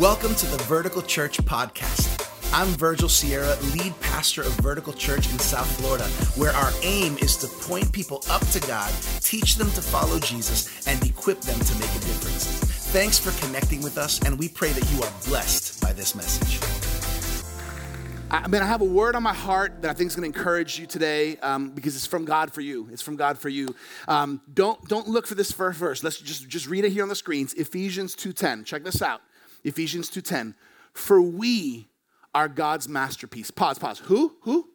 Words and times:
Welcome 0.00 0.34
to 0.36 0.46
the 0.46 0.56
Vertical 0.64 1.02
Church 1.02 1.36
Podcast. 1.36 2.26
I'm 2.54 2.68
Virgil 2.68 3.10
Sierra, 3.10 3.56
lead 3.74 3.92
pastor 4.00 4.40
of 4.40 4.52
Vertical 4.54 4.94
Church 4.94 5.30
in 5.30 5.38
South 5.38 5.70
Florida, 5.78 6.04
where 6.34 6.52
our 6.52 6.70
aim 6.82 7.18
is 7.18 7.36
to 7.36 7.46
point 7.46 7.92
people 7.92 8.24
up 8.30 8.40
to 8.48 8.60
God, 8.60 8.90
teach 9.20 9.56
them 9.56 9.70
to 9.72 9.82
follow 9.82 10.18
Jesus, 10.18 10.86
and 10.88 11.06
equip 11.06 11.42
them 11.42 11.60
to 11.60 11.74
make 11.74 11.90
a 11.90 11.98
difference. 11.98 12.46
Thanks 12.90 13.18
for 13.18 13.38
connecting 13.44 13.82
with 13.82 13.98
us, 13.98 14.18
and 14.20 14.38
we 14.38 14.48
pray 14.48 14.70
that 14.72 14.90
you 14.92 15.02
are 15.02 15.12
blessed 15.26 15.82
by 15.82 15.92
this 15.92 16.14
message. 16.14 16.58
I 18.30 18.48
mean, 18.48 18.62
I 18.62 18.66
have 18.66 18.80
a 18.80 18.86
word 18.86 19.14
on 19.14 19.22
my 19.22 19.34
heart 19.34 19.82
that 19.82 19.90
I 19.90 19.94
think 19.94 20.08
is 20.08 20.16
going 20.16 20.32
to 20.32 20.38
encourage 20.38 20.78
you 20.78 20.86
today 20.86 21.36
um, 21.42 21.68
because 21.68 21.94
it's 21.96 22.06
from 22.06 22.24
God 22.24 22.50
for 22.50 22.62
you. 22.62 22.88
It's 22.90 23.02
from 23.02 23.16
God 23.16 23.38
for 23.38 23.50
you. 23.50 23.74
Um, 24.08 24.40
don't 24.54 24.82
don't 24.88 25.06
look 25.06 25.26
for 25.26 25.34
this 25.34 25.52
first 25.52 25.78
verse. 25.78 26.02
Let's 26.02 26.18
just 26.18 26.48
just 26.48 26.66
read 26.66 26.86
it 26.86 26.92
here 26.92 27.02
on 27.02 27.10
the 27.10 27.14
screens. 27.14 27.52
Ephesians 27.52 28.14
two 28.14 28.32
ten. 28.32 28.64
Check 28.64 28.84
this 28.84 29.02
out. 29.02 29.20
Ephesians 29.64 30.08
two 30.08 30.22
ten. 30.22 30.54
For 30.92 31.20
we 31.20 31.88
are 32.34 32.48
God's 32.48 32.88
masterpiece. 32.88 33.50
Pause. 33.50 33.78
Pause. 33.78 33.98
Who? 34.00 34.36
Who? 34.42 34.68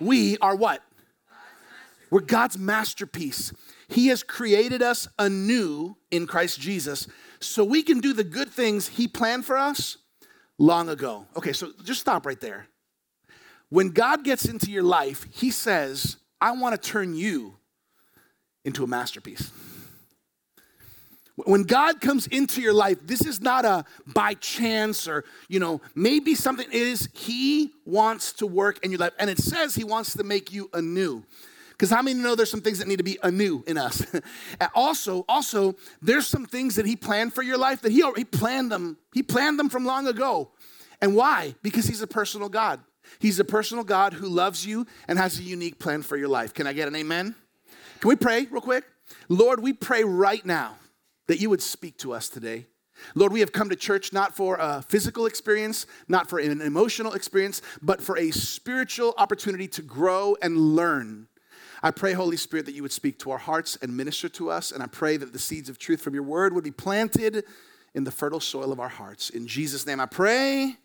We 0.00 0.38
are 0.38 0.54
what? 0.54 0.82
We're 2.10 2.20
God's 2.20 2.56
masterpiece. 2.56 3.52
He 3.88 4.06
has 4.08 4.22
created 4.22 4.82
us 4.82 5.08
anew 5.18 5.96
in 6.10 6.26
Christ 6.26 6.60
Jesus 6.60 7.06
so 7.40 7.64
we 7.64 7.82
can 7.82 8.00
do 8.00 8.12
the 8.12 8.24
good 8.24 8.48
things 8.48 8.88
He 8.88 9.08
planned 9.08 9.44
for 9.44 9.58
us 9.58 9.98
long 10.58 10.88
ago. 10.88 11.26
Okay, 11.36 11.52
so 11.52 11.72
just 11.84 12.00
stop 12.00 12.24
right 12.24 12.40
there. 12.40 12.66
When 13.68 13.90
God 13.90 14.24
gets 14.24 14.46
into 14.46 14.70
your 14.70 14.82
life, 14.82 15.26
He 15.30 15.50
says, 15.50 16.16
I 16.40 16.52
want 16.52 16.80
to 16.80 16.90
turn 16.90 17.14
you 17.14 17.56
into 18.64 18.84
a 18.84 18.86
masterpiece. 18.86 19.50
When 21.44 21.62
God 21.62 22.00
comes 22.00 22.26
into 22.26 22.60
your 22.60 22.72
life, 22.72 22.98
this 23.04 23.24
is 23.24 23.40
not 23.40 23.64
a 23.64 23.84
by 24.06 24.34
chance 24.34 25.06
or, 25.06 25.24
you 25.48 25.60
know, 25.60 25.80
maybe 25.94 26.34
something 26.34 26.66
it 26.66 26.74
is 26.74 27.08
He 27.14 27.72
wants 27.84 28.32
to 28.34 28.46
work 28.46 28.84
in 28.84 28.90
your 28.90 28.98
life. 28.98 29.12
And 29.18 29.30
it 29.30 29.38
says 29.38 29.74
He 29.74 29.84
wants 29.84 30.14
to 30.14 30.24
make 30.24 30.52
you 30.52 30.68
anew. 30.72 31.24
Because 31.70 31.90
how 31.90 32.02
many 32.02 32.18
know 32.18 32.34
there's 32.34 32.50
some 32.50 32.60
things 32.60 32.80
that 32.80 32.88
need 32.88 32.96
to 32.96 33.04
be 33.04 33.18
anew 33.22 33.62
in 33.68 33.78
us? 33.78 34.04
also, 34.74 35.24
also, 35.28 35.76
there's 36.02 36.26
some 36.26 36.44
things 36.44 36.74
that 36.74 36.86
He 36.86 36.96
planned 36.96 37.34
for 37.34 37.42
your 37.42 37.56
life 37.58 37.82
that 37.82 37.92
He, 37.92 38.02
he 38.16 38.24
planned 38.24 38.72
them. 38.72 38.96
He 39.14 39.22
planned 39.22 39.60
them 39.60 39.68
from 39.68 39.84
long 39.84 40.08
ago. 40.08 40.50
And 41.00 41.14
why? 41.14 41.54
Because 41.62 41.86
He's 41.86 42.02
a 42.02 42.08
personal 42.08 42.48
God. 42.48 42.80
He's 43.20 43.38
a 43.38 43.44
personal 43.44 43.84
God 43.84 44.12
who 44.12 44.28
loves 44.28 44.66
you 44.66 44.86
and 45.06 45.18
has 45.18 45.38
a 45.38 45.42
unique 45.44 45.78
plan 45.78 46.02
for 46.02 46.16
your 46.16 46.28
life. 46.28 46.52
Can 46.52 46.66
I 46.66 46.72
get 46.72 46.88
an 46.88 46.96
amen? 46.96 47.36
Can 48.00 48.08
we 48.08 48.16
pray 48.16 48.46
real 48.50 48.60
quick? 48.60 48.84
Lord, 49.28 49.62
we 49.62 49.72
pray 49.72 50.02
right 50.02 50.44
now 50.44 50.76
that 51.28 51.40
you 51.40 51.48
would 51.48 51.62
speak 51.62 51.96
to 51.98 52.12
us 52.12 52.28
today. 52.28 52.66
Lord, 53.14 53.32
we 53.32 53.40
have 53.40 53.52
come 53.52 53.68
to 53.68 53.76
church 53.76 54.12
not 54.12 54.34
for 54.34 54.56
a 54.56 54.82
physical 54.82 55.26
experience, 55.26 55.86
not 56.08 56.28
for 56.28 56.40
an 56.40 56.60
emotional 56.60 57.12
experience, 57.12 57.62
but 57.80 58.02
for 58.02 58.18
a 58.18 58.32
spiritual 58.32 59.14
opportunity 59.16 59.68
to 59.68 59.82
grow 59.82 60.36
and 60.42 60.56
learn. 60.56 61.28
I 61.80 61.92
pray, 61.92 62.12
Holy 62.12 62.36
Spirit, 62.36 62.66
that 62.66 62.74
you 62.74 62.82
would 62.82 62.92
speak 62.92 63.20
to 63.20 63.30
our 63.30 63.38
hearts 63.38 63.78
and 63.80 63.96
minister 63.96 64.28
to 64.30 64.50
us. 64.50 64.72
And 64.72 64.82
I 64.82 64.86
pray 64.86 65.16
that 65.16 65.32
the 65.32 65.38
seeds 65.38 65.68
of 65.68 65.78
truth 65.78 66.00
from 66.00 66.14
your 66.14 66.24
word 66.24 66.52
would 66.52 66.64
be 66.64 66.72
planted 66.72 67.44
in 67.94 68.02
the 68.02 68.10
fertile 68.10 68.40
soil 68.40 68.72
of 68.72 68.80
our 68.80 68.88
hearts. 68.88 69.30
In 69.30 69.46
Jesus' 69.46 69.86
name 69.86 70.00
I 70.00 70.06
pray. 70.06 70.76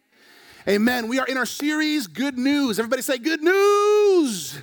Amen. 0.68 1.08
We 1.08 1.20
are 1.20 1.26
in 1.26 1.38
our 1.38 1.48
series, 1.48 2.06
Good 2.06 2.38
News. 2.38 2.78
Everybody 2.78 3.02
say, 3.02 3.18
Good 3.18 3.42
News. 3.42 4.62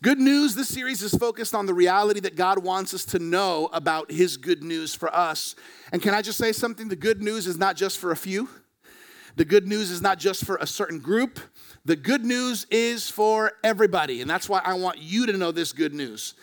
Good 0.00 0.20
news, 0.20 0.54
this 0.54 0.68
series 0.68 1.02
is 1.02 1.12
focused 1.12 1.56
on 1.56 1.66
the 1.66 1.74
reality 1.74 2.20
that 2.20 2.36
God 2.36 2.62
wants 2.62 2.94
us 2.94 3.04
to 3.06 3.18
know 3.18 3.68
about 3.72 4.12
His 4.12 4.36
good 4.36 4.62
news 4.62 4.94
for 4.94 5.12
us. 5.12 5.56
And 5.90 6.00
can 6.00 6.14
I 6.14 6.22
just 6.22 6.38
say 6.38 6.52
something? 6.52 6.88
The 6.88 6.94
good 6.94 7.20
news 7.20 7.48
is 7.48 7.58
not 7.58 7.74
just 7.74 7.98
for 7.98 8.12
a 8.12 8.16
few, 8.16 8.48
the 9.34 9.44
good 9.44 9.66
news 9.66 9.90
is 9.90 10.00
not 10.00 10.20
just 10.20 10.44
for 10.44 10.56
a 10.56 10.66
certain 10.68 11.00
group. 11.00 11.40
The 11.84 11.96
good 11.96 12.24
news 12.24 12.64
is 12.70 13.10
for 13.10 13.52
everybody. 13.64 14.20
And 14.20 14.30
that's 14.30 14.48
why 14.48 14.60
I 14.64 14.74
want 14.74 14.98
you 14.98 15.26
to 15.26 15.32
know 15.32 15.50
this 15.50 15.72
good 15.72 15.94
news. 15.94 16.34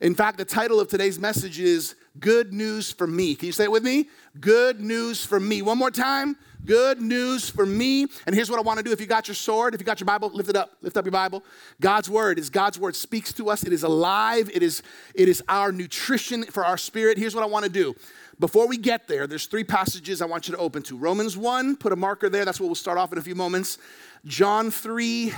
In 0.00 0.14
fact, 0.16 0.38
the 0.38 0.44
title 0.44 0.80
of 0.80 0.88
today's 0.88 1.18
message 1.18 1.60
is 1.60 1.94
Good 2.18 2.52
News 2.52 2.90
for 2.90 3.06
Me. 3.06 3.34
Can 3.36 3.46
you 3.46 3.52
say 3.52 3.64
it 3.64 3.72
with 3.72 3.84
me? 3.84 4.08
Good 4.40 4.80
news 4.80 5.24
for 5.24 5.38
me. 5.38 5.62
One 5.62 5.78
more 5.78 5.90
time. 5.90 6.36
Good 6.64 7.00
news 7.00 7.50
for 7.50 7.66
me. 7.66 8.06
And 8.26 8.34
here's 8.34 8.50
what 8.50 8.58
I 8.58 8.62
want 8.62 8.78
to 8.78 8.82
do. 8.82 8.90
If 8.90 9.00
you 9.00 9.06
got 9.06 9.28
your 9.28 9.34
sword, 9.34 9.74
if 9.74 9.80
you 9.80 9.84
got 9.84 10.00
your 10.00 10.06
Bible, 10.06 10.30
lift 10.30 10.48
it 10.48 10.56
up. 10.56 10.72
Lift 10.80 10.96
up 10.96 11.04
your 11.04 11.12
Bible. 11.12 11.44
God's 11.80 12.08
word 12.08 12.38
is 12.38 12.48
God's 12.48 12.78
word 12.78 12.96
speaks 12.96 13.32
to 13.34 13.50
us. 13.50 13.64
It 13.64 13.72
is 13.72 13.82
alive. 13.82 14.50
It 14.52 14.62
is 14.62 14.82
it 15.14 15.28
is 15.28 15.42
our 15.48 15.72
nutrition 15.72 16.44
for 16.44 16.64
our 16.64 16.78
spirit. 16.78 17.18
Here's 17.18 17.34
what 17.34 17.44
I 17.44 17.48
want 17.48 17.64
to 17.64 17.70
do. 17.70 17.94
Before 18.40 18.66
we 18.66 18.78
get 18.78 19.06
there, 19.06 19.26
there's 19.26 19.46
three 19.46 19.64
passages 19.64 20.22
I 20.22 20.26
want 20.26 20.48
you 20.48 20.54
to 20.54 20.60
open 20.60 20.82
to. 20.84 20.96
Romans 20.96 21.36
1, 21.36 21.76
put 21.76 21.92
a 21.92 21.96
marker 21.96 22.28
there. 22.28 22.44
That's 22.44 22.58
what 22.58 22.66
we'll 22.66 22.74
start 22.74 22.98
off 22.98 23.12
in 23.12 23.18
a 23.18 23.22
few 23.22 23.36
moments. 23.36 23.78
John 24.24 24.70
3 24.70 25.32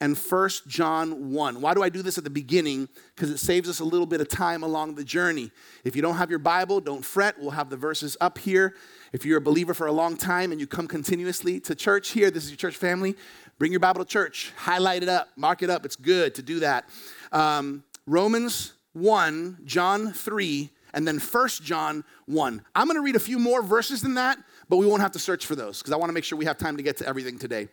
and 0.00 0.16
1 0.16 0.50
John 0.66 1.32
1. 1.32 1.60
Why 1.60 1.74
do 1.74 1.82
I 1.82 1.88
do 1.88 2.02
this 2.02 2.18
at 2.18 2.24
the 2.24 2.30
beginning? 2.30 2.88
Because 3.14 3.30
it 3.30 3.38
saves 3.38 3.68
us 3.68 3.80
a 3.80 3.84
little 3.84 4.06
bit 4.06 4.20
of 4.20 4.28
time 4.28 4.62
along 4.62 4.96
the 4.96 5.04
journey. 5.04 5.50
If 5.84 5.94
you 5.96 6.02
don't 6.02 6.16
have 6.16 6.30
your 6.30 6.38
Bible, 6.38 6.80
don't 6.80 7.04
fret. 7.04 7.38
We'll 7.38 7.52
have 7.52 7.70
the 7.70 7.76
verses 7.76 8.16
up 8.20 8.38
here. 8.38 8.74
If 9.12 9.24
you're 9.24 9.38
a 9.38 9.42
believer 9.42 9.72
for 9.74 9.86
a 9.86 9.92
long 9.92 10.16
time 10.16 10.50
and 10.50 10.60
you 10.60 10.66
come 10.66 10.88
continuously 10.88 11.60
to 11.60 11.74
church 11.74 12.10
here, 12.10 12.30
this 12.30 12.44
is 12.44 12.50
your 12.50 12.56
church 12.56 12.76
family, 12.76 13.14
bring 13.58 13.70
your 13.70 13.80
Bible 13.80 14.04
to 14.04 14.10
church, 14.10 14.52
highlight 14.56 15.02
it 15.02 15.08
up, 15.08 15.28
mark 15.36 15.62
it 15.62 15.70
up. 15.70 15.84
It's 15.84 15.96
good 15.96 16.34
to 16.34 16.42
do 16.42 16.60
that. 16.60 16.88
Um, 17.30 17.84
Romans 18.06 18.74
1, 18.92 19.60
John 19.64 20.12
3, 20.12 20.70
and 20.94 21.06
then 21.06 21.18
1 21.18 21.48
John 21.62 22.04
1. 22.26 22.62
I'm 22.74 22.86
going 22.86 22.96
to 22.96 23.02
read 23.02 23.16
a 23.16 23.20
few 23.20 23.38
more 23.38 23.62
verses 23.62 24.02
than 24.02 24.14
that, 24.14 24.38
but 24.68 24.76
we 24.78 24.86
won't 24.86 25.02
have 25.02 25.12
to 25.12 25.18
search 25.18 25.46
for 25.46 25.54
those 25.54 25.78
because 25.78 25.92
I 25.92 25.96
want 25.96 26.08
to 26.08 26.14
make 26.14 26.24
sure 26.24 26.38
we 26.38 26.44
have 26.46 26.58
time 26.58 26.76
to 26.76 26.82
get 26.82 26.96
to 26.98 27.06
everything 27.06 27.38
today. 27.38 27.68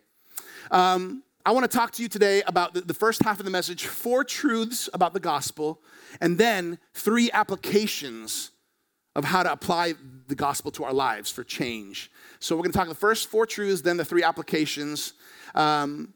Um, 0.69 1.23
I 1.43 1.51
want 1.51 1.69
to 1.69 1.75
talk 1.75 1.91
to 1.93 2.03
you 2.03 2.09
today 2.09 2.43
about 2.45 2.73
the, 2.73 2.93
first 2.93 3.23
half 3.23 3.39
of 3.39 3.45
the 3.45 3.51
message 3.51 3.85
four 3.85 4.23
truths 4.23 4.89
about 4.93 5.13
the 5.13 5.19
gospel, 5.19 5.81
and 6.19 6.37
then 6.37 6.77
three 6.93 7.31
applications 7.31 8.51
of 9.15 9.25
how 9.25 9.41
to 9.41 9.51
apply 9.51 9.95
the 10.27 10.35
gospel 10.35 10.71
to 10.71 10.83
our 10.83 10.93
lives 10.93 11.31
for 11.31 11.43
change. 11.43 12.11
So 12.39 12.55
we're 12.55 12.63
going 12.63 12.71
to 12.71 12.77
talk 12.77 12.87
the 12.87 12.95
first 12.95 13.27
four 13.27 13.45
truths, 13.45 13.81
then 13.81 13.97
the 13.97 14.05
three 14.05 14.23
applications. 14.23 15.13
Um, 15.55 16.13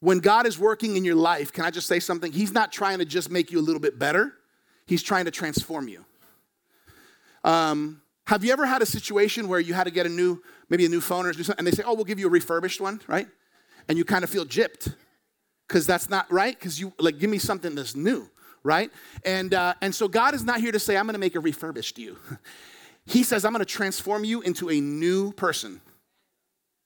when 0.00 0.18
God 0.18 0.46
is 0.46 0.58
working 0.58 0.96
in 0.96 1.04
your 1.04 1.14
life, 1.14 1.52
can 1.52 1.64
I 1.64 1.70
just 1.70 1.86
say 1.86 2.00
something? 2.00 2.32
He's 2.32 2.52
not 2.52 2.72
trying 2.72 2.98
to 2.98 3.04
just 3.04 3.30
make 3.30 3.52
you 3.52 3.60
a 3.60 3.62
little 3.62 3.80
bit 3.80 3.98
better, 3.98 4.32
He's 4.86 5.02
trying 5.02 5.24
to 5.24 5.30
transform 5.30 5.88
you. 5.88 6.04
Um, 7.44 8.02
have 8.26 8.44
you 8.44 8.52
ever 8.52 8.66
had 8.66 8.82
a 8.82 8.86
situation 8.86 9.46
where 9.46 9.60
you 9.60 9.72
had 9.72 9.84
to 9.84 9.92
get 9.92 10.04
a 10.04 10.08
new, 10.08 10.42
maybe 10.68 10.84
a 10.84 10.88
new 10.88 11.00
phone 11.00 11.26
or 11.26 11.32
something, 11.32 11.54
and 11.58 11.66
they 11.66 11.70
say, 11.70 11.82
oh, 11.86 11.94
we'll 11.94 12.04
give 12.04 12.18
you 12.18 12.26
a 12.26 12.30
refurbished 12.30 12.80
one, 12.80 13.00
right? 13.06 13.28
And 13.88 13.96
you 13.96 14.04
kind 14.04 14.24
of 14.24 14.30
feel 14.30 14.44
gypped 14.44 14.94
because 15.68 15.86
that's 15.86 16.08
not 16.08 16.30
right, 16.30 16.58
because 16.58 16.80
you, 16.80 16.92
like, 16.98 17.18
give 17.18 17.30
me 17.30 17.38
something 17.38 17.74
that's 17.74 17.94
new 17.94 18.30
right? 18.66 18.90
And, 19.24 19.54
uh, 19.54 19.74
and 19.80 19.94
so 19.94 20.08
God 20.08 20.34
is 20.34 20.44
not 20.44 20.60
here 20.60 20.72
to 20.72 20.78
say, 20.78 20.96
I'm 20.96 21.06
gonna 21.06 21.18
make 21.18 21.36
a 21.36 21.40
refurbished 21.40 21.98
you. 21.98 22.18
He 23.08 23.22
says, 23.22 23.44
I'm 23.44 23.52
gonna 23.52 23.64
transform 23.64 24.24
you 24.24 24.40
into 24.40 24.68
a 24.68 24.80
new 24.80 25.30
person. 25.30 25.80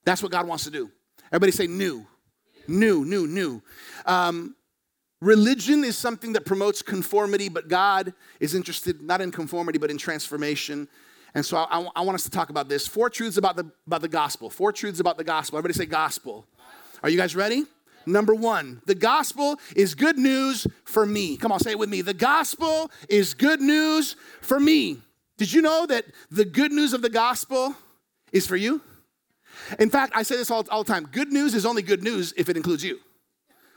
That's 0.05 0.21
what 0.21 0.31
God 0.31 0.47
wants 0.47 0.65
to 0.65 0.69
do. 0.69 0.91
Everybody 1.31 1.51
say 1.51 1.65
new, 1.65 2.05
new, 2.67 3.03
new, 3.03 3.25
new. 3.25 3.63
Um, 4.05 4.55
religion 5.19 5.83
is 5.83 5.97
something 5.97 6.33
that 6.33 6.45
promotes 6.45 6.83
conformity, 6.83 7.49
but 7.49 7.69
God 7.69 8.13
is 8.39 8.53
interested 8.53 9.01
not 9.01 9.19
in 9.19 9.31
conformity, 9.31 9.79
but 9.79 9.89
in 9.89 9.97
transformation. 9.97 10.87
And 11.33 11.45
so 11.45 11.57
I, 11.57 11.87
I, 11.95 12.01
want 12.01 12.15
us 12.15 12.23
to 12.23 12.29
talk 12.29 12.49
about 12.49 12.67
this. 12.67 12.87
Four 12.87 13.09
truths 13.09 13.37
about 13.37 13.55
the, 13.55 13.71
about 13.87 14.01
the 14.01 14.09
gospel. 14.09 14.49
Four 14.49 14.73
truths 14.73 14.99
about 14.99 15.17
the 15.17 15.23
gospel. 15.23 15.57
Everybody 15.57 15.77
say 15.77 15.85
gospel. 15.85 16.45
Are 17.03 17.09
you 17.09 17.17
guys 17.17 17.35
ready? 17.35 17.65
Number 18.05 18.33
one, 18.33 18.81
the 18.85 18.95
gospel 18.95 19.59
is 19.75 19.93
good 19.93 20.17
news 20.17 20.67
for 20.83 21.05
me. 21.05 21.37
Come 21.37 21.51
on, 21.51 21.59
say 21.59 21.71
it 21.71 21.79
with 21.79 21.89
me. 21.89 22.01
The 22.01 22.13
gospel 22.13 22.91
is 23.07 23.33
good 23.33 23.61
news 23.61 24.15
for 24.41 24.59
me. 24.59 24.97
Did 25.37 25.53
you 25.53 25.61
know 25.61 25.85
that 25.85 26.05
the 26.29 26.45
good 26.45 26.71
news 26.71 26.93
of 26.93 27.01
the 27.01 27.09
gospel 27.09 27.75
is 28.31 28.47
for 28.47 28.55
you? 28.55 28.81
In 29.79 29.89
fact, 29.89 30.13
I 30.15 30.23
say 30.23 30.35
this 30.35 30.49
all, 30.51 30.65
all 30.69 30.83
the 30.83 30.91
time 30.91 31.07
good 31.11 31.31
news 31.31 31.53
is 31.53 31.65
only 31.65 31.81
good 31.81 32.03
news 32.03 32.33
if 32.37 32.49
it 32.49 32.57
includes 32.57 32.83
you, 32.83 32.99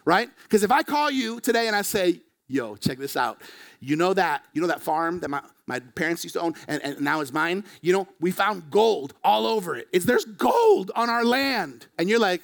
right? 0.04 0.30
Because 0.44 0.62
if 0.62 0.70
I 0.70 0.82
call 0.82 1.10
you 1.10 1.40
today 1.40 1.66
and 1.66 1.76
I 1.76 1.82
say, 1.82 2.20
yo, 2.48 2.76
check 2.76 2.98
this 2.98 3.16
out. 3.16 3.42
You 3.80 3.96
know 3.96 4.14
that, 4.14 4.44
you 4.52 4.60
know 4.60 4.68
that 4.68 4.80
farm 4.80 5.20
that 5.20 5.28
my, 5.28 5.42
my 5.66 5.80
parents 5.80 6.24
used 6.24 6.34
to 6.34 6.40
own 6.40 6.54
and, 6.68 6.82
and 6.82 7.00
now 7.00 7.20
it's 7.20 7.32
mine? 7.32 7.64
You 7.80 7.92
know, 7.92 8.08
we 8.20 8.30
found 8.30 8.70
gold 8.70 9.14
all 9.22 9.46
over 9.46 9.76
it. 9.76 9.88
It's 9.92 10.04
there's 10.04 10.24
gold 10.24 10.90
on 10.94 11.08
our 11.08 11.24
land. 11.24 11.86
And 11.98 12.08
you're 12.08 12.18
like, 12.18 12.42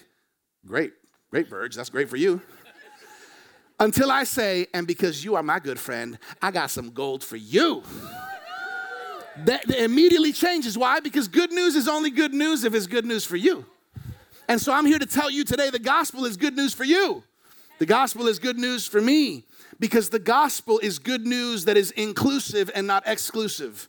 great. 0.66 0.92
Great, 1.30 1.48
Verge, 1.48 1.76
that's 1.76 1.90
great 1.90 2.08
for 2.08 2.16
you. 2.16 2.40
Until 3.78 4.10
I 4.10 4.24
say, 4.24 4.66
and 4.74 4.86
because 4.86 5.24
you 5.24 5.36
are 5.36 5.42
my 5.42 5.58
good 5.58 5.78
friend, 5.78 6.18
I 6.42 6.50
got 6.50 6.70
some 6.70 6.90
gold 6.90 7.24
for 7.24 7.36
you. 7.36 7.82
That, 9.44 9.66
that 9.66 9.82
immediately 9.82 10.32
changes. 10.32 10.76
Why? 10.76 11.00
Because 11.00 11.28
good 11.28 11.52
news 11.52 11.76
is 11.76 11.88
only 11.88 12.10
good 12.10 12.34
news 12.34 12.64
if 12.64 12.74
it's 12.74 12.86
good 12.86 13.06
news 13.06 13.24
for 13.24 13.36
you. 13.36 13.64
And 14.48 14.60
so 14.60 14.72
I'm 14.72 14.84
here 14.84 14.98
to 14.98 15.06
tell 15.06 15.30
you 15.30 15.44
today 15.44 15.70
the 15.70 15.78
gospel 15.78 16.24
is 16.24 16.36
good 16.36 16.56
news 16.56 16.74
for 16.74 16.84
you. 16.84 17.22
The 17.78 17.86
gospel 17.86 18.26
is 18.26 18.38
good 18.38 18.58
news 18.58 18.86
for 18.86 19.00
me 19.00 19.44
because 19.80 20.10
the 20.10 20.18
gospel 20.18 20.78
is 20.78 20.98
good 20.98 21.26
news 21.26 21.64
that 21.64 21.76
is 21.76 21.90
inclusive 21.92 22.70
and 22.74 22.86
not 22.86 23.02
exclusive. 23.06 23.88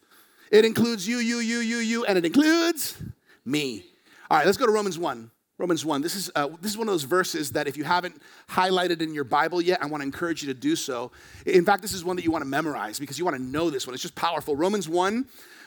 It 0.50 0.66
includes 0.66 1.08
you, 1.08 1.18
you, 1.18 1.38
you, 1.38 1.60
you, 1.60 1.78
you, 1.78 2.06
and 2.06 2.18
it 2.18 2.26
includes 2.26 2.98
me. 3.46 3.86
All 4.30 4.38
right, 4.38 4.46
let's 4.46 4.58
go 4.58 4.66
to 4.66 4.72
Romans 4.72 4.98
1. 4.98 5.30
Romans 5.58 5.86
1. 5.86 6.02
This 6.02 6.16
is, 6.16 6.32
uh, 6.34 6.48
this 6.60 6.72
is 6.72 6.78
one 6.78 6.88
of 6.88 6.94
those 6.94 7.04
verses 7.04 7.52
that 7.52 7.68
if 7.68 7.78
you 7.78 7.84
haven't 7.84 8.20
highlighted 8.50 9.02
in 9.02 9.14
your 9.14 9.24
Bible 9.24 9.62
yet, 9.62 9.84
I 9.84 9.86
want 9.86 10.02
to 10.02 10.06
encourage 10.06 10.42
you 10.42 10.52
to 10.52 10.60
do 10.60 10.76
so. 10.76 11.12
In 11.46 11.64
fact, 11.66 11.84
this 11.84 11.94
is 11.94 12.04
one 12.04 12.16
that 12.16 12.26
you 12.26 12.32
want 12.32 12.42
to 12.42 12.50
memorize 12.50 12.98
because 12.98 13.20
you 13.20 13.26
want 13.26 13.38
to 13.38 13.44
know 13.44 13.70
this 13.70 13.86
one. 13.86 13.94
It's 13.94 14.02
just 14.02 14.16
powerful. 14.16 14.56
Romans 14.56 14.90
1, 14.90 15.26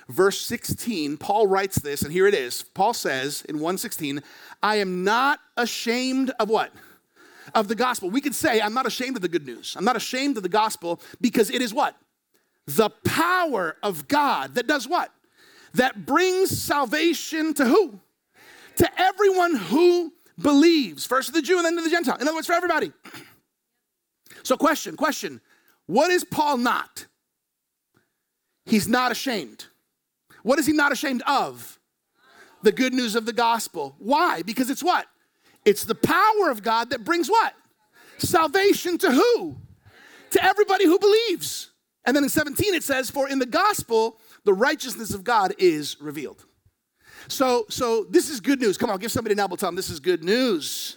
verse 0.08 0.40
16, 0.40 1.16
Paul 1.18 1.46
writes 1.46 1.78
this, 1.78 2.02
and 2.02 2.12
here 2.12 2.26
it 2.26 2.34
is. 2.34 2.62
Paul 2.74 2.92
says 2.92 3.42
in 3.42 3.56
116, 3.56 4.22
I 4.62 4.76
am 4.76 5.04
not 5.04 5.38
ashamed 5.56 6.30
of 6.40 6.48
what? 6.48 6.72
Of 7.54 7.68
the 7.68 7.74
gospel. 7.74 8.10
We 8.10 8.20
could 8.20 8.34
say, 8.34 8.60
I'm 8.60 8.74
not 8.74 8.86
ashamed 8.86 9.16
of 9.16 9.22
the 9.22 9.28
good 9.28 9.44
news. 9.44 9.74
I'm 9.76 9.84
not 9.84 9.96
ashamed 9.96 10.36
of 10.36 10.42
the 10.42 10.48
gospel 10.48 11.00
because 11.20 11.50
it 11.50 11.60
is 11.60 11.74
what? 11.74 11.96
The 12.66 12.90
power 13.04 13.76
of 13.82 14.08
God 14.08 14.54
that 14.54 14.66
does 14.66 14.88
what? 14.88 15.10
That 15.74 16.06
brings 16.06 16.58
salvation 16.58 17.52
to 17.54 17.66
who? 17.66 18.00
to 18.76 19.00
everyone 19.00 19.56
who 19.56 20.12
believes. 20.40 21.06
First 21.06 21.28
to 21.28 21.32
the 21.32 21.42
Jew 21.42 21.56
and 21.56 21.64
then 21.64 21.76
to 21.76 21.82
the 21.82 21.90
Gentile. 21.90 22.16
In 22.16 22.22
other 22.22 22.34
words, 22.34 22.46
for 22.46 22.54
everybody. 22.54 22.92
So, 24.42 24.58
question, 24.58 24.94
question. 24.94 25.40
What 25.86 26.10
is 26.10 26.22
Paul 26.22 26.58
not? 26.58 27.06
He's 28.66 28.86
not 28.86 29.10
ashamed. 29.10 29.66
What 30.42 30.58
is 30.58 30.66
he 30.66 30.74
not 30.74 30.92
ashamed 30.92 31.22
of? 31.26 31.78
The 32.62 32.72
good 32.72 32.92
news 32.92 33.14
of 33.14 33.24
the 33.24 33.32
gospel. 33.32 33.94
Why? 33.98 34.42
Because 34.42 34.68
it's 34.68 34.82
what? 34.82 35.06
It's 35.64 35.84
the 35.84 35.94
power 35.94 36.50
of 36.50 36.62
God 36.62 36.90
that 36.90 37.04
brings 37.04 37.28
what? 37.28 37.54
Salvation 38.18 38.98
to 38.98 39.10
who? 39.10 39.56
To 40.30 40.44
everybody 40.44 40.84
who 40.84 40.98
believes. 40.98 41.70
And 42.04 42.14
then 42.14 42.24
in 42.24 42.30
17 42.30 42.74
it 42.74 42.84
says, 42.84 43.10
For 43.10 43.28
in 43.28 43.38
the 43.38 43.46
gospel, 43.46 44.18
the 44.44 44.52
righteousness 44.52 45.14
of 45.14 45.24
God 45.24 45.54
is 45.58 45.96
revealed. 46.00 46.44
So, 47.28 47.64
so 47.70 48.04
this 48.10 48.28
is 48.28 48.40
good 48.40 48.60
news. 48.60 48.76
Come 48.76 48.90
on, 48.90 48.98
give 48.98 49.10
somebody 49.10 49.32
an. 49.32 49.48
Tell 49.48 49.56
them 49.56 49.74
this 49.74 49.90
is 49.90 50.00
good 50.00 50.22
news. 50.22 50.96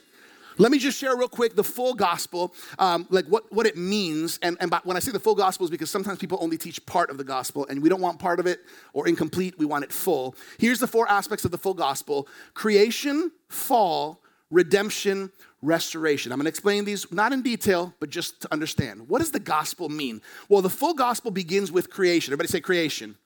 Let 0.59 0.71
me 0.71 0.79
just 0.79 0.97
share 0.97 1.15
real 1.15 1.27
quick 1.27 1.55
the 1.55 1.63
full 1.63 1.93
gospel, 1.93 2.53
um, 2.79 3.05
like 3.11 3.25
what, 3.27 3.51
what 3.53 3.67
it 3.67 3.77
means. 3.77 4.39
And, 4.41 4.57
and 4.59 4.71
by, 4.71 4.79
when 4.83 4.97
I 4.97 4.99
say 4.99 5.11
the 5.11 5.19
full 5.19 5.35
gospel 5.35 5.65
is 5.65 5.69
because 5.69 5.91
sometimes 5.91 6.17
people 6.17 6.39
only 6.41 6.57
teach 6.57 6.83
part 6.87 7.11
of 7.11 7.19
the 7.19 7.23
gospel, 7.23 7.67
and 7.69 7.81
we 7.81 7.89
don't 7.89 8.01
want 8.01 8.17
part 8.17 8.39
of 8.39 8.47
it 8.47 8.61
or 8.93 9.07
incomplete, 9.07 9.53
we 9.59 9.65
want 9.65 9.83
it 9.83 9.91
full. 9.91 10.35
Here's 10.57 10.79
the 10.79 10.87
four 10.87 11.07
aspects 11.09 11.45
of 11.45 11.51
the 11.51 11.59
full 11.59 11.75
gospel 11.75 12.27
creation, 12.55 13.31
fall, 13.49 14.23
redemption, 14.49 15.31
restoration. 15.61 16.31
I'm 16.31 16.38
going 16.38 16.45
to 16.45 16.49
explain 16.49 16.85
these 16.85 17.11
not 17.11 17.33
in 17.33 17.41
detail, 17.41 17.94
but 17.99 18.09
just 18.09 18.41
to 18.41 18.53
understand. 18.53 19.09
What 19.09 19.19
does 19.19 19.31
the 19.31 19.39
gospel 19.39 19.89
mean? 19.89 20.21
Well, 20.49 20.61
the 20.61 20.69
full 20.69 20.94
gospel 20.94 21.31
begins 21.31 21.71
with 21.71 21.89
creation. 21.89 22.31
Everybody 22.31 22.49
say 22.49 22.61
creation. 22.61 23.17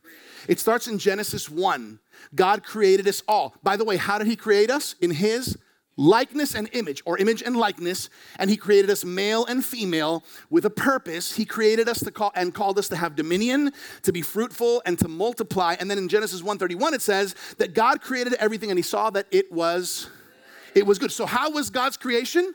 It 0.48 0.60
starts 0.60 0.88
in 0.88 0.98
Genesis 0.98 1.50
1. 1.50 2.00
God 2.34 2.64
created 2.64 3.08
us 3.08 3.22
all. 3.28 3.54
By 3.62 3.78
the 3.78 3.86
way, 3.86 3.98
how 3.98 4.18
did 4.18 4.28
He 4.28 4.36
create 4.36 4.72
us? 4.72 4.96
In 5.02 5.12
His 5.12 5.58
likeness 5.98 6.56
and 6.56 6.70
image, 6.74 7.04
or 7.06 7.18
image 7.18 7.44
and 7.44 7.56
likeness, 7.56 8.10
and 8.40 8.50
He 8.50 8.58
created 8.58 8.90
us 8.90 9.06
male 9.06 9.46
and 9.46 9.64
female 9.64 10.24
with 10.50 10.66
a 10.66 10.70
purpose. 10.70 11.36
He 11.36 11.46
created 11.46 11.88
us 11.88 12.00
to 12.00 12.12
call 12.12 12.32
and 12.34 12.54
called 12.54 12.80
us 12.80 12.88
to 12.90 12.96
have 12.96 13.16
dominion, 13.16 13.72
to 14.02 14.12
be 14.12 14.22
fruitful, 14.22 14.82
and 14.86 14.98
to 15.00 15.08
multiply. 15.08 15.76
And 15.80 15.92
then 15.92 15.98
in 15.98 16.08
Genesis 16.08 16.42
1:31, 16.42 16.94
it 16.94 17.02
says 17.02 17.36
that 17.58 17.74
God 17.76 18.02
created 18.02 18.34
everything, 18.36 18.72
and 18.72 18.80
He 18.80 18.84
saw 18.84 19.10
that 19.12 19.28
it 19.32 19.52
was 19.52 20.10
it 20.76 20.86
was 20.86 21.00
good. 21.00 21.12
So 21.12 21.26
how 21.26 21.52
was 21.52 21.70
God's 21.70 21.98
creation? 21.98 22.54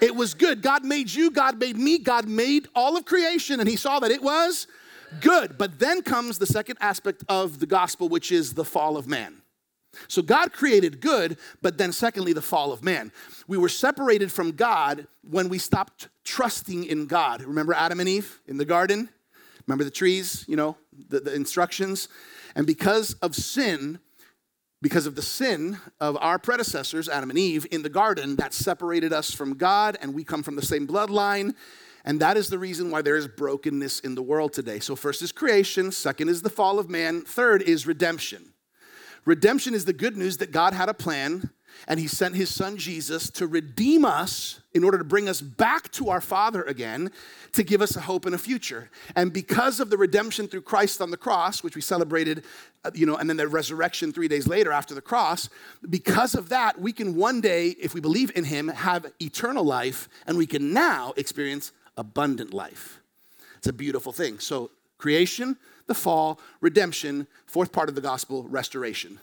It 0.00 0.14
was 0.14 0.34
good. 0.34 0.62
God 0.62 0.84
made 0.84 1.12
you, 1.12 1.30
God 1.30 1.58
made 1.58 1.76
me, 1.76 1.98
God 1.98 2.26
made 2.26 2.68
all 2.74 2.96
of 2.96 3.04
creation, 3.04 3.60
and 3.60 3.68
He 3.68 3.76
saw 3.76 4.00
that 4.00 4.10
it 4.10 4.22
was 4.22 4.66
good. 5.20 5.58
But 5.58 5.78
then 5.78 6.02
comes 6.02 6.38
the 6.38 6.46
second 6.46 6.78
aspect 6.80 7.24
of 7.28 7.58
the 7.58 7.66
gospel, 7.66 8.08
which 8.08 8.32
is 8.32 8.54
the 8.54 8.64
fall 8.64 8.96
of 8.96 9.06
man. 9.06 9.42
So 10.08 10.22
God 10.22 10.52
created 10.52 11.00
good, 11.00 11.36
but 11.60 11.76
then 11.76 11.92
secondly, 11.92 12.32
the 12.32 12.40
fall 12.40 12.72
of 12.72 12.82
man. 12.82 13.12
We 13.46 13.58
were 13.58 13.68
separated 13.68 14.32
from 14.32 14.52
God 14.52 15.06
when 15.22 15.50
we 15.50 15.58
stopped 15.58 16.08
trusting 16.24 16.84
in 16.84 17.06
God. 17.06 17.42
Remember 17.42 17.74
Adam 17.74 18.00
and 18.00 18.08
Eve 18.08 18.40
in 18.46 18.56
the 18.56 18.64
garden? 18.64 19.10
Remember 19.66 19.84
the 19.84 19.90
trees, 19.90 20.44
you 20.48 20.56
know, 20.56 20.76
the, 21.08 21.20
the 21.20 21.34
instructions? 21.34 22.08
And 22.54 22.66
because 22.66 23.14
of 23.14 23.34
sin, 23.34 23.98
because 24.82 25.06
of 25.06 25.14
the 25.14 25.22
sin 25.22 25.78
of 26.00 26.18
our 26.20 26.38
predecessors, 26.38 27.08
Adam 27.08 27.30
and 27.30 27.38
Eve, 27.38 27.66
in 27.70 27.82
the 27.82 27.88
garden, 27.88 28.36
that 28.36 28.52
separated 28.52 29.12
us 29.12 29.30
from 29.30 29.54
God, 29.54 29.96
and 30.02 30.12
we 30.12 30.24
come 30.24 30.42
from 30.42 30.56
the 30.56 30.62
same 30.62 30.86
bloodline. 30.86 31.54
And 32.04 32.20
that 32.20 32.36
is 32.36 32.50
the 32.50 32.58
reason 32.58 32.90
why 32.90 33.00
there 33.00 33.16
is 33.16 33.28
brokenness 33.28 34.00
in 34.00 34.16
the 34.16 34.22
world 34.22 34.52
today. 34.52 34.80
So, 34.80 34.96
first 34.96 35.22
is 35.22 35.30
creation, 35.32 35.92
second 35.92 36.28
is 36.28 36.42
the 36.42 36.50
fall 36.50 36.80
of 36.80 36.90
man, 36.90 37.22
third 37.22 37.62
is 37.62 37.86
redemption. 37.86 38.52
Redemption 39.24 39.72
is 39.72 39.84
the 39.84 39.92
good 39.92 40.16
news 40.16 40.38
that 40.38 40.50
God 40.50 40.74
had 40.74 40.88
a 40.88 40.94
plan 40.94 41.50
and 41.86 42.00
he 42.00 42.06
sent 42.06 42.36
his 42.36 42.54
son 42.54 42.76
Jesus 42.76 43.30
to 43.30 43.46
redeem 43.46 44.04
us 44.04 44.60
in 44.74 44.84
order 44.84 44.98
to 44.98 45.04
bring 45.04 45.28
us 45.28 45.40
back 45.40 45.90
to 45.92 46.08
our 46.08 46.20
Father 46.20 46.62
again, 46.62 47.10
to 47.52 47.62
give 47.62 47.82
us 47.82 47.96
a 47.96 48.00
hope 48.00 48.24
and 48.26 48.34
a 48.34 48.38
future. 48.38 48.90
And 49.14 49.32
because 49.32 49.80
of 49.80 49.90
the 49.90 49.98
redemption 49.98 50.48
through 50.48 50.62
Christ 50.62 51.00
on 51.00 51.10
the 51.10 51.16
cross, 51.16 51.62
which 51.62 51.76
we 51.76 51.82
celebrated, 51.82 52.44
uh, 52.84 52.90
you 52.94 53.04
know, 53.04 53.16
and 53.16 53.28
then 53.28 53.36
the 53.36 53.48
resurrection 53.48 54.12
three 54.12 54.28
days 54.28 54.46
later 54.48 54.72
after 54.72 54.94
the 54.94 55.02
cross, 55.02 55.48
because 55.88 56.34
of 56.34 56.48
that, 56.48 56.80
we 56.80 56.92
can 56.92 57.16
one 57.16 57.40
day, 57.40 57.68
if 57.68 57.94
we 57.94 58.00
believe 58.00 58.32
in 58.34 58.44
him, 58.44 58.68
have 58.68 59.12
eternal 59.20 59.64
life, 59.64 60.08
and 60.26 60.38
we 60.38 60.46
can 60.46 60.72
now 60.72 61.12
experience 61.16 61.72
abundant 61.96 62.54
life. 62.54 63.00
It's 63.58 63.68
a 63.68 63.72
beautiful 63.72 64.12
thing. 64.12 64.38
So, 64.38 64.70
creation, 64.98 65.56
the 65.86 65.94
fall, 65.94 66.40
redemption, 66.60 67.26
fourth 67.46 67.72
part 67.72 67.88
of 67.88 67.94
the 67.94 68.00
gospel, 68.00 68.44
restoration. 68.44 69.18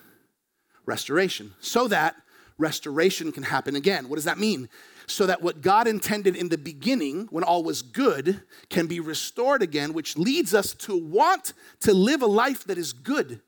Restoration. 0.85 1.53
So 1.59 1.87
that 1.87 2.15
restoration 2.57 3.31
can 3.31 3.43
happen 3.43 3.75
again. 3.75 4.09
What 4.09 4.15
does 4.15 4.25
that 4.25 4.37
mean? 4.37 4.69
So 5.09 5.25
that 5.25 5.41
what 5.41 5.61
God 5.61 5.88
intended 5.88 6.35
in 6.35 6.50
the 6.50 6.57
beginning, 6.57 7.27
when 7.31 7.44
all 7.44 7.63
was 7.63 7.81
good, 7.81 8.44
can 8.69 8.85
be 8.85 9.00
restored 9.00 9.63
again, 9.63 9.94
which 9.94 10.17
leads 10.17 10.53
us 10.53 10.73
to 10.75 10.95
want 10.95 11.53
to 11.81 11.94
live 11.94 12.21
a 12.21 12.27
life 12.27 12.63
that 12.65 12.77
is 12.77 12.94
good 12.94 13.41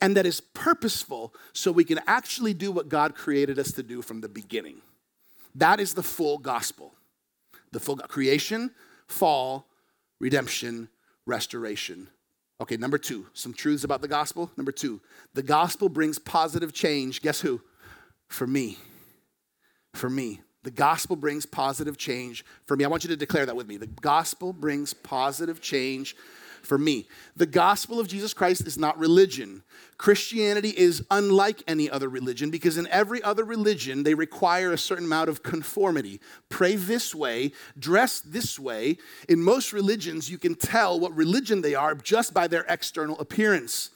and 0.00 0.16
that 0.16 0.26
is 0.26 0.40
purposeful 0.40 1.32
so 1.52 1.70
we 1.70 1.84
can 1.84 2.00
actually 2.06 2.54
do 2.54 2.72
what 2.72 2.88
God 2.88 3.14
created 3.14 3.58
us 3.58 3.72
to 3.72 3.82
do 3.82 4.02
from 4.02 4.20
the 4.20 4.28
beginning. 4.28 4.82
That 5.54 5.80
is 5.80 5.94
the 5.94 6.02
full 6.02 6.38
gospel 6.38 6.92
the 7.72 7.80
full 7.80 7.96
creation, 7.96 8.70
fall, 9.06 9.66
redemption, 10.18 10.88
restoration. 11.26 12.08
Okay, 12.60 12.76
number 12.76 12.96
two, 12.96 13.26
some 13.34 13.52
truths 13.52 13.84
about 13.84 14.00
the 14.00 14.08
gospel. 14.08 14.50
Number 14.56 14.72
two, 14.72 15.00
the 15.34 15.42
gospel 15.42 15.90
brings 15.90 16.18
positive 16.18 16.72
change. 16.72 17.20
Guess 17.20 17.42
who? 17.42 17.60
For 18.28 18.46
me. 18.46 18.78
For 19.92 20.08
me. 20.08 20.40
The 20.66 20.72
gospel 20.72 21.14
brings 21.14 21.46
positive 21.46 21.96
change 21.96 22.44
for 22.64 22.76
me. 22.76 22.84
I 22.84 22.88
want 22.88 23.04
you 23.04 23.10
to 23.10 23.16
declare 23.16 23.46
that 23.46 23.54
with 23.54 23.68
me. 23.68 23.76
The 23.76 23.86
gospel 23.86 24.52
brings 24.52 24.92
positive 24.92 25.60
change 25.60 26.16
for 26.64 26.76
me. 26.76 27.06
The 27.36 27.46
gospel 27.46 28.00
of 28.00 28.08
Jesus 28.08 28.34
Christ 28.34 28.66
is 28.66 28.76
not 28.76 28.98
religion. 28.98 29.62
Christianity 29.96 30.70
is 30.70 31.04
unlike 31.08 31.62
any 31.68 31.88
other 31.88 32.08
religion 32.08 32.50
because 32.50 32.78
in 32.78 32.88
every 32.88 33.22
other 33.22 33.44
religion, 33.44 34.02
they 34.02 34.14
require 34.14 34.72
a 34.72 34.78
certain 34.78 35.04
amount 35.04 35.28
of 35.28 35.44
conformity. 35.44 36.20
Pray 36.48 36.74
this 36.74 37.14
way, 37.14 37.52
dress 37.78 38.18
this 38.18 38.58
way. 38.58 38.98
In 39.28 39.40
most 39.40 39.72
religions, 39.72 40.28
you 40.28 40.36
can 40.36 40.56
tell 40.56 40.98
what 40.98 41.14
religion 41.14 41.60
they 41.60 41.76
are 41.76 41.94
just 41.94 42.34
by 42.34 42.48
their 42.48 42.66
external 42.68 43.16
appearance. 43.20 43.90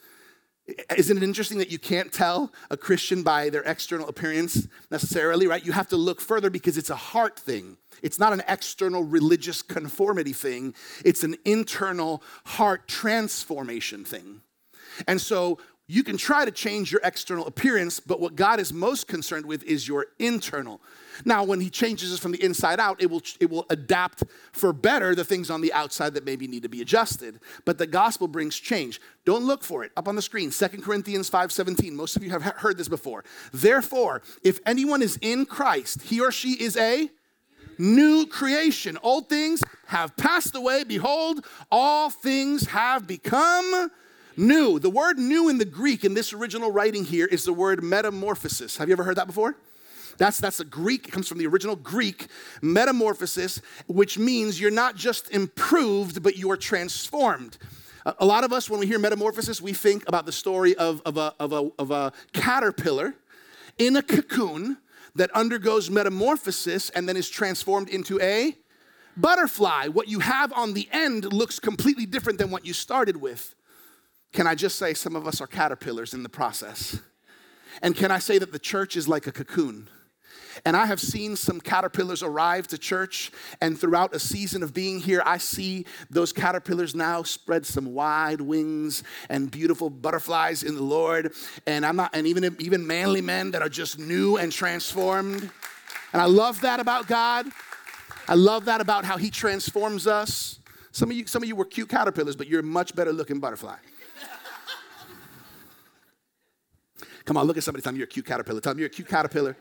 Isn't 0.96 1.16
it 1.16 1.22
interesting 1.22 1.58
that 1.58 1.70
you 1.70 1.78
can't 1.78 2.12
tell 2.12 2.52
a 2.70 2.76
Christian 2.76 3.22
by 3.22 3.50
their 3.50 3.62
external 3.62 4.08
appearance 4.08 4.68
necessarily, 4.90 5.46
right? 5.46 5.64
You 5.64 5.72
have 5.72 5.88
to 5.88 5.96
look 5.96 6.20
further 6.20 6.50
because 6.50 6.76
it's 6.78 6.90
a 6.90 6.96
heart 6.96 7.38
thing. 7.38 7.76
It's 8.02 8.18
not 8.18 8.32
an 8.32 8.42
external 8.48 9.04
religious 9.04 9.62
conformity 9.62 10.32
thing, 10.32 10.74
it's 11.04 11.24
an 11.24 11.36
internal 11.44 12.22
heart 12.44 12.88
transformation 12.88 14.04
thing. 14.04 14.42
And 15.06 15.20
so 15.20 15.58
you 15.90 16.04
can 16.04 16.16
try 16.16 16.44
to 16.44 16.52
change 16.52 16.92
your 16.92 17.00
external 17.02 17.46
appearance, 17.46 17.98
but 17.98 18.20
what 18.20 18.36
God 18.36 18.60
is 18.60 18.72
most 18.72 19.08
concerned 19.08 19.44
with 19.44 19.64
is 19.64 19.88
your 19.88 20.06
internal. 20.20 20.80
Now, 21.24 21.42
when 21.42 21.60
He 21.60 21.68
changes 21.68 22.12
us 22.12 22.20
from 22.20 22.30
the 22.30 22.40
inside 22.44 22.78
out, 22.78 23.02
it 23.02 23.10
will, 23.10 23.22
it 23.40 23.50
will 23.50 23.66
adapt 23.70 24.22
for 24.52 24.72
better 24.72 25.16
the 25.16 25.24
things 25.24 25.50
on 25.50 25.62
the 25.62 25.72
outside 25.72 26.14
that 26.14 26.24
maybe 26.24 26.46
need 26.46 26.62
to 26.62 26.68
be 26.68 26.80
adjusted. 26.80 27.40
But 27.64 27.78
the 27.78 27.88
gospel 27.88 28.28
brings 28.28 28.56
change. 28.56 29.00
Don't 29.24 29.44
look 29.44 29.64
for 29.64 29.82
it. 29.82 29.90
Up 29.96 30.06
on 30.06 30.14
the 30.14 30.22
screen, 30.22 30.52
2 30.52 30.68
Corinthians 30.80 31.28
5:17. 31.28 31.96
Most 31.96 32.14
of 32.14 32.22
you 32.22 32.30
have 32.30 32.42
heard 32.42 32.78
this 32.78 32.88
before. 32.88 33.24
Therefore, 33.52 34.22
if 34.44 34.60
anyone 34.64 35.02
is 35.02 35.18
in 35.20 35.44
Christ, 35.44 36.02
he 36.02 36.20
or 36.20 36.30
she 36.30 36.52
is 36.52 36.76
a 36.76 37.10
new 37.78 38.26
creation. 38.26 38.96
Old 39.02 39.28
things 39.28 39.60
have 39.86 40.16
passed 40.16 40.54
away. 40.54 40.84
Behold, 40.84 41.44
all 41.72 42.10
things 42.10 42.68
have 42.68 43.08
become 43.08 43.90
new. 44.40 44.78
The 44.78 44.90
word 44.90 45.18
new 45.18 45.48
in 45.48 45.58
the 45.58 45.64
Greek 45.64 46.04
in 46.04 46.14
this 46.14 46.32
original 46.32 46.72
writing 46.72 47.04
here 47.04 47.26
is 47.26 47.44
the 47.44 47.52
word 47.52 47.82
metamorphosis. 47.84 48.78
Have 48.78 48.88
you 48.88 48.92
ever 48.94 49.04
heard 49.04 49.16
that 49.16 49.26
before? 49.26 49.56
That's, 50.18 50.38
that's 50.38 50.60
a 50.60 50.64
Greek, 50.64 51.08
it 51.08 51.12
comes 51.12 51.28
from 51.28 51.38
the 51.38 51.46
original 51.46 51.76
Greek, 51.76 52.26
metamorphosis, 52.60 53.62
which 53.86 54.18
means 54.18 54.60
you're 54.60 54.70
not 54.70 54.94
just 54.94 55.30
improved, 55.30 56.22
but 56.22 56.36
you 56.36 56.50
are 56.50 56.56
transformed. 56.58 57.56
A 58.04 58.26
lot 58.26 58.44
of 58.44 58.52
us, 58.52 58.68
when 58.68 58.80
we 58.80 58.86
hear 58.86 58.98
metamorphosis, 58.98 59.60
we 59.60 59.72
think 59.72 60.06
about 60.08 60.26
the 60.26 60.32
story 60.32 60.74
of, 60.76 61.00
of, 61.06 61.16
a, 61.16 61.34
of, 61.38 61.52
a, 61.52 61.70
of 61.78 61.90
a 61.90 62.12
caterpillar 62.32 63.14
in 63.78 63.96
a 63.96 64.02
cocoon 64.02 64.78
that 65.14 65.34
undergoes 65.34 65.90
metamorphosis 65.90 66.90
and 66.90 67.08
then 67.08 67.16
is 67.16 67.28
transformed 67.28 67.88
into 67.88 68.20
a 68.20 68.56
butterfly. 69.16 69.86
What 69.86 70.08
you 70.08 70.20
have 70.20 70.52
on 70.52 70.74
the 70.74 70.88
end 70.92 71.32
looks 71.32 71.58
completely 71.58 72.06
different 72.06 72.38
than 72.38 72.50
what 72.50 72.66
you 72.66 72.72
started 72.72 73.16
with. 73.16 73.54
Can 74.32 74.46
I 74.46 74.54
just 74.54 74.78
say 74.78 74.94
some 74.94 75.16
of 75.16 75.26
us 75.26 75.40
are 75.40 75.46
caterpillars 75.46 76.14
in 76.14 76.22
the 76.22 76.28
process? 76.28 76.98
And 77.82 77.96
can 77.96 78.10
I 78.10 78.18
say 78.18 78.38
that 78.38 78.52
the 78.52 78.58
church 78.58 78.96
is 78.96 79.08
like 79.08 79.26
a 79.26 79.32
cocoon? 79.32 79.88
And 80.64 80.76
I 80.76 80.86
have 80.86 81.00
seen 81.00 81.36
some 81.36 81.60
caterpillars 81.60 82.22
arrive 82.22 82.66
to 82.68 82.78
church, 82.78 83.30
and 83.60 83.78
throughout 83.78 84.14
a 84.14 84.18
season 84.18 84.62
of 84.62 84.74
being 84.74 85.00
here, 85.00 85.22
I 85.24 85.38
see 85.38 85.86
those 86.10 86.32
caterpillars 86.32 86.94
now 86.94 87.22
spread 87.22 87.64
some 87.64 87.94
wide 87.94 88.40
wings 88.40 89.02
and 89.28 89.50
beautiful 89.50 89.88
butterflies 89.88 90.62
in 90.62 90.74
the 90.74 90.82
Lord. 90.82 91.32
And 91.66 91.86
I'm 91.86 91.96
not, 91.96 92.10
and 92.14 92.26
even 92.26 92.56
even 92.58 92.86
manly 92.86 93.20
men 93.20 93.52
that 93.52 93.62
are 93.62 93.68
just 93.68 93.98
new 93.98 94.36
and 94.36 94.52
transformed. 94.52 95.50
And 96.12 96.20
I 96.20 96.26
love 96.26 96.60
that 96.62 96.80
about 96.80 97.06
God. 97.06 97.46
I 98.28 98.34
love 98.34 98.66
that 98.66 98.80
about 98.80 99.04
how 99.04 99.16
He 99.16 99.30
transforms 99.30 100.06
us. 100.06 100.58
Some 100.92 101.10
of 101.10 101.16
you, 101.16 101.26
some 101.26 101.42
of 101.42 101.48
you 101.48 101.56
were 101.56 101.64
cute 101.64 101.88
caterpillars, 101.88 102.36
but 102.36 102.48
you're 102.48 102.60
a 102.60 102.64
much 102.64 102.94
better 102.94 103.12
looking 103.12 103.38
butterfly. 103.38 103.76
Come 107.24 107.36
on, 107.36 107.46
look 107.46 107.56
at 107.56 107.62
somebody. 107.62 107.82
Tell 107.82 107.92
them 107.92 107.98
you're 107.98 108.04
a 108.04 108.08
cute 108.08 108.26
caterpillar. 108.26 108.60
Tell 108.60 108.72
them 108.72 108.78
you're 108.78 108.86
a 108.86 108.90
cute 108.90 109.08
caterpillar. 109.08 109.56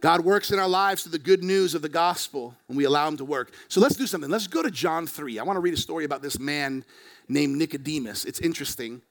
God 0.00 0.24
works 0.24 0.50
in 0.50 0.58
our 0.58 0.68
lives 0.68 1.02
through 1.02 1.12
the 1.12 1.18
good 1.18 1.44
news 1.44 1.74
of 1.74 1.82
the 1.82 1.88
gospel 1.88 2.54
when 2.66 2.76
we 2.76 2.84
allow 2.84 3.06
Him 3.06 3.18
to 3.18 3.24
work. 3.24 3.52
So 3.68 3.80
let's 3.80 3.96
do 3.96 4.06
something. 4.06 4.30
Let's 4.30 4.46
go 4.46 4.62
to 4.62 4.70
John 4.70 5.06
3. 5.06 5.38
I 5.38 5.42
want 5.42 5.56
to 5.56 5.60
read 5.60 5.74
a 5.74 5.78
story 5.78 6.04
about 6.04 6.22
this 6.22 6.38
man 6.38 6.84
named 7.28 7.56
Nicodemus. 7.58 8.24
It's 8.24 8.40
interesting. 8.40 9.02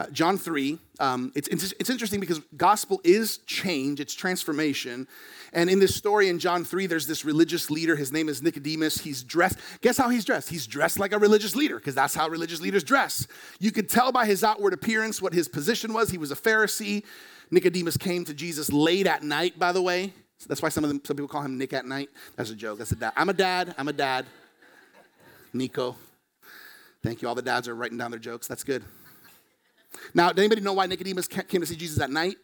Uh, 0.00 0.06
John 0.12 0.38
3, 0.38 0.78
um, 0.98 1.30
it's, 1.34 1.46
it's, 1.48 1.74
it's 1.78 1.90
interesting 1.90 2.20
because 2.20 2.40
gospel 2.56 3.02
is 3.04 3.36
change, 3.44 4.00
it's 4.00 4.14
transformation. 4.14 5.06
And 5.52 5.68
in 5.68 5.78
this 5.78 5.94
story 5.94 6.30
in 6.30 6.38
John 6.38 6.64
3, 6.64 6.86
there's 6.86 7.06
this 7.06 7.22
religious 7.22 7.70
leader. 7.70 7.96
His 7.96 8.10
name 8.10 8.30
is 8.30 8.40
Nicodemus. 8.42 8.96
He's 8.96 9.22
dressed, 9.22 9.58
guess 9.82 9.98
how 9.98 10.08
he's 10.08 10.24
dressed? 10.24 10.48
He's 10.48 10.66
dressed 10.66 10.98
like 10.98 11.12
a 11.12 11.18
religious 11.18 11.54
leader 11.54 11.76
because 11.76 11.94
that's 11.94 12.14
how 12.14 12.30
religious 12.30 12.62
leaders 12.62 12.82
dress. 12.82 13.26
You 13.58 13.72
could 13.72 13.90
tell 13.90 14.10
by 14.10 14.24
his 14.24 14.42
outward 14.42 14.72
appearance 14.72 15.20
what 15.20 15.34
his 15.34 15.48
position 15.48 15.92
was. 15.92 16.08
He 16.08 16.16
was 16.16 16.30
a 16.30 16.36
Pharisee. 16.36 17.04
Nicodemus 17.50 17.98
came 17.98 18.24
to 18.24 18.32
Jesus 18.32 18.72
late 18.72 19.06
at 19.06 19.22
night, 19.22 19.58
by 19.58 19.70
the 19.70 19.82
way. 19.82 20.14
That's 20.48 20.62
why 20.62 20.70
some 20.70 20.82
of 20.82 20.88
them, 20.88 21.02
some 21.04 21.14
people 21.14 21.28
call 21.28 21.42
him 21.42 21.58
Nick 21.58 21.74
at 21.74 21.84
night. 21.84 22.08
That's 22.36 22.48
a 22.48 22.54
joke. 22.54 22.78
That's 22.78 22.92
a 22.92 22.96
dad. 22.96 23.12
I'm 23.18 23.28
a 23.28 23.34
dad. 23.34 23.74
I'm 23.76 23.88
a 23.88 23.92
dad. 23.92 24.24
Nico. 25.52 25.94
Thank 27.02 27.20
you. 27.20 27.28
All 27.28 27.34
the 27.34 27.42
dads 27.42 27.68
are 27.68 27.74
writing 27.74 27.98
down 27.98 28.10
their 28.10 28.20
jokes. 28.20 28.48
That's 28.48 28.64
good. 28.64 28.82
Now, 30.14 30.30
does 30.30 30.38
anybody 30.38 30.60
know 30.60 30.72
why 30.72 30.86
Nicodemus 30.86 31.28
came 31.28 31.60
to 31.60 31.66
see 31.66 31.76
Jesus 31.76 32.00
at 32.00 32.10
night? 32.10 32.36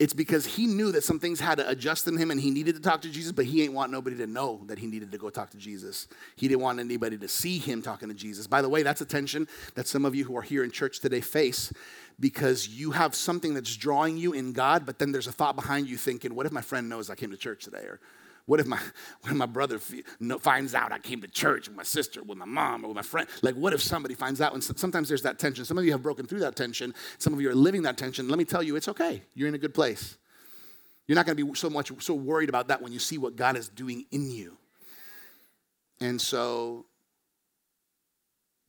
It's 0.00 0.14
because 0.14 0.46
he 0.46 0.66
knew 0.66 0.92
that 0.92 1.04
some 1.04 1.18
things 1.18 1.40
had 1.40 1.58
to 1.58 1.68
adjust 1.68 2.08
in 2.08 2.16
him 2.16 2.30
and 2.30 2.40
he 2.40 2.50
needed 2.50 2.74
to 2.74 2.80
talk 2.80 3.02
to 3.02 3.10
Jesus, 3.10 3.32
but 3.32 3.44
he 3.44 3.62
ain't 3.62 3.74
want 3.74 3.92
nobody 3.92 4.16
to 4.16 4.26
know 4.26 4.62
that 4.64 4.78
he 4.78 4.86
needed 4.86 5.12
to 5.12 5.18
go 5.18 5.28
talk 5.28 5.50
to 5.50 5.58
Jesus. 5.58 6.08
He 6.36 6.48
didn't 6.48 6.62
want 6.62 6.80
anybody 6.80 7.18
to 7.18 7.28
see 7.28 7.58
him 7.58 7.82
talking 7.82 8.08
to 8.08 8.14
Jesus. 8.14 8.46
By 8.46 8.62
the 8.62 8.68
way, 8.70 8.82
that's 8.82 9.02
a 9.02 9.04
tension 9.04 9.46
that 9.74 9.86
some 9.86 10.06
of 10.06 10.14
you 10.14 10.24
who 10.24 10.34
are 10.38 10.42
here 10.42 10.64
in 10.64 10.70
church 10.70 11.00
today 11.00 11.20
face 11.20 11.70
because 12.18 12.66
you 12.66 12.92
have 12.92 13.14
something 13.14 13.52
that's 13.52 13.76
drawing 13.76 14.16
you 14.16 14.32
in 14.32 14.54
God, 14.54 14.86
but 14.86 14.98
then 14.98 15.12
there's 15.12 15.26
a 15.26 15.32
thought 15.32 15.54
behind 15.54 15.86
you 15.86 15.98
thinking, 15.98 16.34
what 16.34 16.46
if 16.46 16.52
my 16.52 16.62
friend 16.62 16.88
knows 16.88 17.10
I 17.10 17.14
came 17.14 17.30
to 17.30 17.36
church 17.36 17.64
today? 17.64 17.84
Or 17.84 18.00
what 18.50 18.58
if 18.58 18.66
my, 18.66 18.80
what 19.20 19.30
if 19.30 19.36
my 19.36 19.46
brother 19.46 19.78
finds 20.40 20.74
out 20.74 20.90
I 20.90 20.98
came 20.98 21.20
to 21.20 21.28
church 21.28 21.68
with 21.68 21.76
my 21.76 21.84
sister, 21.84 22.20
with 22.24 22.36
my 22.36 22.44
mom, 22.44 22.84
or 22.84 22.88
with 22.88 22.96
my 22.96 23.02
friend? 23.02 23.28
Like, 23.42 23.54
what 23.54 23.72
if 23.72 23.80
somebody 23.80 24.16
finds 24.16 24.40
out? 24.40 24.54
And 24.54 24.62
sometimes 24.62 25.08
there's 25.08 25.22
that 25.22 25.38
tension. 25.38 25.64
Some 25.64 25.78
of 25.78 25.84
you 25.84 25.92
have 25.92 26.02
broken 26.02 26.26
through 26.26 26.40
that 26.40 26.56
tension. 26.56 26.92
Some 27.18 27.32
of 27.32 27.40
you 27.40 27.48
are 27.48 27.54
living 27.54 27.82
that 27.82 27.96
tension. 27.96 28.28
Let 28.28 28.38
me 28.38 28.44
tell 28.44 28.60
you, 28.60 28.74
it's 28.74 28.88
okay. 28.88 29.22
You're 29.34 29.46
in 29.46 29.54
a 29.54 29.58
good 29.58 29.72
place. 29.72 30.18
You're 31.06 31.14
not 31.14 31.26
going 31.26 31.36
to 31.36 31.44
be 31.44 31.54
so 31.54 31.70
much 31.70 31.92
so 32.02 32.14
worried 32.14 32.48
about 32.48 32.66
that 32.68 32.82
when 32.82 32.90
you 32.92 32.98
see 32.98 33.18
what 33.18 33.36
God 33.36 33.56
is 33.56 33.68
doing 33.68 34.04
in 34.10 34.32
you. 34.32 34.56
And 36.00 36.20
so, 36.20 36.86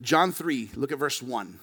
John 0.00 0.30
3, 0.30 0.70
look 0.76 0.92
at 0.92 0.98
verse 0.98 1.20
1. 1.20 1.58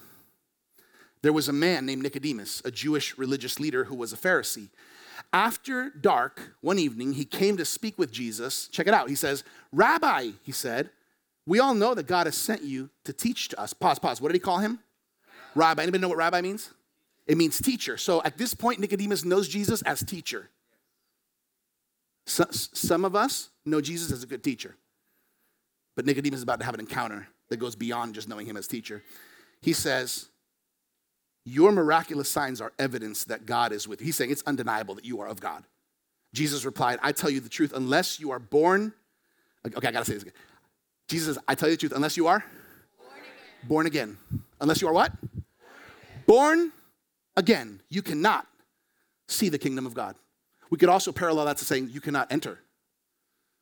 There 1.22 1.32
was 1.32 1.48
a 1.48 1.54
man 1.54 1.86
named 1.86 2.02
Nicodemus, 2.02 2.60
a 2.66 2.70
Jewish 2.70 3.16
religious 3.16 3.58
leader 3.58 3.84
who 3.84 3.94
was 3.94 4.12
a 4.12 4.18
Pharisee. 4.18 4.68
After 5.32 5.90
dark, 5.90 6.54
one 6.60 6.78
evening, 6.78 7.12
he 7.12 7.24
came 7.24 7.56
to 7.56 7.64
speak 7.64 7.98
with 7.98 8.10
Jesus. 8.10 8.68
Check 8.68 8.86
it 8.86 8.94
out. 8.94 9.08
He 9.08 9.14
says, 9.14 9.44
Rabbi, 9.72 10.30
he 10.42 10.52
said, 10.52 10.90
we 11.46 11.58
all 11.58 11.74
know 11.74 11.94
that 11.94 12.06
God 12.06 12.26
has 12.26 12.36
sent 12.36 12.62
you 12.62 12.90
to 13.04 13.12
teach 13.12 13.48
to 13.48 13.60
us. 13.60 13.72
Pause, 13.72 13.98
pause. 13.98 14.20
What 14.20 14.28
did 14.28 14.36
he 14.36 14.40
call 14.40 14.58
him? 14.58 14.78
Rabbi. 15.54 15.82
Anybody 15.82 16.00
know 16.00 16.08
what 16.08 16.18
rabbi 16.18 16.40
means? 16.40 16.70
It 17.26 17.36
means 17.36 17.60
teacher. 17.60 17.96
So 17.96 18.22
at 18.24 18.38
this 18.38 18.54
point, 18.54 18.80
Nicodemus 18.80 19.24
knows 19.24 19.48
Jesus 19.48 19.82
as 19.82 20.02
teacher. 20.02 20.50
So, 22.26 22.46
some 22.50 23.04
of 23.04 23.16
us 23.16 23.50
know 23.64 23.80
Jesus 23.80 24.12
as 24.12 24.22
a 24.22 24.26
good 24.26 24.44
teacher, 24.44 24.76
but 25.96 26.06
Nicodemus 26.06 26.38
is 26.38 26.42
about 26.44 26.60
to 26.60 26.64
have 26.64 26.74
an 26.74 26.80
encounter 26.80 27.26
that 27.48 27.56
goes 27.56 27.74
beyond 27.74 28.14
just 28.14 28.28
knowing 28.28 28.46
him 28.46 28.56
as 28.56 28.68
teacher. 28.68 29.02
He 29.60 29.72
says, 29.72 30.28
your 31.44 31.72
miraculous 31.72 32.30
signs 32.30 32.60
are 32.60 32.72
evidence 32.78 33.24
that 33.24 33.46
God 33.46 33.72
is 33.72 33.88
with 33.88 34.00
you. 34.00 34.06
He's 34.06 34.16
saying 34.16 34.30
it's 34.30 34.42
undeniable 34.46 34.94
that 34.96 35.04
you 35.04 35.20
are 35.20 35.26
of 35.26 35.40
God. 35.40 35.64
Jesus 36.32 36.64
replied, 36.64 36.98
I 37.02 37.12
tell 37.12 37.30
you 37.30 37.40
the 37.40 37.48
truth, 37.48 37.72
unless 37.74 38.20
you 38.20 38.30
are 38.30 38.38
born, 38.38 38.92
okay, 39.66 39.88
I 39.88 39.90
gotta 39.90 40.04
say 40.04 40.14
this 40.14 40.22
again. 40.22 40.34
Jesus, 41.08 41.38
I 41.48 41.54
tell 41.54 41.68
you 41.68 41.74
the 41.74 41.80
truth, 41.80 41.92
unless 41.94 42.16
you 42.16 42.26
are 42.28 42.44
born 42.98 43.16
again. 43.18 43.68
Born 43.68 43.86
again. 43.86 44.18
Unless 44.60 44.80
you 44.80 44.88
are 44.88 44.92
what? 44.92 45.12
Born 45.20 45.32
again. 45.34 46.24
born 46.26 46.72
again, 47.36 47.80
you 47.88 48.02
cannot 48.02 48.46
see 49.28 49.48
the 49.48 49.58
kingdom 49.58 49.86
of 49.86 49.94
God. 49.94 50.14
We 50.70 50.78
could 50.78 50.88
also 50.88 51.10
parallel 51.10 51.46
that 51.46 51.56
to 51.58 51.64
saying 51.64 51.90
you 51.90 52.00
cannot 52.00 52.30
enter. 52.30 52.60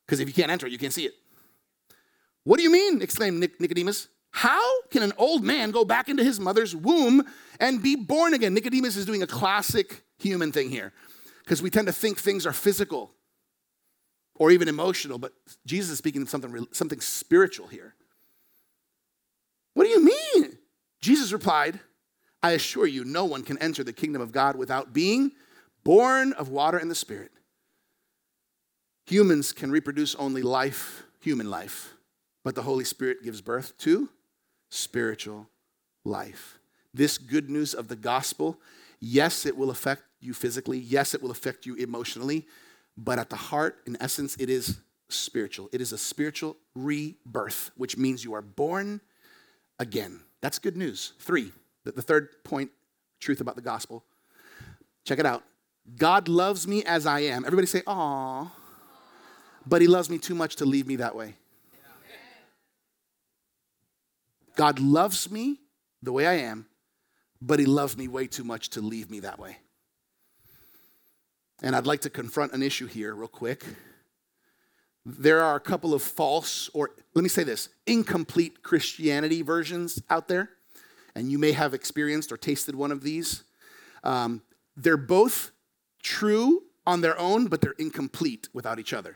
Because 0.05 0.19
if 0.19 0.27
you 0.27 0.33
can't 0.33 0.51
enter, 0.51 0.67
you 0.67 0.77
can't 0.77 0.93
see 0.93 1.05
it. 1.05 1.13
What 2.43 2.57
do 2.57 2.63
you 2.63 2.71
mean? 2.71 3.01
exclaimed 3.01 3.39
Nicodemus. 3.59 4.07
How 4.31 4.81
can 4.89 5.03
an 5.03 5.13
old 5.17 5.43
man 5.43 5.71
go 5.71 5.83
back 5.83 6.09
into 6.09 6.23
his 6.23 6.39
mother's 6.39 6.75
womb 6.75 7.23
and 7.59 7.81
be 7.81 7.95
born 7.95 8.33
again? 8.33 8.53
Nicodemus 8.53 8.95
is 8.95 9.05
doing 9.05 9.23
a 9.23 9.27
classic 9.27 10.03
human 10.17 10.51
thing 10.51 10.69
here 10.69 10.93
because 11.43 11.61
we 11.61 11.69
tend 11.69 11.87
to 11.87 11.93
think 11.93 12.17
things 12.17 12.45
are 12.45 12.53
physical 12.53 13.11
or 14.35 14.51
even 14.51 14.67
emotional, 14.67 15.17
but 15.17 15.33
Jesus 15.65 15.91
is 15.91 15.97
speaking 15.97 16.21
of 16.21 16.29
something, 16.29 16.67
something 16.71 17.01
spiritual 17.01 17.67
here. 17.67 17.95
What 19.73 19.83
do 19.83 19.89
you 19.89 20.03
mean? 20.03 20.57
Jesus 21.01 21.33
replied, 21.33 21.79
I 22.41 22.51
assure 22.51 22.87
you, 22.87 23.03
no 23.03 23.25
one 23.25 23.43
can 23.43 23.57
enter 23.57 23.83
the 23.83 23.93
kingdom 23.93 24.21
of 24.21 24.31
God 24.31 24.55
without 24.55 24.93
being 24.93 25.31
born 25.83 26.33
of 26.33 26.49
water 26.49 26.77
and 26.77 26.89
the 26.89 26.95
Spirit. 26.95 27.31
Humans 29.07 29.51
can 29.53 29.71
reproduce 29.71 30.15
only 30.15 30.41
life, 30.41 31.03
human 31.19 31.49
life, 31.49 31.95
but 32.43 32.55
the 32.55 32.61
Holy 32.61 32.85
Spirit 32.85 33.23
gives 33.23 33.41
birth 33.41 33.77
to 33.79 34.09
spiritual 34.69 35.49
life. 36.03 36.59
This 36.93 37.17
good 37.17 37.49
news 37.49 37.73
of 37.73 37.87
the 37.87 37.95
gospel, 37.95 38.57
yes, 38.99 39.45
it 39.45 39.57
will 39.57 39.69
affect 39.69 40.03
you 40.19 40.33
physically, 40.33 40.79
yes, 40.79 41.13
it 41.13 41.21
will 41.21 41.31
affect 41.31 41.65
you 41.65 41.75
emotionally, 41.75 42.47
but 42.97 43.19
at 43.19 43.29
the 43.29 43.35
heart, 43.35 43.79
in 43.85 43.97
essence, 44.01 44.35
it 44.37 44.49
is 44.49 44.79
spiritual. 45.07 45.69
It 45.71 45.81
is 45.81 45.93
a 45.93 45.97
spiritual 45.97 46.57
rebirth, 46.75 47.71
which 47.75 47.97
means 47.97 48.23
you 48.23 48.33
are 48.33 48.41
born 48.41 49.01
again. 49.79 50.21
That's 50.41 50.59
good 50.59 50.77
news. 50.77 51.13
Three, 51.19 51.51
the, 51.83 52.01
third 52.01 52.43
point, 52.43 52.71
truth 53.19 53.41
about 53.41 53.55
the 53.55 53.61
gospel. 53.61 54.03
Check 55.05 55.19
it 55.19 55.25
out. 55.25 55.43
God 55.97 56.27
loves 56.27 56.67
me 56.67 56.83
as 56.83 57.05
I 57.05 57.21
am. 57.21 57.45
Everybody 57.45 57.67
say, 57.67 57.81
"Aw," 57.87 58.51
but 59.65 59.81
He 59.81 59.87
loves 59.87 60.09
me 60.09 60.19
too 60.19 60.35
much 60.35 60.57
to 60.57 60.65
leave 60.65 60.85
me 60.85 60.97
that 60.97 61.15
way. 61.15 61.35
God 64.59 64.81
loves 64.81 65.31
me 65.31 65.61
the 66.03 66.11
way 66.11 66.27
I 66.27 66.33
am, 66.33 66.65
but 67.41 67.59
He 67.59 67.65
loves 67.65 67.95
me 67.95 68.09
way 68.09 68.27
too 68.27 68.43
much 68.43 68.71
to 68.71 68.81
leave 68.81 69.09
me 69.09 69.21
that 69.21 69.39
way. 69.39 69.55
And 71.63 71.77
I'd 71.77 71.87
like 71.87 72.01
to 72.01 72.09
confront 72.09 72.51
an 72.51 72.61
issue 72.61 72.85
here, 72.85 73.15
real 73.15 73.29
quick. 73.29 73.63
There 75.05 75.41
are 75.41 75.55
a 75.55 75.61
couple 75.61 75.93
of 75.93 76.01
false, 76.01 76.69
or 76.73 76.89
let 77.13 77.23
me 77.23 77.29
say 77.29 77.45
this, 77.45 77.69
incomplete 77.87 78.61
Christianity 78.61 79.43
versions 79.43 80.03
out 80.09 80.27
there, 80.27 80.49
and 81.15 81.31
you 81.31 81.39
may 81.39 81.53
have 81.53 81.73
experienced 81.73 82.29
or 82.29 82.35
tasted 82.35 82.75
one 82.75 82.91
of 82.91 83.01
these. 83.01 83.43
Um, 84.03 84.41
they're 84.75 84.97
both 84.97 85.51
true 86.03 86.63
on 86.85 86.99
their 86.99 87.17
own, 87.17 87.47
but 87.47 87.61
they're 87.61 87.75
incomplete 87.79 88.49
without 88.51 88.77
each 88.77 88.91
other. 88.91 89.15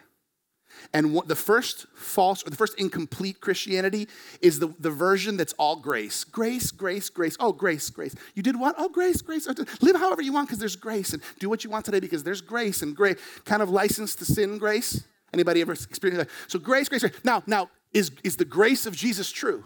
And 0.94 1.14
what, 1.14 1.28
the 1.28 1.36
first 1.36 1.88
false 1.96 2.46
or 2.46 2.50
the 2.50 2.56
first 2.56 2.78
incomplete 2.78 3.42
Christianity 3.42 4.08
is 4.42 4.60
the, 4.60 4.68
the 4.80 4.92
version 4.92 5.38
that's 5.38 5.54
all 5.54 5.76
grace. 5.76 6.24
Grace, 6.24 6.72
grace, 6.72 7.10
grace. 7.10 7.36
Oh, 7.40 7.52
grace, 7.52 7.90
grace. 7.90 8.16
You 8.36 8.44
did 8.44 8.60
what? 8.60 8.76
Oh, 8.78 8.90
grace, 8.90 9.22
grace. 9.22 9.48
Oh, 9.48 9.54
live 9.82 9.96
however 9.96 10.22
you 10.22 10.34
want 10.34 10.48
because 10.48 10.60
there's 10.60 10.76
grace. 10.76 11.14
And 11.14 11.22
do 11.40 11.50
what 11.50 11.64
you 11.64 11.70
want 11.70 11.86
today 11.86 12.00
because 12.00 12.24
there's 12.24 12.42
grace 12.42 12.82
and 12.82 12.96
grace. 12.96 13.18
Kind 13.46 13.62
of 13.62 13.70
license 13.70 14.16
to 14.16 14.26
sin 14.26 14.58
grace. 14.58 15.04
Anybody 15.34 15.62
ever 15.62 15.74
experienced 15.74 16.28
that? 16.28 16.30
So 16.48 16.60
grace, 16.60 16.90
grace, 16.90 17.02
grace. 17.02 17.14
Now, 17.24 17.44
now, 17.48 17.70
is, 17.92 18.12
is 18.24 18.38
the 18.38 18.46
grace 18.46 18.86
of 18.86 18.96
Jesus 18.96 19.32
true? 19.32 19.66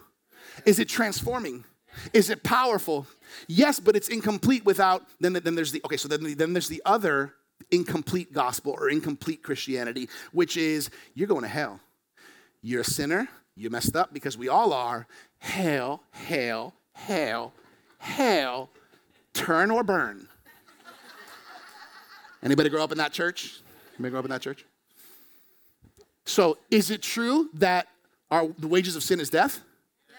Is 0.66 0.80
it 0.80 0.88
transforming? 0.88 1.66
Is 2.14 2.30
it 2.30 2.44
powerful? 2.44 3.08
Yes, 3.48 3.80
but 3.80 3.96
it's 3.96 4.08
incomplete 4.08 4.66
without, 4.66 5.04
then, 5.20 5.34
then 5.34 5.56
there's 5.56 5.72
the, 5.72 5.82
okay, 5.86 5.98
so 5.98 6.08
then, 6.08 6.36
then 6.36 6.54
there's 6.54 6.68
the 6.68 6.82
other 6.86 7.34
incomplete 7.72 8.34
gospel 8.34 8.74
or 8.78 8.90
incomplete 8.90 9.44
Christianity, 9.44 10.10
which 10.32 10.58
is 10.58 10.90
you're 11.14 11.28
going 11.28 11.44
to 11.44 11.48
hell. 11.48 11.80
You're 12.62 12.82
a 12.82 12.86
sinner, 12.86 13.28
you 13.56 13.70
messed 13.70 13.96
up 13.96 14.14
because 14.14 14.38
we 14.38 14.50
all 14.50 14.74
are. 14.74 15.08
Hell, 15.40 16.04
hell, 16.12 16.74
hell, 16.94 17.54
hell, 18.00 18.70
turn 19.34 19.72
or 19.72 19.84
burn. 19.84 20.28
Anybody 22.44 22.70
grow 22.70 22.84
up 22.84 22.92
in 22.92 22.98
that 23.00 23.12
church? 23.12 23.62
Anybody 23.96 24.12
grow 24.12 24.20
up 24.20 24.26
in 24.26 24.32
that 24.32 24.42
church? 24.42 24.66
So, 26.26 26.58
is 26.70 26.92
it 26.92 27.02
true 27.02 27.50
that 27.54 27.88
our, 28.30 28.48
the 28.60 28.68
wages 28.68 28.96
of 28.96 29.04
sin 29.04 29.20
is 29.20 29.30
death? 29.30 29.62
Yes. 30.08 30.18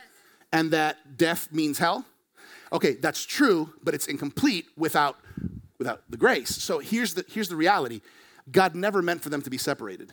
And 0.53 0.71
that 0.71 1.17
death 1.17 1.53
means 1.53 1.79
hell? 1.79 2.05
Okay, 2.73 2.95
that's 2.95 3.25
true, 3.25 3.73
but 3.83 3.95
it's 3.95 4.07
incomplete 4.07 4.67
without, 4.77 5.19
without 5.79 6.03
the 6.09 6.17
grace. 6.17 6.51
So 6.51 6.79
here's 6.79 7.15
the, 7.15 7.25
here's 7.29 7.49
the 7.49 7.57
reality 7.57 8.01
God 8.51 8.75
never 8.75 9.03
meant 9.03 9.23
for 9.23 9.29
them 9.29 9.43
to 9.43 9.51
be 9.51 9.59
separated. 9.59 10.13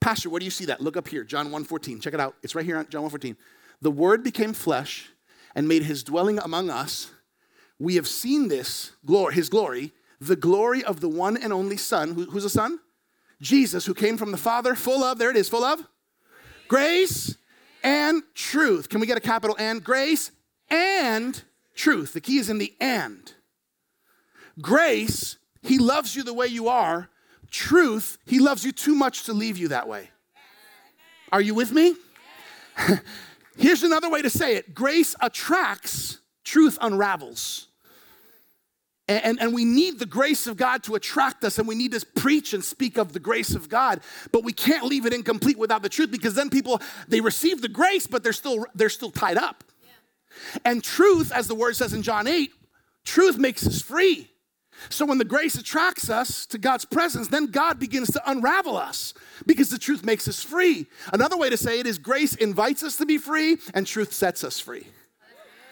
Pastor, 0.00 0.30
where 0.30 0.38
do 0.38 0.44
you 0.44 0.50
see 0.50 0.64
that? 0.66 0.80
Look 0.80 0.96
up 0.96 1.08
here, 1.08 1.24
John 1.24 1.50
1.14. 1.50 2.00
Check 2.00 2.14
it 2.14 2.20
out. 2.20 2.34
It's 2.42 2.54
right 2.54 2.64
here, 2.64 2.76
on 2.76 2.88
John 2.88 3.08
1.14. 3.08 3.36
The 3.80 3.90
Word 3.90 4.24
became 4.24 4.52
flesh 4.52 5.10
and 5.54 5.68
made 5.68 5.84
his 5.84 6.02
dwelling 6.02 6.38
among 6.38 6.70
us. 6.70 7.10
We 7.78 7.96
have 7.96 8.08
seen 8.08 8.48
this, 8.48 8.92
glory, 9.04 9.34
his 9.34 9.48
glory, 9.48 9.92
the 10.20 10.36
glory 10.36 10.84
of 10.84 11.00
the 11.00 11.08
one 11.08 11.36
and 11.36 11.52
only 11.52 11.76
Son. 11.76 12.14
Who, 12.14 12.24
who's 12.26 12.44
the 12.44 12.50
Son? 12.50 12.78
Jesus, 13.40 13.86
who 13.86 13.94
came 13.94 14.16
from 14.16 14.30
the 14.30 14.38
Father, 14.38 14.74
full 14.74 15.02
of, 15.02 15.18
there 15.18 15.30
it 15.30 15.36
is, 15.36 15.48
full 15.48 15.64
of 15.64 15.84
grace 16.68 17.36
and 17.82 18.22
truth. 18.34 18.88
Can 18.88 19.00
we 19.00 19.06
get 19.06 19.18
a 19.18 19.20
capital 19.20 19.56
and? 19.58 19.84
Grace 19.84 20.30
and 20.70 21.42
truth. 21.74 22.12
The 22.12 22.20
key 22.20 22.38
is 22.38 22.48
in 22.48 22.58
the 22.58 22.72
and. 22.80 23.34
Grace, 24.60 25.36
he 25.62 25.78
loves 25.78 26.14
you 26.14 26.22
the 26.22 26.34
way 26.34 26.46
you 26.46 26.68
are. 26.68 27.08
Truth, 27.50 28.18
he 28.26 28.38
loves 28.38 28.64
you 28.64 28.72
too 28.72 28.94
much 28.94 29.24
to 29.24 29.32
leave 29.32 29.58
you 29.58 29.68
that 29.68 29.88
way. 29.88 30.10
Are 31.30 31.40
you 31.40 31.54
with 31.54 31.72
me? 31.72 31.94
Here's 33.56 33.82
another 33.82 34.10
way 34.10 34.22
to 34.22 34.30
say 34.30 34.56
it 34.56 34.74
grace 34.74 35.14
attracts, 35.20 36.18
truth 36.44 36.78
unravels. 36.80 37.68
And, 39.08 39.42
and, 39.42 39.52
we 39.52 39.64
need 39.64 39.98
the 39.98 40.06
grace 40.06 40.46
of 40.46 40.56
God 40.56 40.84
to 40.84 40.94
attract 40.94 41.44
us, 41.44 41.58
and 41.58 41.66
we 41.66 41.74
need 41.74 41.92
to 41.92 42.06
preach 42.14 42.54
and 42.54 42.64
speak 42.64 42.96
of 42.96 43.12
the 43.12 43.18
grace 43.18 43.54
of 43.54 43.68
God. 43.68 44.00
But 44.30 44.44
we 44.44 44.52
can't 44.52 44.86
leave 44.86 45.04
it 45.04 45.12
incomplete 45.12 45.58
without 45.58 45.82
the 45.82 45.88
truth 45.88 46.10
because 46.10 46.34
then 46.34 46.48
people 46.48 46.80
they 47.08 47.20
receive 47.20 47.60
the 47.60 47.68
grace, 47.68 48.06
but 48.06 48.22
they're 48.22 48.32
still 48.32 48.64
they're 48.74 48.88
still 48.88 49.10
tied 49.10 49.36
up. 49.36 49.64
Yeah. 49.82 50.60
And 50.64 50.84
truth, 50.84 51.32
as 51.32 51.48
the 51.48 51.54
word 51.54 51.76
says 51.76 51.92
in 51.92 52.02
John 52.02 52.26
8, 52.26 52.52
truth 53.04 53.36
makes 53.36 53.66
us 53.66 53.82
free. 53.82 54.30
So 54.88 55.04
when 55.04 55.18
the 55.18 55.24
grace 55.24 55.54
attracts 55.56 56.10
us 56.10 56.46
to 56.46 56.58
God's 56.58 56.84
presence, 56.84 57.28
then 57.28 57.46
God 57.46 57.78
begins 57.78 58.10
to 58.12 58.30
unravel 58.30 58.76
us 58.76 59.14
because 59.46 59.70
the 59.70 59.78
truth 59.78 60.04
makes 60.04 60.26
us 60.26 60.42
free. 60.42 60.86
Another 61.12 61.36
way 61.36 61.50
to 61.50 61.56
say 61.56 61.78
it 61.78 61.86
is 61.86 61.98
grace 61.98 62.34
invites 62.34 62.82
us 62.82 62.96
to 62.96 63.06
be 63.06 63.18
free, 63.18 63.58
and 63.74 63.86
truth 63.86 64.12
sets 64.12 64.44
us 64.44 64.58
free. 64.58 64.86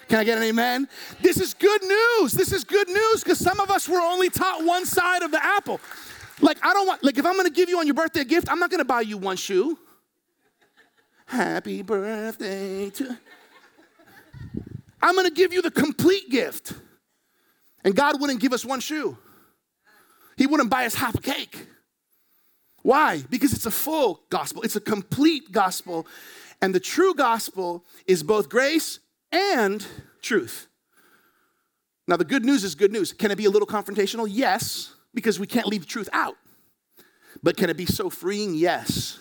Can 0.08 0.18
I 0.18 0.24
get 0.24 0.38
an 0.38 0.44
amen? 0.44 0.88
This 1.20 1.40
is 1.40 1.54
good 1.54 1.82
news. 1.82 2.32
This 2.32 2.52
is 2.52 2.64
good 2.64 2.88
news 2.88 3.22
because 3.22 3.38
some 3.38 3.60
of 3.60 3.70
us 3.70 3.88
were 3.88 4.00
only 4.00 4.28
taught 4.28 4.64
one 4.64 4.84
side 4.84 5.22
of 5.22 5.30
the 5.30 5.44
apple. 5.44 5.80
Like, 6.40 6.58
I 6.64 6.72
don't 6.72 6.86
want, 6.86 7.04
like, 7.04 7.18
if 7.18 7.26
I'm 7.26 7.36
gonna 7.36 7.50
give 7.50 7.68
you 7.68 7.78
on 7.78 7.86
your 7.86 7.94
birthday 7.94 8.22
a 8.22 8.24
gift, 8.24 8.50
I'm 8.50 8.58
not 8.58 8.70
gonna 8.70 8.84
buy 8.84 9.02
you 9.02 9.18
one 9.18 9.36
shoe. 9.36 9.78
Happy 11.26 11.82
birthday 11.82 12.90
to. 12.90 13.18
I'm 15.00 15.14
gonna 15.14 15.30
give 15.30 15.52
you 15.52 15.62
the 15.62 15.70
complete 15.70 16.28
gift. 16.28 16.74
And 17.84 17.94
God 17.94 18.20
wouldn't 18.20 18.40
give 18.40 18.52
us 18.52 18.64
one 18.64 18.80
shoe, 18.80 19.16
He 20.36 20.46
wouldn't 20.46 20.70
buy 20.70 20.86
us 20.86 20.94
half 20.94 21.14
a 21.14 21.20
cake. 21.20 21.66
Why? 22.82 23.22
Because 23.28 23.52
it's 23.52 23.66
a 23.66 23.70
full 23.70 24.22
gospel, 24.30 24.62
it's 24.62 24.76
a 24.76 24.80
complete 24.80 25.52
gospel. 25.52 26.06
And 26.62 26.74
the 26.74 26.80
true 26.80 27.14
gospel 27.14 27.84
is 28.06 28.22
both 28.22 28.50
grace 28.50 29.00
and 29.32 29.86
truth. 30.20 30.66
Now, 32.06 32.16
the 32.16 32.24
good 32.24 32.44
news 32.44 32.64
is 32.64 32.74
good 32.74 32.92
news. 32.92 33.12
Can 33.12 33.30
it 33.30 33.36
be 33.36 33.44
a 33.44 33.50
little 33.50 33.68
confrontational? 33.68 34.26
Yes, 34.28 34.92
because 35.14 35.38
we 35.38 35.46
can't 35.46 35.66
leave 35.66 35.82
the 35.82 35.86
truth 35.86 36.08
out. 36.12 36.36
But 37.42 37.56
can 37.56 37.70
it 37.70 37.76
be 37.76 37.86
so 37.86 38.10
freeing? 38.10 38.54
Yes. 38.54 39.18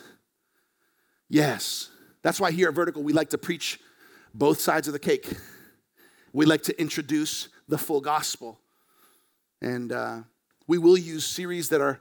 Yes. 1.29 1.89
That's 2.23 2.39
why 2.39 2.51
here 2.51 2.69
at 2.69 2.75
Vertical, 2.75 3.03
we 3.03 3.13
like 3.13 3.29
to 3.29 3.37
preach 3.37 3.79
both 4.33 4.59
sides 4.59 4.87
of 4.87 4.93
the 4.93 4.99
cake. 4.99 5.31
We 6.33 6.45
like 6.45 6.63
to 6.63 6.81
introduce 6.81 7.49
the 7.69 7.77
full 7.77 8.01
gospel. 8.01 8.59
And 9.61 9.91
uh, 9.91 10.19
we 10.67 10.77
will 10.77 10.97
use 10.97 11.25
series 11.25 11.69
that 11.69 11.81
are 11.81 11.99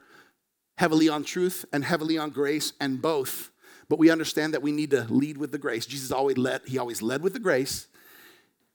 heavily 0.77 1.07
on 1.07 1.23
truth 1.23 1.65
and 1.71 1.83
heavily 1.83 2.17
on 2.17 2.31
grace 2.31 2.73
and 2.79 3.01
both. 3.01 3.51
But 3.87 3.99
we 3.99 4.09
understand 4.09 4.53
that 4.53 4.61
we 4.61 4.71
need 4.71 4.91
to 4.91 5.05
lead 5.09 5.37
with 5.37 5.51
the 5.51 5.57
grace. 5.57 5.85
Jesus 5.85 6.11
always 6.11 6.37
led, 6.37 6.61
he 6.65 6.77
always 6.77 7.01
led 7.01 7.21
with 7.21 7.33
the 7.33 7.39
grace 7.39 7.87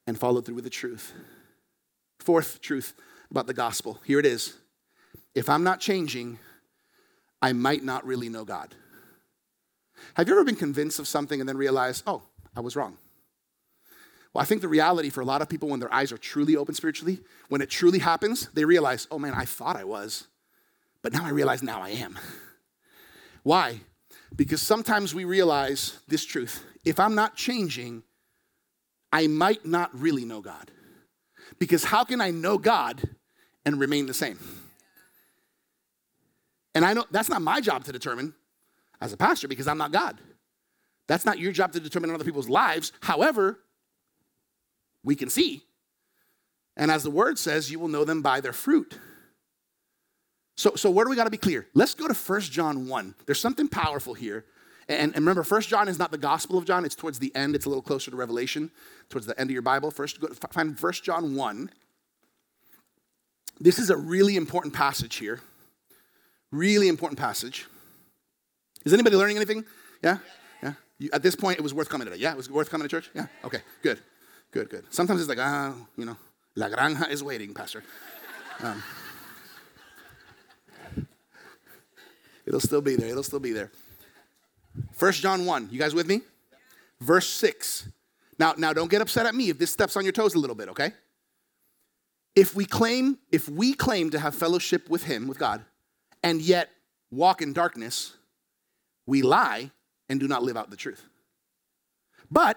and 0.06 0.18
followed 0.18 0.46
through 0.46 0.56
with 0.56 0.64
the 0.64 0.70
truth. 0.70 1.12
Fourth 2.20 2.60
truth 2.60 2.94
about 3.30 3.46
the 3.46 3.54
gospel 3.54 4.00
here 4.04 4.18
it 4.18 4.26
is. 4.26 4.54
If 5.34 5.48
I'm 5.48 5.64
not 5.64 5.80
changing, 5.80 6.38
I 7.42 7.52
might 7.52 7.82
not 7.82 8.06
really 8.06 8.28
know 8.28 8.44
God. 8.44 8.74
Have 10.14 10.28
you 10.28 10.34
ever 10.34 10.44
been 10.44 10.56
convinced 10.56 10.98
of 10.98 11.08
something 11.08 11.40
and 11.40 11.48
then 11.48 11.56
realized, 11.56 12.04
oh, 12.06 12.22
I 12.56 12.60
was 12.60 12.76
wrong? 12.76 12.98
Well, 14.34 14.42
I 14.42 14.44
think 14.44 14.62
the 14.62 14.68
reality 14.68 15.10
for 15.10 15.20
a 15.20 15.24
lot 15.24 15.42
of 15.42 15.48
people 15.48 15.68
when 15.68 15.78
their 15.78 15.92
eyes 15.94 16.10
are 16.10 16.18
truly 16.18 16.56
open 16.56 16.74
spiritually, 16.74 17.20
when 17.48 17.60
it 17.60 17.70
truly 17.70 18.00
happens, 18.00 18.48
they 18.48 18.64
realize, 18.64 19.06
oh 19.12 19.18
man, 19.18 19.32
I 19.32 19.44
thought 19.44 19.76
I 19.76 19.84
was, 19.84 20.26
but 21.02 21.12
now 21.12 21.24
I 21.24 21.30
realize 21.30 21.62
now 21.62 21.80
I 21.80 21.90
am. 21.90 22.18
Why? 23.44 23.80
Because 24.34 24.60
sometimes 24.60 25.14
we 25.14 25.24
realize 25.24 26.00
this 26.08 26.24
truth 26.24 26.64
if 26.84 26.98
I'm 27.00 27.14
not 27.14 27.36
changing, 27.36 28.02
I 29.12 29.28
might 29.28 29.64
not 29.64 29.96
really 29.98 30.24
know 30.24 30.40
God. 30.40 30.70
Because 31.58 31.84
how 31.84 32.04
can 32.04 32.20
I 32.20 32.30
know 32.30 32.58
God 32.58 33.02
and 33.64 33.78
remain 33.78 34.06
the 34.06 34.14
same? 34.14 34.38
And 36.74 36.84
I 36.84 36.92
know 36.92 37.04
that's 37.10 37.28
not 37.28 37.40
my 37.40 37.60
job 37.60 37.84
to 37.84 37.92
determine 37.92 38.34
as 39.00 39.12
a 39.12 39.16
pastor 39.16 39.46
because 39.46 39.68
I'm 39.68 39.78
not 39.78 39.92
God. 39.92 40.20
That's 41.06 41.24
not 41.24 41.38
your 41.38 41.52
job 41.52 41.72
to 41.72 41.80
determine 41.80 42.10
other 42.10 42.24
people's 42.24 42.48
lives. 42.48 42.92
However, 43.00 43.60
we 45.04 45.14
can 45.14 45.30
see. 45.30 45.62
And 46.76 46.90
as 46.90 47.04
the 47.04 47.10
word 47.10 47.38
says, 47.38 47.70
you 47.70 47.78
will 47.78 47.88
know 47.88 48.04
them 48.04 48.22
by 48.22 48.40
their 48.40 48.52
fruit. 48.52 48.98
So, 50.56 50.74
so 50.74 50.90
where 50.90 51.04
do 51.04 51.10
we 51.10 51.16
got 51.16 51.24
to 51.24 51.30
be 51.30 51.36
clear? 51.36 51.66
Let's 51.74 51.94
go 51.94 52.08
to 52.08 52.14
1 52.14 52.40
John 52.42 52.88
1. 52.88 53.14
There's 53.26 53.40
something 53.40 53.68
powerful 53.68 54.14
here 54.14 54.44
and, 54.88 55.14
and 55.14 55.16
remember, 55.16 55.42
First 55.42 55.68
John 55.68 55.88
is 55.88 55.98
not 55.98 56.10
the 56.10 56.18
Gospel 56.18 56.58
of 56.58 56.66
John, 56.66 56.84
it's 56.84 56.94
towards 56.94 57.18
the 57.18 57.34
end, 57.34 57.54
it's 57.54 57.66
a 57.66 57.68
little 57.68 57.82
closer 57.82 58.10
to 58.10 58.16
Revelation, 58.16 58.70
towards 59.08 59.26
the 59.26 59.38
end 59.40 59.50
of 59.50 59.52
your 59.52 59.62
Bible. 59.62 59.90
First, 59.90 60.20
go, 60.20 60.28
find 60.50 60.78
First 60.78 61.04
John 61.04 61.34
1. 61.34 61.70
This 63.60 63.78
is 63.78 63.90
a 63.90 63.96
really 63.96 64.36
important 64.36 64.74
passage 64.74 65.16
here. 65.16 65.40
Really 66.50 66.88
important 66.88 67.18
passage. 67.18 67.66
Is 68.84 68.92
anybody 68.92 69.16
learning 69.16 69.36
anything? 69.36 69.64
Yeah? 70.02 70.18
Yeah? 70.62 70.74
You, 70.98 71.10
at 71.12 71.22
this 71.22 71.34
point, 71.34 71.58
it 71.58 71.62
was 71.62 71.72
worth 71.72 71.88
coming 71.88 72.06
today. 72.06 72.20
Yeah? 72.20 72.32
It 72.32 72.36
was 72.36 72.50
worth 72.50 72.70
coming 72.70 72.86
to 72.86 72.90
church? 72.90 73.10
Yeah? 73.14 73.26
Okay, 73.44 73.60
good. 73.82 74.00
Good, 74.54 74.70
good. 74.70 74.84
Sometimes 74.94 75.20
it's 75.20 75.28
like, 75.28 75.40
ah, 75.40 75.74
you 75.96 76.04
know, 76.04 76.16
La 76.54 76.68
Granja 76.68 77.10
is 77.10 77.24
waiting, 77.24 77.52
Pastor. 77.52 77.82
Um, 78.62 78.80
it'll 82.46 82.60
still 82.60 82.80
be 82.80 82.94
there. 82.94 83.08
It'll 83.08 83.24
still 83.24 83.40
be 83.40 83.50
there. 83.50 83.72
First 84.92 85.22
John 85.22 85.44
1. 85.44 85.70
You 85.72 85.78
guys 85.80 85.92
with 85.92 86.06
me? 86.06 86.20
Verse 87.00 87.28
6. 87.30 87.88
Now, 88.38 88.54
now 88.56 88.72
don't 88.72 88.88
get 88.88 89.00
upset 89.00 89.26
at 89.26 89.34
me 89.34 89.50
if 89.50 89.58
this 89.58 89.72
steps 89.72 89.96
on 89.96 90.04
your 90.04 90.12
toes 90.12 90.36
a 90.36 90.38
little 90.38 90.54
bit, 90.54 90.68
okay? 90.68 90.92
If 92.36 92.54
we 92.54 92.64
claim, 92.64 93.18
if 93.32 93.48
we 93.48 93.74
claim 93.74 94.10
to 94.10 94.20
have 94.20 94.36
fellowship 94.36 94.88
with 94.88 95.02
him, 95.02 95.26
with 95.26 95.40
God, 95.40 95.64
and 96.22 96.40
yet 96.40 96.70
walk 97.10 97.42
in 97.42 97.54
darkness, 97.54 98.14
we 99.04 99.22
lie 99.22 99.72
and 100.08 100.20
do 100.20 100.28
not 100.28 100.44
live 100.44 100.56
out 100.56 100.70
the 100.70 100.76
truth. 100.76 101.02
But 102.30 102.56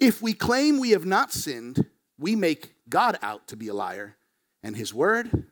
If 0.00 0.22
we 0.22 0.32
claim 0.32 0.78
we 0.78 0.90
have 0.90 1.06
not 1.06 1.32
sinned, 1.32 1.86
we 2.18 2.36
make 2.36 2.74
God 2.88 3.18
out 3.22 3.48
to 3.48 3.56
be 3.56 3.68
a 3.68 3.74
liar, 3.74 4.16
and 4.62 4.76
his 4.76 4.94
word 4.94 5.46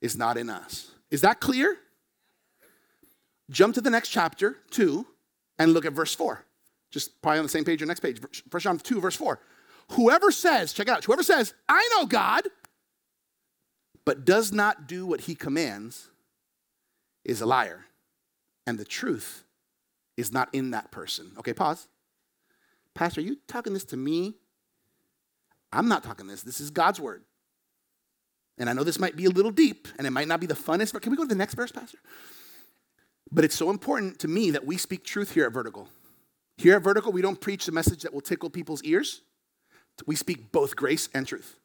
is 0.00 0.16
not 0.16 0.36
in 0.36 0.50
us. 0.50 0.92
Is 1.10 1.22
that 1.22 1.40
clear? 1.40 1.76
Jump 3.50 3.74
to 3.74 3.80
the 3.80 3.90
next 3.90 4.08
chapter, 4.08 4.58
2, 4.70 5.06
and 5.58 5.72
look 5.72 5.84
at 5.84 5.92
verse 5.92 6.14
4. 6.14 6.44
Just 6.90 7.20
probably 7.22 7.38
on 7.38 7.44
the 7.44 7.50
same 7.50 7.64
page 7.64 7.82
or 7.82 7.86
next 7.86 8.00
page. 8.00 8.20
1 8.50 8.60
John 8.60 8.78
2, 8.78 9.00
verse 9.00 9.16
4. 9.16 9.38
Whoever 9.92 10.30
says, 10.30 10.72
check 10.72 10.88
it 10.88 10.90
out, 10.90 11.04
whoever 11.04 11.22
says, 11.22 11.54
I 11.68 11.88
know 11.94 12.06
God, 12.06 12.48
but 14.04 14.24
does 14.24 14.52
not 14.52 14.86
do 14.86 15.06
what 15.06 15.22
he 15.22 15.34
commands 15.34 16.08
is 17.24 17.40
a 17.40 17.46
liar. 17.46 17.86
And 18.66 18.78
the 18.78 18.84
truth 18.84 19.44
is 20.16 20.32
not 20.32 20.48
in 20.52 20.72
that 20.72 20.90
person. 20.90 21.32
Okay, 21.38 21.52
pause. 21.52 21.88
Pastor, 22.96 23.20
are 23.20 23.24
you 23.24 23.36
talking 23.46 23.74
this 23.74 23.84
to 23.86 23.96
me? 23.96 24.34
I'm 25.72 25.86
not 25.86 26.02
talking 26.02 26.26
this. 26.26 26.42
This 26.42 26.60
is 26.60 26.70
God's 26.70 26.98
word. 26.98 27.22
And 28.58 28.70
I 28.70 28.72
know 28.72 28.84
this 28.84 28.98
might 28.98 29.16
be 29.16 29.26
a 29.26 29.30
little 29.30 29.50
deep 29.50 29.86
and 29.98 30.06
it 30.06 30.10
might 30.10 30.28
not 30.28 30.40
be 30.40 30.46
the 30.46 30.54
funnest, 30.54 30.94
but 30.94 31.02
can 31.02 31.10
we 31.10 31.16
go 31.16 31.24
to 31.24 31.28
the 31.28 31.34
next 31.34 31.54
verse, 31.54 31.70
Pastor? 31.70 31.98
But 33.30 33.44
it's 33.44 33.54
so 33.54 33.70
important 33.70 34.18
to 34.20 34.28
me 34.28 34.50
that 34.52 34.64
we 34.64 34.78
speak 34.78 35.04
truth 35.04 35.34
here 35.34 35.44
at 35.44 35.52
Vertical. 35.52 35.88
Here 36.56 36.76
at 36.76 36.82
Vertical, 36.82 37.12
we 37.12 37.20
don't 37.20 37.40
preach 37.40 37.66
the 37.66 37.72
message 37.72 38.02
that 38.02 38.14
will 38.14 38.22
tickle 38.22 38.48
people's 38.48 38.82
ears. 38.82 39.20
We 40.06 40.16
speak 40.16 40.50
both 40.50 40.74
grace 40.74 41.10
and 41.12 41.26
truth. 41.26 41.56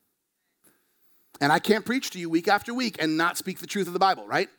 And 1.39 1.51
I 1.51 1.59
can't 1.59 1.85
preach 1.85 2.09
to 2.11 2.19
you 2.19 2.29
week 2.29 2.49
after 2.49 2.73
week 2.73 2.97
and 2.99 3.17
not 3.17 3.37
speak 3.37 3.59
the 3.59 3.67
truth 3.67 3.87
of 3.87 3.93
the 3.93 3.99
Bible, 3.99 4.27
right? 4.27 4.49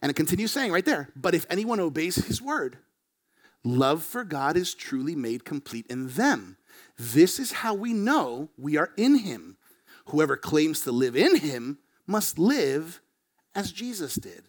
And 0.00 0.08
it 0.08 0.14
continues 0.14 0.52
saying 0.52 0.72
right 0.72 0.84
there, 0.84 1.10
but 1.14 1.34
if 1.34 1.44
anyone 1.50 1.80
obeys 1.80 2.16
his 2.16 2.40
word, 2.40 2.78
love 3.64 4.02
for 4.02 4.24
God 4.24 4.56
is 4.56 4.74
truly 4.74 5.16
made 5.16 5.44
complete 5.44 5.86
in 5.88 6.08
them. 6.08 6.56
This 6.98 7.38
is 7.38 7.52
how 7.52 7.74
we 7.74 7.92
know 7.92 8.50
we 8.56 8.76
are 8.76 8.90
in 8.96 9.18
him. 9.18 9.56
Whoever 10.06 10.36
claims 10.36 10.82
to 10.82 10.92
live 10.92 11.16
in 11.16 11.36
him 11.36 11.78
must 12.06 12.38
live 12.38 13.00
as 13.54 13.72
Jesus 13.72 14.14
did. 14.16 14.44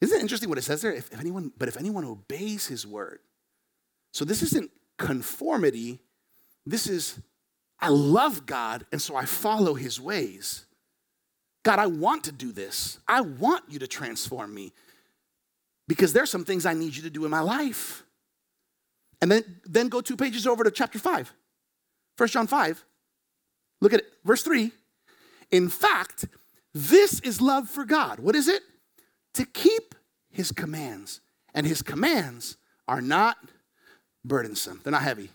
Isn't 0.00 0.18
it 0.18 0.22
interesting 0.22 0.48
what 0.48 0.58
it 0.58 0.64
says 0.64 0.82
there? 0.82 0.92
If, 0.92 1.12
if 1.12 1.20
anyone, 1.20 1.52
but 1.56 1.68
if 1.68 1.76
anyone 1.76 2.04
obeys 2.04 2.66
his 2.66 2.86
word. 2.86 3.20
So 4.12 4.24
this 4.24 4.42
isn't 4.42 4.70
conformity. 4.96 6.00
This 6.66 6.86
is, 6.86 7.20
I 7.80 7.88
love 7.88 8.46
God, 8.46 8.86
and 8.92 9.00
so 9.00 9.16
I 9.16 9.24
follow 9.24 9.74
his 9.74 10.00
ways. 10.00 10.66
God, 11.64 11.78
I 11.78 11.86
want 11.86 12.24
to 12.24 12.32
do 12.32 12.52
this. 12.52 12.98
I 13.06 13.20
want 13.20 13.64
you 13.68 13.78
to 13.80 13.86
transform 13.86 14.54
me 14.54 14.72
because 15.88 16.12
there's 16.12 16.30
some 16.30 16.44
things 16.44 16.66
I 16.66 16.74
need 16.74 16.94
you 16.94 17.02
to 17.02 17.10
do 17.10 17.24
in 17.24 17.30
my 17.30 17.40
life. 17.40 18.04
And 19.20 19.32
then, 19.32 19.42
then 19.64 19.88
go 19.88 20.00
two 20.00 20.16
pages 20.16 20.46
over 20.46 20.62
to 20.62 20.70
chapter 20.70 20.98
5, 20.98 21.32
1 22.16 22.28
John 22.28 22.46
5. 22.46 22.84
Look 23.80 23.92
at 23.92 24.00
it, 24.00 24.06
verse 24.24 24.42
3. 24.42 24.70
In 25.50 25.68
fact, 25.68 26.26
this 26.74 27.20
is 27.20 27.40
love 27.40 27.68
for 27.68 27.84
God. 27.84 28.20
What 28.20 28.36
is 28.36 28.46
it? 28.46 28.62
To 29.34 29.44
keep 29.44 29.94
his 30.30 30.52
commands. 30.52 31.20
And 31.54 31.66
his 31.66 31.82
commands 31.82 32.56
are 32.86 33.00
not 33.00 33.36
burdensome, 34.24 34.80
they're 34.84 34.92
not 34.92 35.02
heavy. 35.02 35.30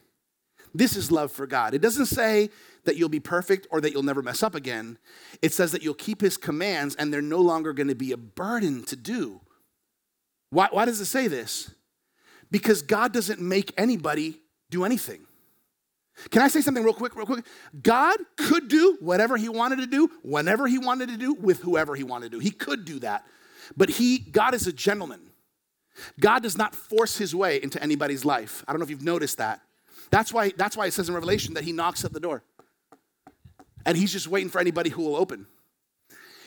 This 0.76 0.96
is 0.96 1.12
love 1.12 1.32
for 1.32 1.46
God. 1.46 1.76
It 1.76 1.82
doesn't 1.82 2.08
say 2.08 2.50
that 2.86 2.98
you'll 2.98 3.10
be 3.10 3.20
perfect 3.20 3.68
or 3.70 3.80
that 3.82 3.92
you'll 3.92 4.02
never 4.02 4.24
mess 4.24 4.42
up 4.42 4.56
again. 4.56 4.98
It 5.42 5.54
says 5.54 5.72
that 5.72 5.84
you'll 5.84 5.94
keep 5.94 6.20
his 6.20 6.36
commands 6.36 6.96
and 6.96 7.13
they're 7.13 7.22
no 7.22 7.39
longer 7.39 7.74
going 7.74 7.89
to 7.89 7.96
be 7.96 8.12
a 8.12 8.18
burden 8.18 8.84
to 8.86 8.96
do. 8.96 9.42
Why, 10.54 10.68
why 10.70 10.86
does 10.86 11.02
it 11.02 11.06
say 11.06 11.28
this? 11.28 11.72
Because 12.52 12.84
God 12.84 13.12
doesn't 13.12 13.42
make 13.42 13.74
anybody 13.76 14.39
do 14.70 14.86
anything. 14.86 15.26
Can 16.30 16.44
I 16.44 16.48
say 16.48 16.62
something 16.62 16.84
real 16.84 16.94
quick, 16.94 17.16
real 17.16 17.26
quick? 17.26 17.44
God 17.82 18.18
could 18.38 18.68
do 18.68 18.98
whatever 19.00 19.36
he 19.36 19.50
wanted 19.50 19.80
to 19.80 19.88
do, 19.88 20.12
whenever 20.22 20.68
he 20.68 20.78
wanted 20.78 21.10
to 21.10 21.18
do, 21.18 21.34
with 21.34 21.62
whoever 21.62 21.96
he 21.96 22.04
wanted 22.04 22.32
to 22.32 22.38
do. 22.38 22.39
He 22.39 22.52
could 22.52 22.86
do 22.86 23.00
that. 23.00 23.26
But 23.76 23.89
he, 23.89 24.20
God 24.20 24.54
is 24.54 24.68
a 24.68 24.74
gentleman. 24.74 25.22
God 26.20 26.44
does 26.44 26.56
not 26.56 26.76
force 26.76 27.18
his 27.18 27.34
way 27.34 27.60
into 27.62 27.82
anybody's 27.82 28.24
life. 28.24 28.63
I 28.68 28.74
don't 28.74 28.80
know 28.80 28.84
if 28.84 28.92
you've 28.92 29.02
noticed 29.02 29.39
that. 29.39 29.62
That's 30.12 30.32
why, 30.32 30.54
that's 30.56 30.78
why 30.78 30.86
it 30.86 30.94
says 30.94 31.10
in 31.10 31.16
Revelation 31.16 31.56
that 31.56 31.63
he 31.63 31.72
knocks 31.72 32.06
at 32.06 32.13
the 32.13 32.20
door. 32.20 32.44
And 33.88 33.98
he's 33.98 34.12
just 34.12 34.28
waiting 34.28 34.50
for 34.50 34.62
anybody 34.62 34.92
who 34.92 35.02
will 35.02 35.16
open. 35.16 35.48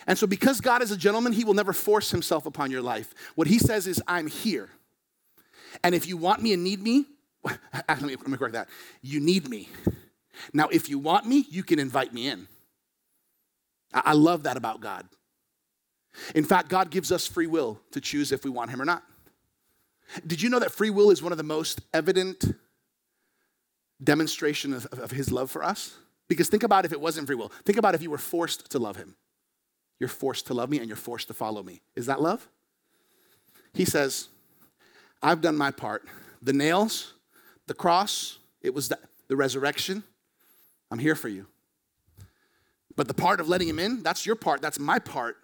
And 0.06 0.16
so, 0.16 0.26
because 0.26 0.60
God 0.60 0.82
is 0.82 0.90
a 0.90 0.96
gentleman, 0.96 1.32
he 1.32 1.44
will 1.44 1.54
never 1.54 1.72
force 1.72 2.10
himself 2.10 2.46
upon 2.46 2.70
your 2.70 2.82
life. 2.82 3.12
What 3.34 3.48
he 3.48 3.58
says 3.58 3.86
is, 3.86 4.00
I'm 4.06 4.28
here. 4.28 4.68
And 5.82 5.94
if 5.94 6.06
you 6.06 6.16
want 6.16 6.42
me 6.42 6.52
and 6.52 6.62
need 6.62 6.80
me, 6.80 7.06
actually, 7.88 8.14
let 8.16 8.28
me 8.28 8.36
correct 8.36 8.54
that. 8.54 8.68
You 9.02 9.20
need 9.20 9.48
me. 9.48 9.68
Now, 10.52 10.68
if 10.68 10.88
you 10.88 10.98
want 10.98 11.26
me, 11.26 11.44
you 11.50 11.62
can 11.62 11.78
invite 11.78 12.12
me 12.12 12.28
in. 12.28 12.46
I 13.92 14.12
love 14.12 14.44
that 14.44 14.56
about 14.56 14.80
God. 14.80 15.08
In 16.34 16.44
fact, 16.44 16.68
God 16.68 16.90
gives 16.90 17.10
us 17.10 17.26
free 17.26 17.46
will 17.46 17.80
to 17.92 18.00
choose 18.00 18.32
if 18.32 18.44
we 18.44 18.50
want 18.50 18.70
him 18.70 18.80
or 18.80 18.84
not. 18.84 19.02
Did 20.26 20.40
you 20.40 20.50
know 20.50 20.58
that 20.58 20.70
free 20.70 20.90
will 20.90 21.10
is 21.10 21.22
one 21.22 21.32
of 21.32 21.38
the 21.38 21.44
most 21.44 21.80
evident 21.92 22.54
demonstration 24.02 24.72
of, 24.72 24.86
of 24.86 25.10
his 25.10 25.32
love 25.32 25.50
for 25.50 25.62
us? 25.62 25.96
Because 26.28 26.48
think 26.48 26.62
about 26.62 26.84
if 26.84 26.92
it 26.92 27.00
wasn't 27.00 27.26
free 27.26 27.36
will. 27.36 27.50
Think 27.64 27.78
about 27.78 27.94
if 27.94 28.02
you 28.02 28.10
were 28.10 28.18
forced 28.18 28.70
to 28.70 28.78
love 28.78 28.96
him. 28.96 29.16
You're 29.98 30.08
forced 30.08 30.46
to 30.48 30.54
love 30.54 30.70
me 30.70 30.78
and 30.78 30.88
you're 30.88 30.96
forced 30.96 31.28
to 31.28 31.34
follow 31.34 31.62
me. 31.62 31.80
Is 31.94 32.06
that 32.06 32.20
love? 32.20 32.48
He 33.72 33.84
says, 33.84 34.28
I've 35.22 35.40
done 35.40 35.56
my 35.56 35.70
part. 35.70 36.06
The 36.42 36.52
nails, 36.52 37.14
the 37.66 37.74
cross, 37.74 38.38
it 38.62 38.74
was 38.74 38.88
the, 38.88 38.98
the 39.28 39.36
resurrection. 39.36 40.02
I'm 40.90 40.98
here 40.98 41.14
for 41.14 41.28
you. 41.28 41.46
But 42.94 43.08
the 43.08 43.14
part 43.14 43.40
of 43.40 43.48
letting 43.48 43.68
him 43.68 43.78
in, 43.78 44.02
that's 44.02 44.24
your 44.24 44.36
part, 44.36 44.62
that's 44.62 44.78
my 44.78 44.98
part. 44.98 45.36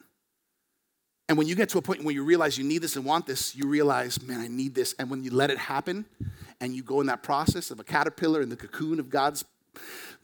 And 1.29 1.39
when 1.39 1.47
you 1.47 1.55
get 1.55 1.69
to 1.71 1.79
a 1.79 1.83
point 1.83 2.05
where 2.05 2.15
you 2.15 2.25
realize 2.25 2.59
you 2.59 2.65
need 2.65 2.83
this 2.83 2.97
and 2.97 3.05
want 3.05 3.27
this, 3.27 3.55
you 3.55 3.67
realize, 3.67 4.23
man, 4.23 4.41
I 4.41 4.49
need 4.49 4.75
this. 4.75 4.95
And 4.99 5.11
when 5.11 5.23
you 5.23 5.31
let 5.31 5.51
it 5.51 5.59
happen 5.59 6.05
and 6.61 6.75
you 6.75 6.83
go 6.83 7.01
in 7.01 7.07
that 7.07 7.23
process 7.23 7.71
of 7.71 7.81
a 7.81 7.85
caterpillar 7.85 8.43
in 8.43 8.49
the 8.49 8.57
cocoon 8.57 8.99
of 8.99 9.09
God's 9.09 9.45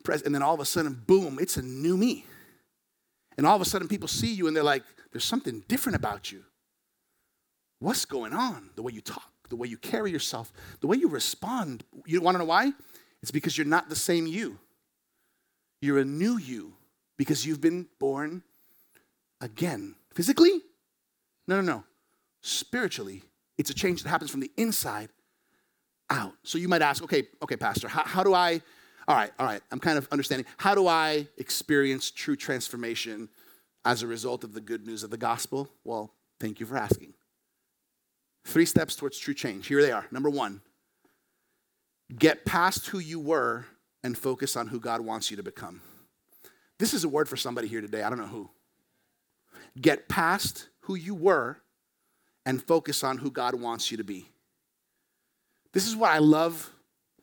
presence, 0.04 0.26
and 0.26 0.34
then 0.34 0.42
all 0.42 0.54
of 0.54 0.60
a 0.60 0.64
sudden, 0.64 1.02
boom, 1.06 1.38
it's 1.40 1.56
a 1.56 1.62
new 1.62 1.96
me. 1.96 2.26
And 3.38 3.46
all 3.46 3.56
of 3.56 3.62
a 3.62 3.64
sudden, 3.64 3.88
people 3.88 4.08
see 4.08 4.34
you 4.34 4.48
and 4.48 4.54
they're 4.54 4.64
like, 4.64 4.82
there's 5.12 5.24
something 5.24 5.64
different 5.68 5.96
about 5.96 6.30
you. 6.30 6.44
What's 7.78 8.04
going 8.04 8.34
on? 8.34 8.70
The 8.74 8.82
way 8.82 8.92
you 8.92 9.00
talk, 9.00 9.32
the 9.48 9.56
way 9.56 9.68
you 9.68 9.78
carry 9.78 10.10
yourself, 10.10 10.52
the 10.80 10.88
way 10.88 10.96
you 10.96 11.08
respond. 11.08 11.84
You 12.04 12.20
want 12.20 12.34
to 12.34 12.40
know 12.40 12.44
why? 12.44 12.72
It's 13.22 13.30
because 13.30 13.56
you're 13.56 13.66
not 13.66 13.88
the 13.88 13.96
same 13.96 14.26
you. 14.26 14.58
You're 15.80 16.00
a 16.00 16.04
new 16.04 16.36
you 16.36 16.74
because 17.16 17.46
you've 17.46 17.60
been 17.60 17.86
born 18.00 18.42
again. 19.40 19.94
Physically, 20.12 20.60
no, 21.46 21.60
no, 21.60 21.62
no. 21.62 21.84
Spiritually, 22.42 23.22
it's 23.56 23.70
a 23.70 23.74
change 23.74 24.02
that 24.02 24.08
happens 24.08 24.30
from 24.30 24.40
the 24.40 24.50
inside 24.56 25.10
out. 26.10 26.34
So 26.42 26.58
you 26.58 26.68
might 26.68 26.82
ask, 26.82 27.02
okay, 27.04 27.28
okay, 27.42 27.56
Pastor, 27.56 27.86
how, 27.86 28.02
how 28.04 28.24
do 28.24 28.34
I, 28.34 28.62
all 29.08 29.16
right, 29.16 29.32
all 29.38 29.46
right, 29.46 29.62
I'm 29.72 29.80
kind 29.80 29.96
of 29.96 30.06
understanding. 30.12 30.46
How 30.58 30.74
do 30.74 30.86
I 30.86 31.26
experience 31.38 32.10
true 32.10 32.36
transformation 32.36 33.30
as 33.86 34.02
a 34.02 34.06
result 34.06 34.44
of 34.44 34.52
the 34.52 34.60
good 34.60 34.86
news 34.86 35.02
of 35.02 35.08
the 35.08 35.16
gospel? 35.16 35.70
Well, 35.82 36.12
thank 36.38 36.60
you 36.60 36.66
for 36.66 36.76
asking. 36.76 37.14
Three 38.44 38.66
steps 38.66 38.94
towards 38.94 39.18
true 39.18 39.32
change. 39.32 39.66
Here 39.66 39.80
they 39.80 39.92
are. 39.92 40.06
Number 40.10 40.28
one, 40.28 40.60
get 42.18 42.44
past 42.44 42.88
who 42.88 42.98
you 42.98 43.18
were 43.18 43.64
and 44.04 44.16
focus 44.16 44.56
on 44.56 44.68
who 44.68 44.78
God 44.78 45.00
wants 45.00 45.30
you 45.30 45.38
to 45.38 45.42
become. 45.42 45.80
This 46.78 46.92
is 46.92 47.02
a 47.02 47.08
word 47.08 47.30
for 47.30 47.36
somebody 47.36 47.66
here 47.66 47.80
today. 47.80 48.02
I 48.02 48.10
don't 48.10 48.18
know 48.18 48.26
who. 48.26 48.50
Get 49.80 50.08
past 50.08 50.68
who 50.80 50.94
you 50.96 51.14
were 51.14 51.58
and 52.44 52.62
focus 52.62 53.02
on 53.02 53.16
who 53.16 53.30
God 53.30 53.54
wants 53.54 53.90
you 53.90 53.96
to 53.96 54.04
be. 54.04 54.28
This 55.72 55.86
is 55.86 55.96
what 55.96 56.10
I 56.10 56.18
love 56.18 56.70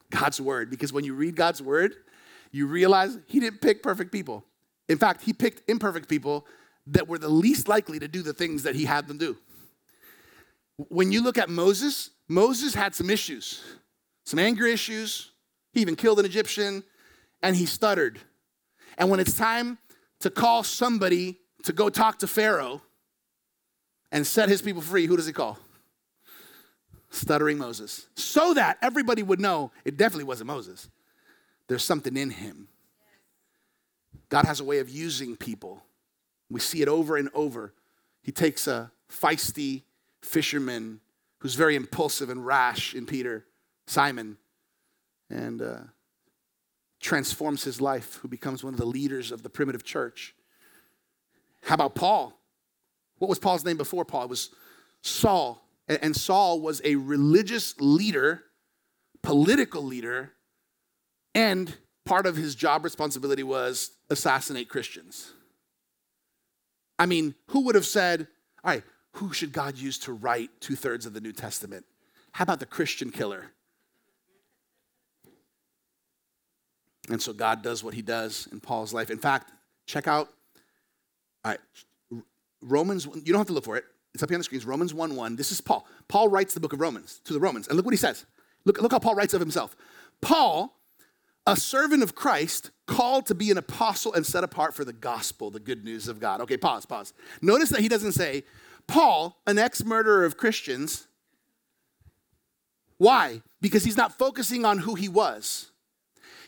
God's 0.10 0.40
word 0.40 0.70
because 0.70 0.94
when 0.94 1.04
you 1.04 1.14
read 1.14 1.36
God's 1.36 1.62
word, 1.62 1.96
you 2.52 2.68
realize 2.68 3.18
He 3.28 3.40
didn't 3.40 3.62
pick 3.62 3.84
perfect 3.84 4.12
people. 4.12 4.46
In 4.88 4.98
fact, 4.98 5.22
He 5.22 5.34
picked 5.34 5.70
imperfect 5.70 6.08
people 6.08 6.46
that 6.88 7.08
were 7.08 7.18
the 7.18 7.30
least 7.30 7.68
likely 7.68 8.00
to 8.00 8.08
do 8.08 8.22
the 8.22 8.34
things 8.34 8.64
that 8.64 8.76
He 8.76 8.86
had 8.86 9.08
them 9.08 9.18
do. 9.18 9.38
When 10.78 11.12
you 11.12 11.24
look 11.24 11.38
at 11.38 11.50
Moses, 11.50 12.12
Moses 12.28 12.74
had 12.74 12.94
some 12.94 13.10
issues, 13.10 13.64
some 14.26 14.40
anger 14.40 14.66
issues. 14.66 15.32
He 15.72 15.82
even 15.82 15.96
killed 15.96 16.20
an 16.20 16.26
Egyptian 16.26 16.84
and 17.42 17.56
he 17.56 17.66
stuttered. 17.66 18.20
And 18.98 19.10
when 19.10 19.20
it's 19.20 19.36
time 19.36 19.78
to 20.22 20.30
call 20.30 20.64
somebody 20.64 21.40
to 21.64 21.74
go 21.74 21.90
talk 21.90 22.20
to 22.20 22.28
Pharaoh, 22.28 22.82
and 24.12 24.26
set 24.26 24.48
his 24.48 24.62
people 24.62 24.82
free, 24.82 25.08
who 25.08 25.18
does 25.18 25.28
he 25.28 25.34
call? 25.34 25.60
Stuttering 27.16 27.58
Moses. 27.58 28.08
So 28.16 28.54
that 28.56 28.78
everybody 28.82 29.24
would 29.24 29.40
know 29.40 29.72
it 29.86 29.96
definitely 29.96 30.26
wasn't 30.26 30.48
Moses. 30.48 30.90
There's 31.68 31.84
something 31.84 32.18
in 32.18 32.30
him. 32.30 32.68
God 34.30 34.46
has 34.46 34.60
a 34.60 34.66
way 34.66 34.80
of 34.80 34.90
using 34.90 35.38
people. 35.38 35.82
We 36.50 36.60
see 36.60 36.82
it 36.82 36.88
over 36.88 37.16
and 37.16 37.30
over. 37.34 37.74
He 38.22 38.32
takes 38.32 38.68
a 38.68 38.92
feisty 39.10 39.84
fisherman 40.22 41.00
who's 41.40 41.56
very 41.56 41.76
impulsive 41.76 42.30
and 42.30 42.46
rash 42.46 42.94
in 42.94 43.06
Peter, 43.06 43.46
Simon, 43.88 44.38
and 45.30 45.62
uh, 45.62 45.78
transforms 47.00 47.64
his 47.64 47.80
life, 47.80 48.16
who 48.22 48.28
becomes 48.28 48.64
one 48.64 48.74
of 48.74 48.80
the 48.80 48.86
leaders 48.86 49.32
of 49.32 49.42
the 49.42 49.50
primitive 49.50 49.84
church. 49.84 50.36
How 51.64 51.76
about 51.76 51.96
Paul? 51.96 52.38
What 53.20 53.30
was 53.30 53.40
Paul's 53.40 53.64
name 53.64 53.78
before 53.78 54.04
Paul? 54.04 54.24
It 54.24 54.30
was 54.30 54.50
Saul. 55.02 55.65
And 55.88 56.16
Saul 56.16 56.62
was 56.62 56.82
a 56.84 56.96
religious 56.96 57.76
leader, 57.80 58.44
political 59.22 59.84
leader, 59.84 60.32
and 61.36 61.76
part 62.06 62.26
of 62.26 62.36
his 62.36 62.56
job 62.56 62.84
responsibility 62.84 63.44
was 63.44 63.92
assassinate 64.10 64.70
Christians. 64.70 65.32
I 66.98 67.06
mean, 67.06 67.36
who 67.48 67.62
would 67.66 67.76
have 67.76 67.86
said, 67.86 68.28
all 68.64 68.72
right, 68.72 68.84
who 69.14 69.32
should 69.32 69.52
God 69.52 69.78
use 69.78 70.00
to 70.00 70.14
write 70.14 70.50
two 70.60 70.76
thirds 70.76 71.06
of 71.06 71.14
the 71.14 71.22
New 71.22 71.34
Testament? 71.34 71.86
How 72.32 72.44
about 72.44 72.60
the 72.60 72.66
Christian 72.66 73.12
killer? 73.12 73.52
And 77.10 77.22
so 77.22 77.32
God 77.32 77.62
does 77.62 77.84
what 77.84 77.94
he 77.94 78.02
does 78.02 78.48
in 78.52 78.60
Paul's 78.60 78.94
life. 78.94 79.12
In 79.12 79.20
fact, 79.20 79.52
check 79.86 80.08
out 80.08 80.30
Romans, 82.62 83.06
you 83.06 83.32
don't 83.32 83.38
have 83.38 83.48
to 83.48 83.54
look 83.54 83.66
for 83.66 83.78
it. 83.78 83.86
It's 84.16 84.24
up 84.24 84.30
here 84.30 84.38
on 84.38 84.40
the 84.40 84.46
screens. 84.46 84.66
Romans 84.66 84.94
1 84.94 85.14
1. 85.14 85.36
This 85.36 85.52
is 85.52 85.60
Paul. 85.60 85.86
Paul 86.08 86.30
writes 86.30 86.54
the 86.54 86.62
book 86.62 86.72
of 86.72 86.80
Romans 86.80 87.20
to 87.26 87.34
the 87.34 87.40
Romans. 87.40 87.68
And 87.68 87.76
look 87.76 87.86
what 87.86 87.94
he 87.94 87.98
says. 87.98 88.26
Look, 88.64 88.82
look 88.82 88.94
how 88.94 89.00
Paul 89.00 89.14
writes 89.14 89.34
of 89.34 89.42
himself. 89.42 89.76
Paul, 90.22 90.80
a 91.46 91.58
servant 91.58 92.02
of 92.02 92.16
Christ, 92.16 92.72
called 92.88 93.26
to 93.26 93.36
be 93.36 93.52
an 93.52 93.58
apostle 93.58 94.14
and 94.14 94.26
set 94.26 94.46
apart 94.46 94.74
for 94.74 94.86
the 94.86 94.94
gospel, 94.94 95.52
the 95.52 95.60
good 95.60 95.84
news 95.84 96.08
of 96.08 96.22
God. 96.22 96.40
Okay, 96.40 96.56
pause, 96.56 96.86
pause. 96.86 97.14
Notice 97.42 97.70
that 97.70 97.82
he 97.82 97.90
doesn't 97.90 98.14
say, 98.14 98.46
Paul, 98.88 99.38
an 99.46 99.60
ex 99.60 99.84
murderer 99.84 100.24
of 100.24 100.38
Christians. 100.38 101.08
Why? 102.98 103.42
Because 103.60 103.84
he's 103.84 103.98
not 103.98 104.18
focusing 104.18 104.64
on 104.64 104.80
who 104.80 104.96
he 104.96 105.10
was. 105.10 105.72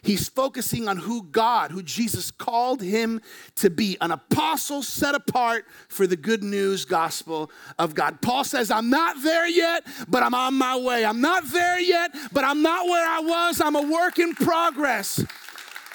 He's 0.02 0.30
focusing 0.30 0.88
on 0.88 0.98
who 0.98 1.24
God, 1.24 1.72
who 1.72 1.82
Jesus 1.82 2.32
called 2.32 2.82
him 2.82 3.22
to 3.56 3.70
be 3.70 3.98
an 4.02 4.12
apostle 4.12 4.84
set 4.84 5.16
apart 5.16 5.66
for 5.88 6.08
the 6.08 6.16
good 6.16 6.44
news 6.44 6.86
gospel 6.86 7.52
of 7.80 7.96
God. 7.96 8.22
Paul 8.22 8.44
says, 8.44 8.72
I'm 8.72 8.90
not 8.90 9.22
there 9.24 9.48
yet, 9.48 9.86
but 10.08 10.24
I'm 10.24 10.34
on 10.34 10.54
my 10.56 10.78
way. 10.78 11.06
I'm 11.06 11.22
not 11.22 11.46
there 11.52 11.80
yet, 11.80 12.16
but 12.32 12.44
I'm 12.44 12.62
not 12.62 12.86
where 12.86 13.08
I 13.08 13.20
was. 13.20 13.62
I'm 13.62 13.76
a 13.76 13.82
work 13.82 14.20
in 14.20 14.36
progress. 14.36 15.24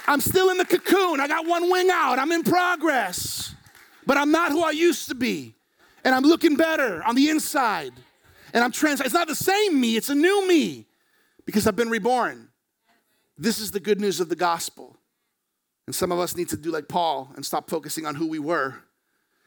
I'm 0.07 0.21
still 0.21 0.51
in 0.51 0.59
the 0.59 0.65
cocoon. 0.65 1.21
I 1.21 1.29
got 1.29 1.47
one 1.47 1.71
wing 1.71 1.89
out. 1.91 2.19
I'm 2.19 2.33
in 2.33 2.43
progress, 2.43 3.55
but 4.07 4.17
I'm 4.17 4.33
not 4.33 4.53
who 4.53 4.63
I 4.63 4.73
used 4.73 5.09
to 5.09 5.15
be. 5.15 5.55
And 6.05 6.15
I'm 6.15 6.25
looking 6.25 6.57
better 6.57 7.03
on 7.05 7.15
the 7.15 7.31
inside. 7.31 7.93
And 8.53 8.65
I'm 8.65 8.73
trans. 8.73 9.01
It's 9.01 9.15
not 9.15 9.29
the 9.29 9.35
same 9.35 9.81
me, 9.81 9.97
it's 9.97 10.11
a 10.11 10.15
new 10.15 10.47
me 10.49 10.87
because 11.47 11.67
I've 11.67 11.77
been 11.77 11.91
reborn. 11.91 12.49
This 13.43 13.59
is 13.59 13.73
the 13.73 13.81
good 13.81 14.01
news 14.01 14.21
of 14.21 14.29
the 14.29 14.37
gospel. 14.37 14.97
And 15.89 15.95
some 15.97 16.13
of 16.13 16.21
us 16.21 16.37
need 16.37 16.49
to 16.51 16.57
do 16.57 16.71
like 16.71 16.87
Paul 16.87 17.33
and 17.35 17.45
stop 17.45 17.69
focusing 17.69 18.07
on 18.07 18.15
who 18.15 18.29
we 18.29 18.39
were 18.39 18.77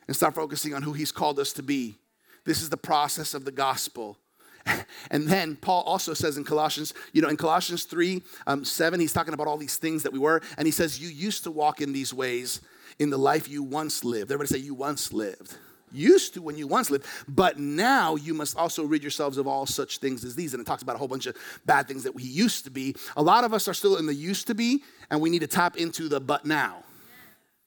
and 0.07 0.13
start 0.13 0.35
focusing 0.35 0.73
on 0.73 0.81
who 0.81 0.91
he's 0.91 1.13
called 1.13 1.39
us 1.39 1.53
to 1.53 1.63
be. 1.63 1.95
This 2.43 2.61
is 2.61 2.69
the 2.69 2.75
process 2.75 3.33
of 3.33 3.45
the 3.45 3.53
gospel. 3.53 4.17
And 5.11 5.27
then 5.27 5.55
Paul 5.55 5.83
also 5.83 6.13
says 6.13 6.37
in 6.37 6.43
Colossians, 6.43 6.93
you 7.13 7.21
know, 7.21 7.29
in 7.29 7.37
Colossians 7.37 7.85
3 7.85 8.21
um, 8.47 8.65
7, 8.65 8.99
he's 8.99 9.13
talking 9.13 9.33
about 9.33 9.47
all 9.47 9.57
these 9.57 9.77
things 9.77 10.03
that 10.03 10.11
we 10.11 10.19
were. 10.19 10.41
And 10.57 10.67
he 10.67 10.71
says, 10.71 10.99
You 10.99 11.07
used 11.07 11.43
to 11.43 11.51
walk 11.51 11.79
in 11.79 11.93
these 11.93 12.13
ways 12.13 12.61
in 12.99 13.11
the 13.11 13.17
life 13.17 13.47
you 13.47 13.63
once 13.63 14.03
lived. 14.03 14.31
Everybody 14.31 14.59
say, 14.59 14.65
You 14.65 14.73
once 14.73 15.13
lived 15.13 15.55
used 15.91 16.33
to 16.33 16.41
when 16.41 16.57
you 16.57 16.67
once 16.67 16.89
lived, 16.89 17.05
but 17.27 17.59
now 17.59 18.15
you 18.15 18.33
must 18.33 18.57
also 18.57 18.83
rid 18.83 19.03
yourselves 19.03 19.37
of 19.37 19.47
all 19.47 19.65
such 19.65 19.99
things 19.99 20.23
as 20.23 20.35
these. 20.35 20.53
And 20.53 20.61
it 20.61 20.65
talks 20.65 20.83
about 20.83 20.95
a 20.95 20.99
whole 20.99 21.07
bunch 21.07 21.25
of 21.25 21.35
bad 21.65 21.87
things 21.87 22.03
that 22.03 22.15
we 22.15 22.23
used 22.23 22.65
to 22.65 22.71
be. 22.71 22.95
A 23.17 23.21
lot 23.21 23.43
of 23.43 23.53
us 23.53 23.67
are 23.67 23.73
still 23.73 23.97
in 23.97 24.05
the 24.05 24.13
used 24.13 24.47
to 24.47 24.55
be, 24.55 24.83
and 25.09 25.21
we 25.21 25.29
need 25.29 25.39
to 25.39 25.47
tap 25.47 25.77
into 25.77 26.09
the 26.09 26.19
but 26.19 26.45
now. 26.45 26.83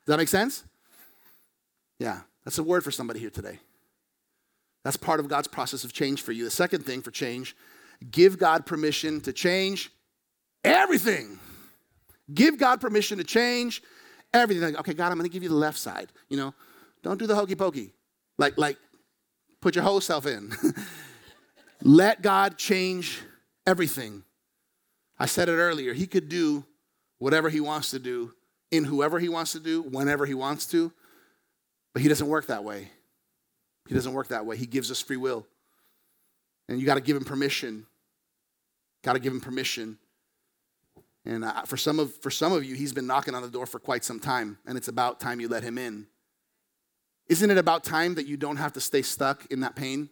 Does 0.07 0.12
that 0.12 0.18
make 0.18 0.28
sense? 0.28 0.64
Yeah, 1.98 2.20
that's 2.44 2.59
a 2.59 2.62
word 2.62 2.85
for 2.85 2.90
somebody 2.90 3.20
here 3.20 3.31
today. 3.31 3.59
That's 4.85 4.96
part 4.96 5.20
of 5.20 5.28
God's 5.28 5.48
process 5.48 5.85
of 5.85 5.92
change 5.92 6.22
for 6.22 6.33
you. 6.33 6.44
The 6.44 6.50
second 6.50 6.85
thing 6.85 7.02
for 7.02 7.11
change, 7.11 7.57
give 8.11 8.38
God 8.38 8.64
permission 8.64 9.20
to 9.22 9.33
change 9.33 9.90
everything. 10.64 11.38
Give 12.33 12.59
God 12.59 12.81
permission 12.81 13.18
to 13.18 13.24
change 13.24 13.83
everything. 14.33 14.76
okay, 14.76 14.94
God, 14.94 15.11
I'm 15.11 15.18
going 15.18 15.28
to 15.28 15.33
give 15.33 15.42
you 15.42 15.48
the 15.48 15.54
left 15.54 15.78
side. 15.78 16.09
You 16.28 16.37
know, 16.37 16.54
don't 17.02 17.18
do 17.18 17.26
the 17.26 17.35
hokey 17.35 17.54
pokey. 17.54 17.92
Like, 18.38 18.57
like, 18.57 18.79
put 19.61 19.74
your 19.74 19.85
whole 19.85 20.01
self 20.01 20.27
in. 20.27 20.53
Let 21.83 22.22
God 22.22 22.57
change 22.57 23.20
everything. 23.66 24.22
I 25.18 25.27
said 25.27 25.48
it 25.48 25.53
earlier. 25.53 25.92
He 25.92 26.07
could 26.07 26.29
do 26.29 26.64
whatever 27.18 27.48
he 27.48 27.61
wants 27.61 27.90
to 27.90 27.98
do 27.98 28.33
in 28.70 28.85
whoever 28.85 29.18
he 29.18 29.29
wants 29.29 29.53
to 29.53 29.61
do, 29.61 29.83
whenever 29.83 30.27
he 30.27 30.35
wants 30.35 30.66
to, 30.66 30.92
but 31.92 32.03
he 32.03 32.09
doesn't 32.09 32.29
work 32.29 32.46
that 32.46 32.64
way. 32.64 32.90
He 33.88 33.94
doesn't 33.94 34.12
work 34.12 34.29
that 34.29 34.44
way. 34.44 34.57
He 34.57 34.66
gives 34.66 34.90
us 34.90 35.01
free 35.01 35.16
will. 35.16 35.46
And 36.68 36.79
you 36.79 36.87
got 36.87 36.94
to 36.94 37.01
give 37.01 37.16
him 37.16 37.24
permission. 37.24 37.87
Got 39.03 39.14
to 39.14 39.18
give 39.18 39.33
him 39.33 39.40
permission. 39.40 39.98
And 41.24 41.44
for, 41.66 41.77
some 41.77 41.98
of, 41.98 42.14
for 42.16 42.31
some 42.31 42.53
of 42.53 42.64
you, 42.64 42.74
he's 42.74 42.92
been 42.92 43.07
knocking 43.07 43.35
on 43.35 43.42
the 43.42 43.48
door 43.48 43.66
for 43.66 43.79
quite 43.79 44.05
some 44.05 44.20
time, 44.20 44.59
and 44.66 44.77
it's 44.77 44.88
about 44.88 45.20
time 45.20 45.40
you 45.40 45.48
let 45.48 45.62
him 45.62 45.79
in. 45.79 46.07
Isn't 47.28 47.50
it 47.50 47.58
about 47.58 47.84
time 47.84 48.14
that 48.14 48.26
you 48.26 48.36
don't 48.36 48.56
have 48.56 48.72
to 48.74 48.80
stay 48.80 49.02
stuck 49.02 49.46
in 49.46 49.60
that 49.60 49.76
pain? 49.76 50.08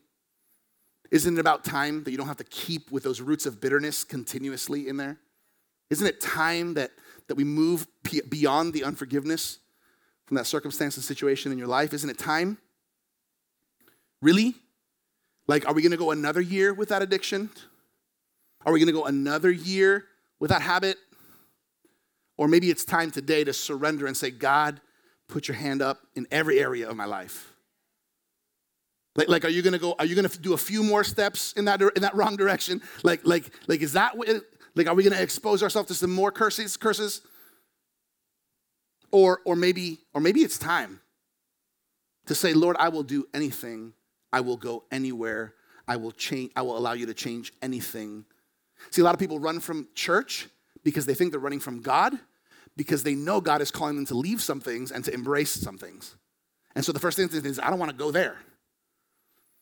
Isn't 1.11 1.37
it 1.37 1.41
about 1.41 1.65
time 1.65 2.05
that 2.05 2.11
you 2.11 2.17
don't 2.17 2.27
have 2.27 2.37
to 2.39 2.45
keep 2.45 2.91
with 2.91 3.05
those 3.05 3.21
roots 3.21 3.47
of 3.47 3.61
bitterness 3.61 4.05
continuously 4.05 4.89
in 4.89 4.97
there? 4.97 5.19
Isn't 5.89 6.07
it 6.07 6.21
time 6.21 6.75
that, 6.75 6.91
that 7.29 7.37
we 7.37 7.45
move 7.45 7.87
beyond 8.29 8.75
the 8.75 8.85
unforgiveness 8.85 9.61
from 10.27 10.37
that 10.37 10.47
circumstance 10.47 10.97
and 10.97 11.05
situation 11.05 11.53
in 11.53 11.59
your 11.59 11.69
life? 11.69 11.95
Isn't 11.95 12.11
it 12.11 12.19
time? 12.19 12.59
Really? 14.21 14.55
Like, 15.47 15.67
are 15.69 15.73
we 15.73 15.83
gonna 15.83 15.97
go 15.97 16.11
another 16.11 16.41
year 16.41 16.75
with 16.75 16.89
that 16.89 17.03
addiction? 17.03 17.51
Are 18.65 18.73
we 18.73 18.81
gonna 18.81 18.93
go 18.93 19.05
another 19.05 19.51
year 19.51 20.07
with 20.41 20.51
that 20.51 20.63
habit? 20.63 20.99
Or 22.37 22.49
maybe 22.49 22.69
it's 22.69 22.85
time 22.85 23.11
today 23.11 23.45
to 23.45 23.53
surrender 23.53 24.07
and 24.07 24.17
say, 24.17 24.31
God, 24.31 24.81
put 25.29 25.49
your 25.49 25.57
hand 25.57 25.83
up 25.83 25.99
in 26.15 26.27
every 26.31 26.61
area 26.61 26.89
of 26.89 26.97
my 26.97 27.05
life. 27.05 27.53
Like, 29.17 29.29
like 29.29 29.45
are 29.45 29.49
you 29.49 29.63
gonna 29.63 29.79
go, 29.79 29.95
are 29.99 30.05
you 30.05 30.15
gonna 30.15 30.29
do 30.29 30.53
a 30.53 30.59
few 30.59 30.83
more 30.83 31.05
steps 31.05 31.53
in 31.55 31.65
that, 31.67 31.81
in 31.81 32.03
that 32.03 32.15
wrong 32.15 32.37
direction? 32.37 32.83
Like, 33.03 33.21
like, 33.25 33.51
like, 33.67 33.81
is 33.81 33.95
that, 33.95 34.17
what? 34.17 34.29
like, 34.75 34.87
are 34.87 34.95
we 34.95 35.03
gonna 35.03 35.21
expose 35.21 35.63
ourselves 35.63 35.89
to 35.89 35.95
some 35.95 36.13
more 36.13 36.31
curses, 36.31 36.77
curses? 36.77 37.23
Or, 39.11 39.41
or 39.45 39.57
maybe, 39.57 40.01
or 40.13 40.21
maybe 40.21 40.41
it's 40.41 40.59
time 40.59 41.01
to 42.27 42.35
say, 42.35 42.53
Lord, 42.53 42.77
I 42.79 42.89
will 42.89 43.05
do 43.05 43.27
anything. 43.33 43.95
I 44.33 44.41
will 44.41 44.57
go 44.57 44.85
anywhere. 44.91 45.55
I 45.89 45.97
will 45.97 46.11
change, 46.11 46.53
I 46.57 46.63
will 46.63 46.77
allow 46.77 46.93
you 46.93 47.07
to 47.07 47.15
change 47.15 47.53
anything. 47.63 48.25
See, 48.91 49.01
a 49.01 49.05
lot 49.05 49.15
of 49.15 49.21
people 49.21 49.39
run 49.39 49.61
from 49.61 49.89
church 49.95 50.49
because 50.83 51.07
they 51.07 51.15
think 51.15 51.31
they're 51.31 51.41
running 51.41 51.61
from 51.61 51.81
God, 51.81 52.19
because 52.77 53.03
they 53.03 53.15
know 53.15 53.41
God 53.41 53.63
is 53.63 53.71
calling 53.71 53.97
them 53.97 54.07
to 54.07 54.15
leave 54.15 54.43
some 54.43 54.61
things 54.61 54.93
and 54.93 55.05
to 55.05 55.13
embrace 55.13 55.51
some 55.51 55.79
things. 55.79 56.17
And 56.75 56.85
so 56.85 56.93
the 56.93 56.99
first 56.99 57.17
thing 57.17 57.29
is, 57.33 57.59
I 57.59 57.71
don't 57.71 57.79
want 57.79 57.91
to 57.91 57.97
go 57.97 58.11
there. 58.11 58.37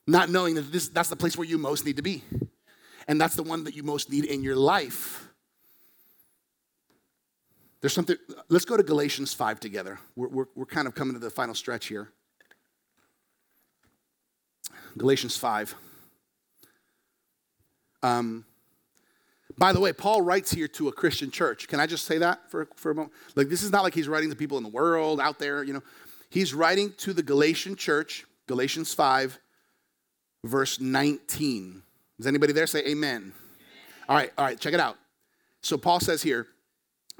Not 0.05 0.29
knowing 0.29 0.55
that 0.55 0.71
this, 0.71 0.89
that's 0.89 1.09
the 1.09 1.15
place 1.15 1.37
where 1.37 1.47
you 1.47 1.57
most 1.57 1.85
need 1.85 1.95
to 1.95 2.01
be. 2.01 2.23
And 3.07 3.19
that's 3.19 3.35
the 3.35 3.43
one 3.43 3.63
that 3.63 3.75
you 3.75 3.83
most 3.83 4.11
need 4.11 4.25
in 4.25 4.43
your 4.43 4.55
life. 4.55 5.27
There's 7.81 7.93
something, 7.93 8.17
let's 8.49 8.65
go 8.65 8.77
to 8.77 8.83
Galatians 8.83 9.33
5 9.33 9.59
together. 9.59 9.99
We're, 10.15 10.27
we're, 10.27 10.45
we're 10.55 10.65
kind 10.65 10.87
of 10.87 10.95
coming 10.95 11.13
to 11.13 11.19
the 11.19 11.29
final 11.29 11.53
stretch 11.53 11.85
here. 11.85 12.11
Galatians 14.97 15.37
5. 15.37 15.75
Um, 18.01 18.45
by 19.57 19.71
the 19.71 19.79
way, 19.79 19.93
Paul 19.93 20.21
writes 20.21 20.51
here 20.51 20.67
to 20.69 20.87
a 20.87 20.91
Christian 20.91 21.31
church. 21.31 21.67
Can 21.67 21.79
I 21.79 21.85
just 21.85 22.05
say 22.05 22.17
that 22.17 22.49
for, 22.49 22.67
for 22.75 22.91
a 22.91 22.95
moment? 22.95 23.13
Like, 23.35 23.47
this 23.47 23.63
is 23.63 23.71
not 23.71 23.83
like 23.83 23.93
he's 23.93 24.07
writing 24.07 24.29
to 24.29 24.35
people 24.35 24.57
in 24.57 24.63
the 24.63 24.69
world 24.69 25.19
out 25.19 25.39
there, 25.39 25.63
you 25.63 25.73
know. 25.73 25.83
He's 26.29 26.53
writing 26.53 26.93
to 26.97 27.13
the 27.13 27.23
Galatian 27.23 27.75
church, 27.75 28.25
Galatians 28.47 28.93
5, 28.93 29.39
verse 30.43 30.79
19. 30.79 31.81
Does 32.17 32.27
anybody 32.27 32.53
there 32.53 32.67
say 32.67 32.79
amen? 32.79 32.91
amen? 32.91 33.33
All 34.09 34.15
right, 34.15 34.31
all 34.37 34.45
right, 34.45 34.59
check 34.59 34.73
it 34.73 34.79
out. 34.79 34.97
So 35.61 35.77
Paul 35.77 35.99
says 35.99 36.21
here, 36.21 36.47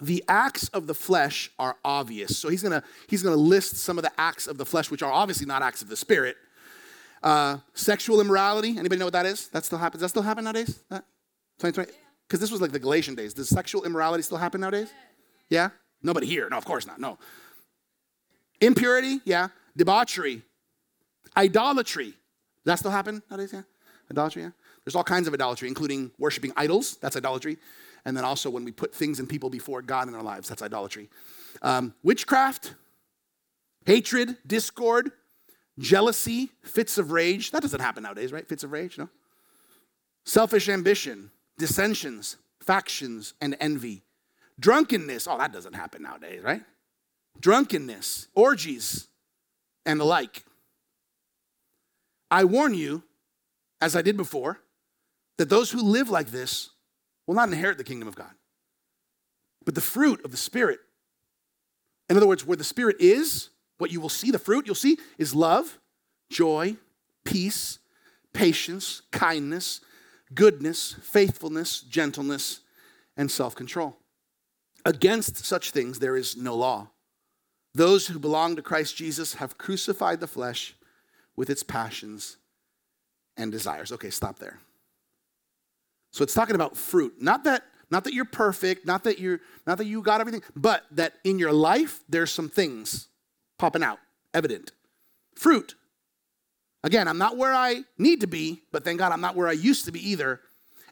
the 0.02 0.24
acts 0.28 0.68
of 0.70 0.88
the 0.88 0.94
flesh 0.94 1.52
are 1.58 1.78
obvious. 1.86 2.38
So 2.38 2.50
he's 2.50 2.62
gonna 2.62 2.84
he's 3.08 3.24
gonna 3.24 3.38
list 3.38 3.78
some 3.78 3.98
of 3.98 4.04
the 4.04 4.12
acts 4.18 4.46
of 4.46 4.58
the 4.58 4.66
flesh, 4.66 4.92
which 4.92 5.02
are 5.02 5.12
obviously 5.12 5.46
not 5.46 5.62
acts 5.62 5.82
of 5.82 5.88
the 5.88 5.96
spirit. 5.96 6.36
Uh, 7.24 7.60
sexual 7.74 8.20
immorality. 8.20 8.78
Anybody 8.78 9.00
know 9.00 9.06
what 9.06 9.14
that 9.14 9.26
is? 9.26 9.48
That 9.50 9.64
still 9.64 9.80
happens. 9.80 10.02
That 10.02 10.10
still 10.10 10.22
happen 10.22 10.44
nowadays? 10.44 10.84
That 10.90 11.06
2020. 11.60 12.05
Because 12.28 12.40
this 12.40 12.52
was 12.52 12.62
like 12.62 12.72
the 12.72 12.80
Galatian 12.80 13.16
days. 13.16 13.34
Does 13.34 13.50
sexual 13.50 13.84
immorality 13.84 14.24
still 14.24 14.38
happen 14.38 14.62
nowadays? 14.62 14.92
Yeah? 15.50 15.70
Nobody 16.02 16.28
here. 16.28 16.48
No, 16.50 16.58
of 16.58 16.66
course 16.66 16.88
not. 16.88 17.00
No. 17.00 17.18
Impurity? 18.62 19.20
Yeah. 19.26 19.50
Debauchery. 19.78 20.42
Idolatry. 21.38 22.12
Does 22.12 22.66
that 22.66 22.80
still 22.80 22.92
happen 22.92 23.22
nowadays? 23.30 23.52
Yeah. 23.54 23.62
Idolatry? 24.10 24.44
Yeah. 24.44 24.52
There's 24.84 24.96
all 24.96 25.04
kinds 25.04 25.28
of 25.28 25.34
idolatry, 25.34 25.68
including 25.68 26.12
worshiping 26.20 26.54
idols, 26.56 26.98
that's 26.98 27.18
idolatry. 27.18 27.58
And 28.06 28.16
then 28.16 28.24
also 28.24 28.52
when 28.52 28.64
we 28.64 28.72
put 28.72 28.94
things 28.94 29.20
and 29.20 29.28
people 29.28 29.50
before 29.50 29.82
God 29.82 30.08
in 30.08 30.14
our 30.14 30.22
lives, 30.22 30.48
that's 30.48 30.62
idolatry. 30.62 31.10
Um, 31.64 31.96
witchcraft, 32.04 32.76
hatred, 33.86 34.38
discord, 34.46 35.12
jealousy, 35.80 36.52
fits 36.64 37.00
of 37.00 37.12
rage. 37.12 37.50
That 37.50 37.64
doesn't 37.64 37.80
happen 37.80 38.04
nowadays, 38.04 38.32
right? 38.32 38.48
Fits 38.48 38.64
of 38.64 38.72
rage, 38.72 38.98
no? 38.98 39.10
Selfish 40.24 40.70
ambition, 40.70 41.32
dissensions, 41.58 42.38
factions, 42.62 43.34
and 43.42 43.56
envy. 43.60 44.04
Drunkenness. 44.60 45.28
Oh, 45.28 45.38
that 45.38 45.52
doesn't 45.52 45.74
happen 45.74 46.04
nowadays, 46.04 46.42
right? 46.44 46.62
Drunkenness, 47.40 48.28
orgies, 48.34 49.08
and 49.86 50.00
the 50.00 50.06
like. 50.06 50.46
I 52.32 52.46
warn 52.46 52.74
you, 52.74 53.04
as 53.82 53.96
I 53.96 54.02
did 54.02 54.18
before, 54.18 54.60
that 55.38 55.50
those 55.50 55.72
who 55.72 55.82
live 55.82 56.10
like 56.10 56.32
this 56.32 56.70
will 57.28 57.36
not 57.36 57.50
inherit 57.50 57.78
the 57.78 57.84
kingdom 57.84 58.08
of 58.08 58.16
God. 58.16 58.32
But 59.66 59.76
the 59.76 59.82
fruit 59.82 60.24
of 60.24 60.32
the 60.32 60.38
Spirit, 60.38 60.80
in 62.10 62.18
other 62.18 62.28
words, 62.28 62.46
where 62.46 62.58
the 62.58 62.64
Spirit 62.64 62.98
is, 63.00 63.50
what 63.78 63.92
you 63.92 64.00
will 64.00 64.10
see, 64.10 64.32
the 64.32 64.40
fruit 64.40 64.66
you'll 64.66 64.76
see, 64.76 64.98
is 65.18 65.36
love, 65.36 65.80
joy, 66.30 66.78
peace, 67.26 67.80
patience, 68.34 69.02
kindness, 69.12 69.82
goodness, 70.34 70.96
faithfulness, 71.02 71.82
gentleness, 71.82 72.62
and 73.18 73.30
self 73.30 73.56
control. 73.56 73.98
Against 74.86 75.46
such 75.46 75.72
things 75.72 76.00
there 76.00 76.16
is 76.16 76.38
no 76.38 76.56
law. 76.56 76.90
Those 77.74 78.08
who 78.08 78.20
belong 78.20 78.56
to 78.56 78.62
Christ 78.62 78.96
Jesus 78.96 79.36
have 79.36 79.58
crucified 79.58 80.20
the 80.20 80.28
flesh 80.28 80.76
with 81.36 81.50
its 81.50 81.64
passions 81.64 82.38
and 83.36 83.52
desires. 83.52 83.92
Okay, 83.92 84.10
stop 84.10 84.40
there. 84.40 84.60
So 86.12 86.24
it's 86.24 86.34
talking 86.34 86.56
about 86.56 86.78
fruit. 86.78 87.16
Not 87.20 87.44
that 87.44 87.64
not 87.92 88.04
that 88.06 88.14
you're 88.14 88.26
perfect, 88.26 88.86
not 88.86 89.04
that 89.04 89.20
you're 89.20 89.42
not 89.68 89.78
that 89.78 89.86
you 89.86 90.02
got 90.02 90.22
everything, 90.22 90.42
but 90.56 90.84
that 90.92 91.14
in 91.24 91.38
your 91.40 91.52
life 91.52 92.04
there's 92.08 92.32
some 92.32 92.50
things 92.50 93.10
popping 93.60 93.84
out, 93.84 94.00
evident. 94.34 94.72
Fruit. 95.36 95.76
Again, 96.86 97.08
I'm 97.08 97.18
not 97.18 97.36
where 97.36 97.54
I 97.54 97.84
need 97.98 98.22
to 98.22 98.28
be, 98.28 98.62
but 98.72 98.84
thank 98.84 99.00
God 99.00 99.12
I'm 99.12 99.20
not 99.20 99.36
where 99.36 99.48
I 99.48 99.54
used 99.54 99.86
to 99.86 99.92
be 99.92 100.08
either. 100.08 100.40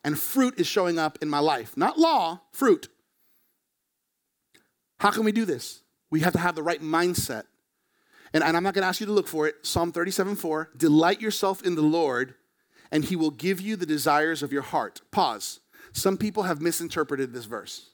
And 0.03 0.17
fruit 0.17 0.59
is 0.59 0.65
showing 0.65 0.97
up 0.97 1.19
in 1.21 1.29
my 1.29 1.37
life. 1.37 1.77
Not 1.77 1.99
law, 1.99 2.41
fruit. 2.51 2.89
How 4.97 5.11
can 5.11 5.23
we 5.23 5.31
do 5.31 5.45
this? 5.45 5.83
We 6.09 6.21
have 6.21 6.33
to 6.33 6.39
have 6.39 6.55
the 6.55 6.63
right 6.63 6.81
mindset. 6.81 7.43
And, 8.33 8.43
and 8.43 8.57
I'm 8.57 8.63
not 8.63 8.73
going 8.73 8.81
to 8.81 8.87
ask 8.87 9.01
you 9.01 9.05
to 9.05 9.11
look 9.11 9.27
for 9.27 9.47
it. 9.47 9.53
Psalm 9.61 9.91
37 9.91 10.35
4 10.35 10.71
Delight 10.75 11.21
yourself 11.21 11.61
in 11.61 11.75
the 11.75 11.83
Lord, 11.83 12.33
and 12.91 13.05
he 13.05 13.15
will 13.15 13.29
give 13.29 13.61
you 13.61 13.75
the 13.75 13.85
desires 13.85 14.41
of 14.41 14.51
your 14.51 14.63
heart. 14.63 15.01
Pause. 15.11 15.59
Some 15.91 16.17
people 16.17 16.41
have 16.43 16.59
misinterpreted 16.59 17.33
this 17.33 17.45
verse. 17.45 17.91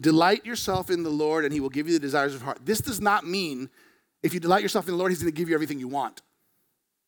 Delight 0.00 0.44
yourself 0.44 0.90
in 0.90 1.04
the 1.04 1.10
Lord, 1.10 1.44
and 1.44 1.54
he 1.54 1.60
will 1.60 1.68
give 1.68 1.86
you 1.86 1.92
the 1.92 2.00
desires 2.00 2.34
of 2.34 2.40
your 2.40 2.46
heart. 2.46 2.66
This 2.66 2.80
does 2.80 3.00
not 3.00 3.24
mean 3.24 3.70
if 4.24 4.34
you 4.34 4.40
delight 4.40 4.62
yourself 4.62 4.86
in 4.88 4.92
the 4.92 4.98
Lord, 4.98 5.12
he's 5.12 5.22
going 5.22 5.32
to 5.32 5.38
give 5.38 5.48
you 5.48 5.54
everything 5.54 5.78
you 5.78 5.86
want. 5.86 6.20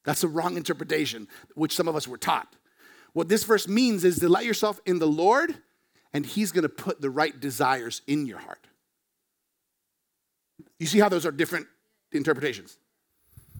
That's 0.07 0.23
the 0.23 0.29
wrong 0.29 0.57
interpretation, 0.57 1.29
which 1.55 1.75
some 1.75 1.88
of 1.88 1.97
us 1.97 2.09
were 2.09 2.16
taught. 2.16 2.55
What 3.12 3.29
this 3.29 3.45
verse 3.45 3.66
means 3.66 4.05
is 4.05 4.16
delight 4.16 4.47
yourself 4.47 4.81
in 4.87 4.99
the 4.99 5.07
Lord, 5.07 5.55
and 6.14 6.25
he's 6.25 6.53
to 6.62 6.69
put 6.69 7.01
the 7.01 7.11
right 7.11 7.38
desires 7.38 8.01
in 8.07 8.25
your 8.25 8.38
heart. 8.38 8.66
You 10.79 10.87
see 10.87 11.01
how 11.01 11.09
those 11.09 11.27
are 11.27 11.33
different 11.33 11.66
interpretations. 12.12 12.79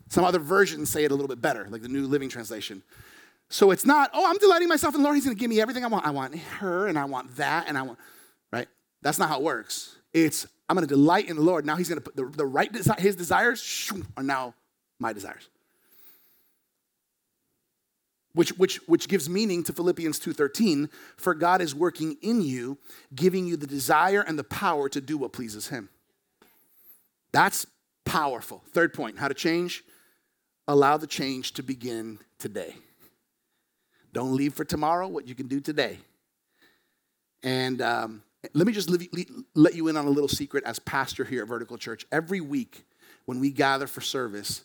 Some 0.09 0.25
other 0.25 0.39
versions 0.39 0.89
say 0.89 1.05
it 1.05 1.11
a 1.11 1.15
little 1.15 1.29
bit 1.29 1.43
better, 1.43 1.67
like 1.69 1.83
the 1.83 1.89
New 1.89 2.07
Living 2.07 2.29
Translation. 2.29 2.83
So 3.49 3.73
it's 3.73 3.85
not, 3.85 4.11
oh, 4.15 4.25
I'm 4.25 4.39
delighting 4.39 4.69
myself 4.69 4.95
in 4.95 5.01
the 5.01 5.05
Lord. 5.05 5.17
He's 5.17 5.25
going 5.25 5.37
to 5.37 5.41
give 5.41 5.51
me 5.51 5.61
everything 5.61 5.85
I 5.85 5.89
want. 5.89 6.07
I 6.07 6.11
want 6.11 6.37
her, 6.37 6.87
and 6.87 6.97
I 6.97 7.07
want 7.07 7.37
that, 7.37 7.67
and 7.69 7.77
I 7.77 7.83
want, 7.83 7.99
right? 8.53 8.69
That's 9.03 9.19
not 9.19 9.29
how 9.29 9.39
it 9.39 9.43
works. 9.43 9.97
It's, 10.13 10.47
I'm 10.69 10.77
going 10.77 10.87
to 10.87 10.95
delight 10.95 11.29
in 11.29 11.37
the 11.37 11.43
Lord. 11.43 11.67
Now 11.67 11.75
he's 11.75 11.89
going 11.89 12.01
to 12.01 12.05
put 12.05 12.15
the, 12.15 12.25
the 12.25 12.47
right, 12.47 12.71
his 12.99 13.17
desires 13.17 13.61
shoo, 13.61 14.05
are 14.17 14.23
now 14.23 14.55
my 15.01 15.13
desires. 15.13 15.49
Which, 18.37 18.51
which, 18.59 18.77
which 18.87 19.09
gives 19.09 19.31
meaning 19.31 19.65
to 19.65 19.73
Philippians 19.73 20.21
2.13, 20.21 20.91
for 21.17 21.35
God 21.35 21.63
is 21.63 21.75
working 21.75 22.19
in 22.21 22.43
you, 22.43 22.77
giving 23.15 23.47
you 23.47 23.57
the 23.57 23.67
desire 23.67 24.21
and 24.21 24.39
the 24.39 24.45
power 24.45 24.91
to 24.91 25.01
do 25.01 25.17
what 25.17 25.33
pleases 25.33 25.69
him. 25.69 25.89
That's 27.33 27.67
powerful. 28.05 28.63
Third 28.73 28.93
point, 28.93 29.17
how 29.17 29.29
to 29.29 29.33
change? 29.33 29.85
Allow 30.69 30.99
the 30.99 31.07
change 31.07 31.53
to 31.55 31.63
begin 31.63 32.19
today. 32.39 32.75
Don't 34.13 34.37
leave 34.37 34.53
for 34.53 34.67
tomorrow 34.67 35.09
what 35.09 35.27
you 35.27 35.35
can 35.35 35.49
do 35.49 35.59
today. 35.59 35.97
And 37.43 37.81
um, 37.81 38.23
let 38.53 38.67
me 38.67 38.75
just 38.75 38.91
let 39.55 39.75
you 39.75 39.89
in 39.89 39.97
on 39.97 40.05
a 40.05 40.11
little 40.11 40.29
secret 40.29 40.63
as 40.65 40.79
pastor 40.79 41.25
here 41.25 41.41
at 41.41 41.49
Vertical 41.49 41.79
Church. 41.79 42.05
Every 42.13 42.43
week 42.43 42.85
when 43.25 43.41
we 43.41 43.51
gather 43.51 43.87
for 43.87 44.03
service, 44.03 44.63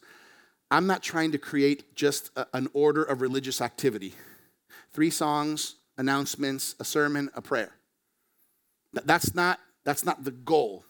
I'm 0.71 0.87
not 0.87 1.03
trying 1.03 1.33
to 1.33 1.37
create 1.37 1.95
just 1.95 2.31
a, 2.37 2.47
an 2.53 2.69
order 2.73 3.03
of 3.03 3.21
religious 3.21 3.61
activity 3.61 4.13
three 4.93 5.09
songs, 5.09 5.75
announcements, 5.97 6.75
a 6.79 6.83
sermon, 6.83 7.29
a 7.35 7.41
prayer. 7.41 7.71
That's 8.93 9.33
not, 9.33 9.59
that's 9.85 10.03
not 10.03 10.23
the 10.25 10.31
goal. 10.31 10.83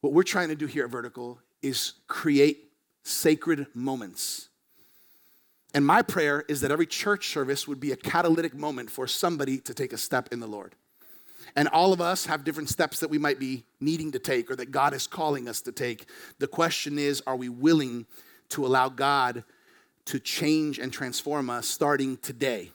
What 0.00 0.12
we're 0.12 0.24
trying 0.24 0.48
to 0.48 0.56
do 0.56 0.66
here 0.66 0.84
at 0.84 0.90
Vertical 0.90 1.38
is 1.62 1.94
create 2.08 2.72
sacred 3.04 3.66
moments. 3.74 4.48
And 5.74 5.86
my 5.86 6.02
prayer 6.02 6.44
is 6.48 6.60
that 6.62 6.70
every 6.70 6.86
church 6.86 7.28
service 7.28 7.68
would 7.68 7.78
be 7.78 7.92
a 7.92 7.96
catalytic 7.96 8.54
moment 8.54 8.90
for 8.90 9.06
somebody 9.06 9.58
to 9.58 9.74
take 9.74 9.92
a 9.92 9.98
step 9.98 10.28
in 10.32 10.40
the 10.40 10.46
Lord. 10.46 10.74
And 11.54 11.68
all 11.68 11.92
of 11.92 12.00
us 12.00 12.26
have 12.26 12.44
different 12.44 12.68
steps 12.68 13.00
that 13.00 13.10
we 13.10 13.18
might 13.18 13.38
be 13.38 13.64
needing 13.80 14.12
to 14.12 14.18
take 14.18 14.50
or 14.50 14.56
that 14.56 14.70
God 14.70 14.94
is 14.94 15.06
calling 15.06 15.48
us 15.48 15.60
to 15.62 15.72
take. 15.72 16.06
The 16.38 16.46
question 16.46 16.98
is 16.98 17.22
are 17.26 17.36
we 17.36 17.48
willing 17.48 18.06
to 18.50 18.66
allow 18.66 18.88
God 18.88 19.44
to 20.06 20.18
change 20.18 20.78
and 20.78 20.92
transform 20.92 21.50
us 21.50 21.68
starting 21.68 22.16
today? 22.16 22.70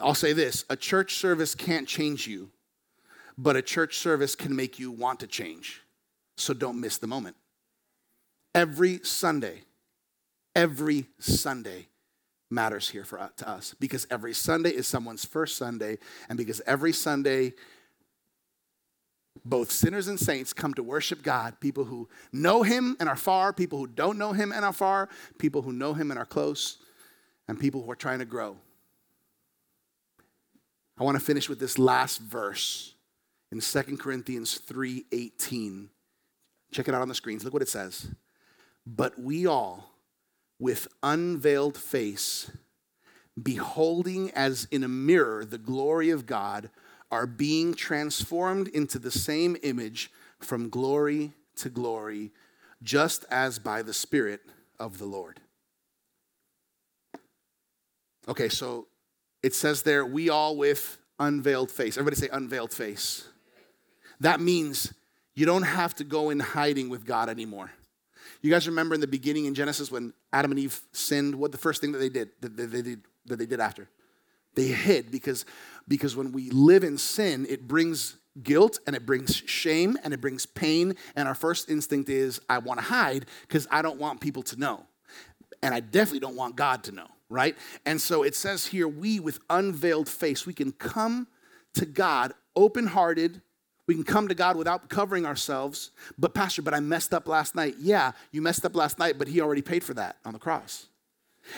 I'll 0.00 0.14
say 0.14 0.32
this 0.32 0.64
a 0.68 0.76
church 0.76 1.14
service 1.16 1.54
can't 1.54 1.86
change 1.86 2.26
you, 2.26 2.50
but 3.38 3.56
a 3.56 3.62
church 3.62 3.98
service 3.98 4.34
can 4.34 4.54
make 4.54 4.78
you 4.78 4.90
want 4.90 5.20
to 5.20 5.26
change 5.26 5.82
so 6.36 6.54
don't 6.54 6.80
miss 6.80 6.98
the 6.98 7.06
moment. 7.06 7.36
Every 8.54 9.00
Sunday, 9.02 9.62
every 10.54 11.06
Sunday 11.18 11.86
matters 12.50 12.90
here 12.90 13.04
for 13.04 13.30
to 13.36 13.48
us 13.48 13.74
because 13.80 14.06
every 14.10 14.34
Sunday 14.34 14.70
is 14.70 14.86
someone's 14.86 15.24
first 15.24 15.56
Sunday, 15.56 15.98
and 16.28 16.36
because 16.36 16.60
every 16.66 16.92
Sunday, 16.92 17.54
both 19.44 19.70
sinners 19.70 20.08
and 20.08 20.18
saints 20.18 20.52
come 20.52 20.74
to 20.74 20.82
worship 20.82 21.22
God. 21.22 21.58
People 21.60 21.84
who 21.84 22.08
know 22.32 22.62
Him 22.62 22.96
and 23.00 23.08
are 23.08 23.16
far, 23.16 23.52
people 23.52 23.78
who 23.78 23.86
don't 23.86 24.18
know 24.18 24.32
Him 24.32 24.52
and 24.52 24.64
are 24.64 24.72
far, 24.72 25.08
people 25.38 25.62
who 25.62 25.72
know 25.72 25.94
Him 25.94 26.10
and 26.10 26.18
are 26.18 26.26
close, 26.26 26.78
and 27.48 27.58
people 27.58 27.82
who 27.82 27.90
are 27.90 27.96
trying 27.96 28.20
to 28.20 28.24
grow. 28.24 28.56
I 30.98 31.04
want 31.04 31.18
to 31.18 31.24
finish 31.24 31.48
with 31.48 31.58
this 31.58 31.78
last 31.78 32.20
verse 32.20 32.94
in 33.50 33.60
2 33.60 33.98
Corinthians 33.98 34.58
3:18. 34.58 35.88
Check 36.70 36.88
it 36.88 36.94
out 36.94 37.02
on 37.02 37.08
the 37.08 37.14
screens. 37.14 37.44
Look 37.44 37.52
what 37.52 37.62
it 37.62 37.68
says. 37.68 38.08
But 38.86 39.18
we 39.18 39.46
all, 39.46 39.94
with 40.58 40.88
unveiled 41.02 41.76
face, 41.76 42.50
beholding 43.40 44.30
as 44.30 44.66
in 44.70 44.82
a 44.82 44.88
mirror 44.88 45.44
the 45.44 45.58
glory 45.58 46.10
of 46.10 46.26
God, 46.26 46.70
are 47.12 47.26
being 47.26 47.74
transformed 47.74 48.68
into 48.68 48.98
the 48.98 49.10
same 49.10 49.56
image 49.62 50.10
from 50.40 50.70
glory 50.70 51.32
to 51.54 51.68
glory, 51.68 52.32
just 52.82 53.24
as 53.30 53.58
by 53.58 53.82
the 53.82 53.92
Spirit 53.92 54.40
of 54.80 54.98
the 54.98 55.04
Lord. 55.04 55.38
Okay, 58.26 58.48
so 58.48 58.88
it 59.42 59.54
says 59.54 59.82
there, 59.82 60.06
we 60.06 60.30
all 60.30 60.56
with 60.56 60.98
unveiled 61.18 61.70
face. 61.70 61.96
Everybody 61.96 62.16
say 62.16 62.28
unveiled 62.32 62.72
face. 62.72 63.28
That 64.20 64.40
means 64.40 64.94
you 65.34 65.44
don't 65.44 65.64
have 65.64 65.94
to 65.96 66.04
go 66.04 66.30
in 66.30 66.40
hiding 66.40 66.88
with 66.88 67.04
God 67.04 67.28
anymore. 67.28 67.70
You 68.40 68.50
guys 68.50 68.66
remember 68.66 68.94
in 68.94 69.00
the 69.00 69.06
beginning 69.06 69.44
in 69.44 69.54
Genesis 69.54 69.90
when 69.90 70.14
Adam 70.32 70.50
and 70.52 70.60
Eve 70.60 70.80
sinned, 70.92 71.34
what 71.34 71.52
the 71.52 71.58
first 71.58 71.80
thing 71.80 71.92
that 71.92 71.98
they 71.98 72.08
did 72.08 72.30
that 72.40 72.56
they 72.56 72.82
did, 72.82 73.02
that 73.26 73.38
they 73.38 73.46
did 73.46 73.60
after? 73.60 73.88
They 74.54 74.68
hid 74.68 75.10
because, 75.10 75.44
because 75.88 76.16
when 76.16 76.32
we 76.32 76.50
live 76.50 76.84
in 76.84 76.98
sin, 76.98 77.46
it 77.48 77.66
brings 77.66 78.16
guilt 78.42 78.78
and 78.86 78.96
it 78.96 79.04
brings 79.04 79.36
shame 79.36 79.96
and 80.04 80.14
it 80.14 80.20
brings 80.20 80.46
pain. 80.46 80.94
And 81.16 81.28
our 81.28 81.34
first 81.34 81.70
instinct 81.70 82.08
is, 82.08 82.40
I 82.48 82.58
want 82.58 82.80
to 82.80 82.84
hide 82.86 83.26
because 83.42 83.66
I 83.70 83.82
don't 83.82 83.98
want 83.98 84.20
people 84.20 84.42
to 84.44 84.56
know. 84.56 84.86
And 85.62 85.74
I 85.74 85.80
definitely 85.80 86.20
don't 86.20 86.36
want 86.36 86.56
God 86.56 86.84
to 86.84 86.92
know, 86.92 87.06
right? 87.28 87.56
And 87.86 88.00
so 88.00 88.22
it 88.22 88.34
says 88.34 88.66
here, 88.66 88.88
we 88.88 89.20
with 89.20 89.38
unveiled 89.48 90.08
face, 90.08 90.46
we 90.46 90.54
can 90.54 90.72
come 90.72 91.28
to 91.74 91.86
God 91.86 92.34
open 92.56 92.86
hearted 92.86 93.40
we 93.86 93.94
can 93.94 94.04
come 94.04 94.28
to 94.28 94.34
God 94.34 94.56
without 94.56 94.88
covering 94.88 95.26
ourselves. 95.26 95.90
But, 96.16 96.34
Pastor, 96.34 96.62
but 96.62 96.74
I 96.74 96.80
messed 96.80 97.12
up 97.12 97.26
last 97.26 97.54
night. 97.54 97.76
Yeah, 97.78 98.12
you 98.30 98.40
messed 98.40 98.64
up 98.64 98.76
last 98.76 98.98
night, 98.98 99.18
but 99.18 99.28
He 99.28 99.40
already 99.40 99.62
paid 99.62 99.82
for 99.82 99.94
that 99.94 100.16
on 100.24 100.32
the 100.32 100.38
cross. 100.38 100.86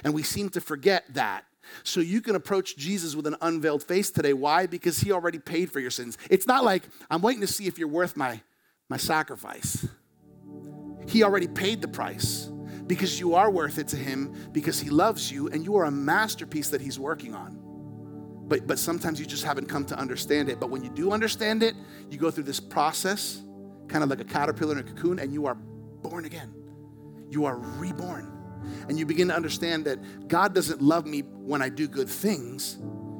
And 0.02 0.14
we 0.14 0.22
seem 0.22 0.48
to 0.50 0.60
forget 0.60 1.04
that. 1.14 1.44
So 1.82 2.00
you 2.00 2.20
can 2.20 2.34
approach 2.34 2.76
Jesus 2.76 3.14
with 3.14 3.26
an 3.26 3.36
unveiled 3.40 3.82
face 3.82 4.10
today. 4.10 4.32
Why? 4.32 4.66
Because 4.66 5.00
he 5.00 5.12
already 5.12 5.38
paid 5.38 5.70
for 5.72 5.80
your 5.80 5.90
sins. 5.90 6.18
It's 6.30 6.46
not 6.46 6.64
like 6.64 6.82
I'm 7.10 7.22
waiting 7.22 7.40
to 7.40 7.46
see 7.46 7.66
if 7.66 7.78
you're 7.78 7.88
worth 7.88 8.16
my, 8.16 8.40
my 8.88 8.96
sacrifice. 8.96 9.86
He 11.06 11.22
already 11.22 11.48
paid 11.48 11.82
the 11.82 11.88
price 11.88 12.50
because 12.86 13.18
you 13.20 13.34
are 13.34 13.50
worth 13.50 13.78
it 13.78 13.88
to 13.88 13.96
him 13.96 14.34
because 14.52 14.80
he 14.80 14.90
loves 14.90 15.30
you 15.30 15.48
and 15.48 15.64
you 15.64 15.76
are 15.76 15.84
a 15.84 15.90
masterpiece 15.90 16.70
that 16.70 16.80
he's 16.80 16.98
working 16.98 17.34
on. 17.34 17.58
But, 18.46 18.66
but 18.66 18.78
sometimes 18.78 19.18
you 19.18 19.26
just 19.26 19.44
haven't 19.44 19.68
come 19.68 19.84
to 19.86 19.98
understand 19.98 20.48
it. 20.48 20.60
But 20.60 20.70
when 20.70 20.84
you 20.84 20.90
do 20.90 21.12
understand 21.12 21.62
it, 21.62 21.74
you 22.10 22.18
go 22.18 22.30
through 22.30 22.44
this 22.44 22.60
process, 22.60 23.42
kind 23.88 24.04
of 24.04 24.10
like 24.10 24.20
a 24.20 24.24
caterpillar 24.24 24.72
in 24.72 24.78
a 24.78 24.82
cocoon, 24.82 25.18
and 25.18 25.32
you 25.32 25.46
are 25.46 25.54
born 25.54 26.26
again. 26.26 26.52
You 27.30 27.46
are 27.46 27.56
reborn. 27.56 28.33
And 28.88 28.98
you 28.98 29.06
begin 29.06 29.28
to 29.28 29.34
understand 29.34 29.84
that 29.86 30.28
God 30.28 30.54
doesn't 30.54 30.80
love 30.80 31.06
me 31.06 31.20
when 31.20 31.62
I 31.62 31.68
do 31.68 31.88
good 31.88 32.08
things. 32.08 32.78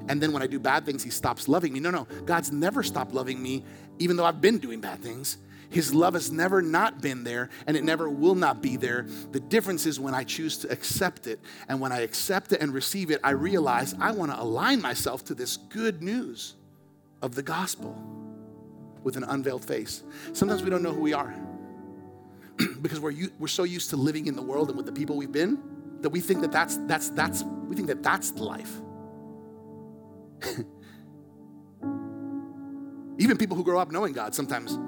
And 0.08 0.22
then 0.22 0.32
when 0.32 0.42
I 0.42 0.46
do 0.46 0.58
bad 0.58 0.84
things, 0.84 1.02
he 1.02 1.10
stops 1.10 1.48
loving 1.48 1.72
me. 1.72 1.80
No, 1.80 1.90
no. 1.90 2.06
God's 2.24 2.52
never 2.52 2.82
stopped 2.82 3.14
loving 3.14 3.42
me, 3.42 3.64
even 3.98 4.16
though 4.16 4.24
I've 4.24 4.40
been 4.40 4.58
doing 4.58 4.80
bad 4.80 5.00
things. 5.00 5.38
His 5.70 5.92
love 5.92 6.14
has 6.14 6.30
never 6.30 6.62
not 6.62 7.00
been 7.00 7.24
there, 7.24 7.50
and 7.66 7.76
it 7.76 7.82
never 7.82 8.08
will 8.08 8.34
not 8.34 8.62
be 8.62 8.76
there. 8.76 9.06
The 9.32 9.40
difference 9.40 9.86
is 9.86 9.98
when 9.98 10.14
I 10.14 10.22
choose 10.22 10.58
to 10.58 10.70
accept 10.70 11.26
it. 11.26 11.40
And 11.68 11.80
when 11.80 11.90
I 11.90 12.00
accept 12.00 12.52
it 12.52 12.60
and 12.60 12.72
receive 12.72 13.10
it, 13.10 13.20
I 13.24 13.30
realize 13.30 13.94
I 13.98 14.12
want 14.12 14.30
to 14.30 14.40
align 14.40 14.80
myself 14.80 15.24
to 15.24 15.34
this 15.34 15.56
good 15.56 16.02
news 16.02 16.54
of 17.22 17.34
the 17.34 17.42
gospel 17.42 17.98
with 19.02 19.16
an 19.16 19.24
unveiled 19.24 19.64
face. 19.64 20.02
Sometimes 20.32 20.62
we 20.62 20.70
don't 20.70 20.82
know 20.82 20.92
who 20.92 21.00
we 21.00 21.12
are 21.12 21.34
because 22.82 23.00
we're, 23.00 23.14
we're 23.38 23.48
so 23.48 23.64
used 23.64 23.90
to 23.90 23.96
living 23.96 24.26
in 24.26 24.36
the 24.36 24.42
world 24.42 24.68
and 24.68 24.76
with 24.76 24.86
the 24.86 24.92
people 24.92 25.16
we've 25.16 25.32
been 25.32 25.62
that 26.00 26.10
we 26.10 26.20
think 26.20 26.40
that 26.42 26.52
that's, 26.52 26.76
that's, 26.86 27.10
that's, 27.10 27.42
we 27.42 27.74
think 27.74 27.88
that 27.88 28.02
that's 28.02 28.32
life. 28.34 28.80
Even 33.18 33.36
people 33.38 33.56
who 33.56 33.64
grow 33.64 33.78
up 33.78 33.90
knowing 33.92 34.12
God 34.12 34.34
sometimes 34.34 34.78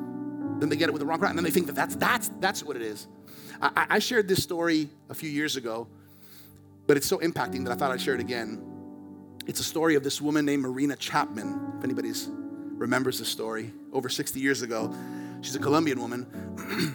then 0.59 0.69
they 0.69 0.77
get 0.77 0.89
it 0.89 0.93
with 0.93 1.01
the 1.01 1.07
wrong 1.07 1.19
crowd, 1.19 1.31
and 1.31 1.39
then 1.39 1.45
they 1.45 1.51
think 1.51 1.67
that 1.67 1.75
that's, 1.75 1.97
that's, 1.97 2.31
that's 2.41 2.63
what 2.63 2.77
it 2.77 2.83
is. 2.83 3.07
I, 3.61 3.87
I 3.91 3.99
shared 3.99 4.29
this 4.29 4.43
story 4.43 4.89
a 5.09 5.15
few 5.15 5.31
years 5.31 5.57
ago, 5.57 5.87
but 6.87 6.97
it's 6.97 7.07
so 7.07 7.19
impacting 7.19 7.65
that 7.65 7.73
I 7.73 7.75
thought 7.75 7.91
I'd 7.91 8.01
share 8.01 8.15
it 8.15 8.21
again. 8.21 8.63
It's 9.47 9.61
a 9.61 9.65
story 9.65 9.95
of 9.95 10.03
this 10.03 10.21
woman 10.21 10.45
named 10.45 10.63
Marina 10.63 10.97
Chapman. 10.97 11.75
If 11.79 11.85
anybody's 11.85 12.29
remembers 12.31 13.19
the 13.19 13.25
story, 13.25 13.73
over 13.93 14.09
60 14.09 14.41
years 14.41 14.63
ago, 14.63 14.95
she's 15.41 15.55
a 15.55 15.59
Colombian 15.59 16.01
woman 16.01 16.25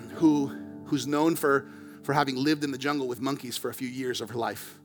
who, 0.16 0.56
who's 0.92 1.08
known 1.08 1.36
for, 1.36 1.68
for 2.04 2.14
having 2.14 2.36
lived 2.36 2.64
in 2.64 2.72
the 2.72 2.78
jungle 2.78 3.08
with 3.08 3.20
monkeys 3.20 3.58
for 3.58 3.70
a 3.70 3.74
few 3.74 3.88
years 3.88 4.22
of 4.22 4.30
her 4.30 4.38
life. 4.38 4.78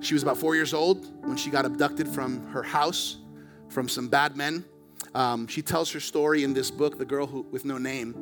She 0.00 0.14
was 0.14 0.22
about 0.22 0.38
four 0.38 0.54
years 0.54 0.72
old 0.72 1.06
when 1.26 1.36
she 1.36 1.50
got 1.50 1.66
abducted 1.66 2.08
from 2.08 2.46
her 2.48 2.62
house 2.62 3.18
from 3.68 3.86
some 3.86 4.08
bad 4.08 4.36
men 4.36 4.64
um, 5.14 5.46
she 5.46 5.62
tells 5.62 5.90
her 5.92 6.00
story 6.00 6.44
in 6.44 6.54
this 6.54 6.70
book, 6.70 6.98
The 6.98 7.04
Girl 7.04 7.26
Who, 7.26 7.42
with 7.50 7.64
No 7.64 7.78
Name. 7.78 8.14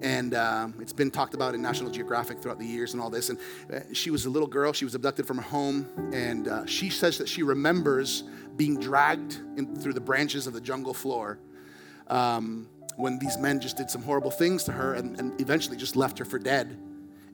And 0.00 0.34
um, 0.34 0.74
it's 0.80 0.92
been 0.92 1.12
talked 1.12 1.34
about 1.34 1.54
in 1.54 1.62
National 1.62 1.90
Geographic 1.90 2.40
throughout 2.40 2.58
the 2.58 2.66
years 2.66 2.92
and 2.92 3.00
all 3.00 3.10
this. 3.10 3.30
And 3.30 3.38
uh, 3.72 3.80
she 3.92 4.10
was 4.10 4.26
a 4.26 4.30
little 4.30 4.48
girl. 4.48 4.72
She 4.72 4.84
was 4.84 4.94
abducted 4.94 5.26
from 5.26 5.36
her 5.36 5.42
home. 5.42 5.86
And 6.12 6.48
uh, 6.48 6.66
she 6.66 6.90
says 6.90 7.18
that 7.18 7.28
she 7.28 7.42
remembers 7.42 8.24
being 8.56 8.80
dragged 8.80 9.40
in, 9.56 9.76
through 9.76 9.92
the 9.92 10.00
branches 10.00 10.46
of 10.46 10.54
the 10.54 10.60
jungle 10.60 10.94
floor 10.94 11.38
um, 12.08 12.68
when 12.96 13.18
these 13.18 13.38
men 13.38 13.60
just 13.60 13.76
did 13.76 13.90
some 13.90 14.02
horrible 14.02 14.30
things 14.30 14.64
to 14.64 14.72
her 14.72 14.94
and, 14.94 15.18
and 15.18 15.40
eventually 15.40 15.76
just 15.76 15.96
left 15.96 16.18
her 16.18 16.24
for 16.24 16.38
dead 16.38 16.78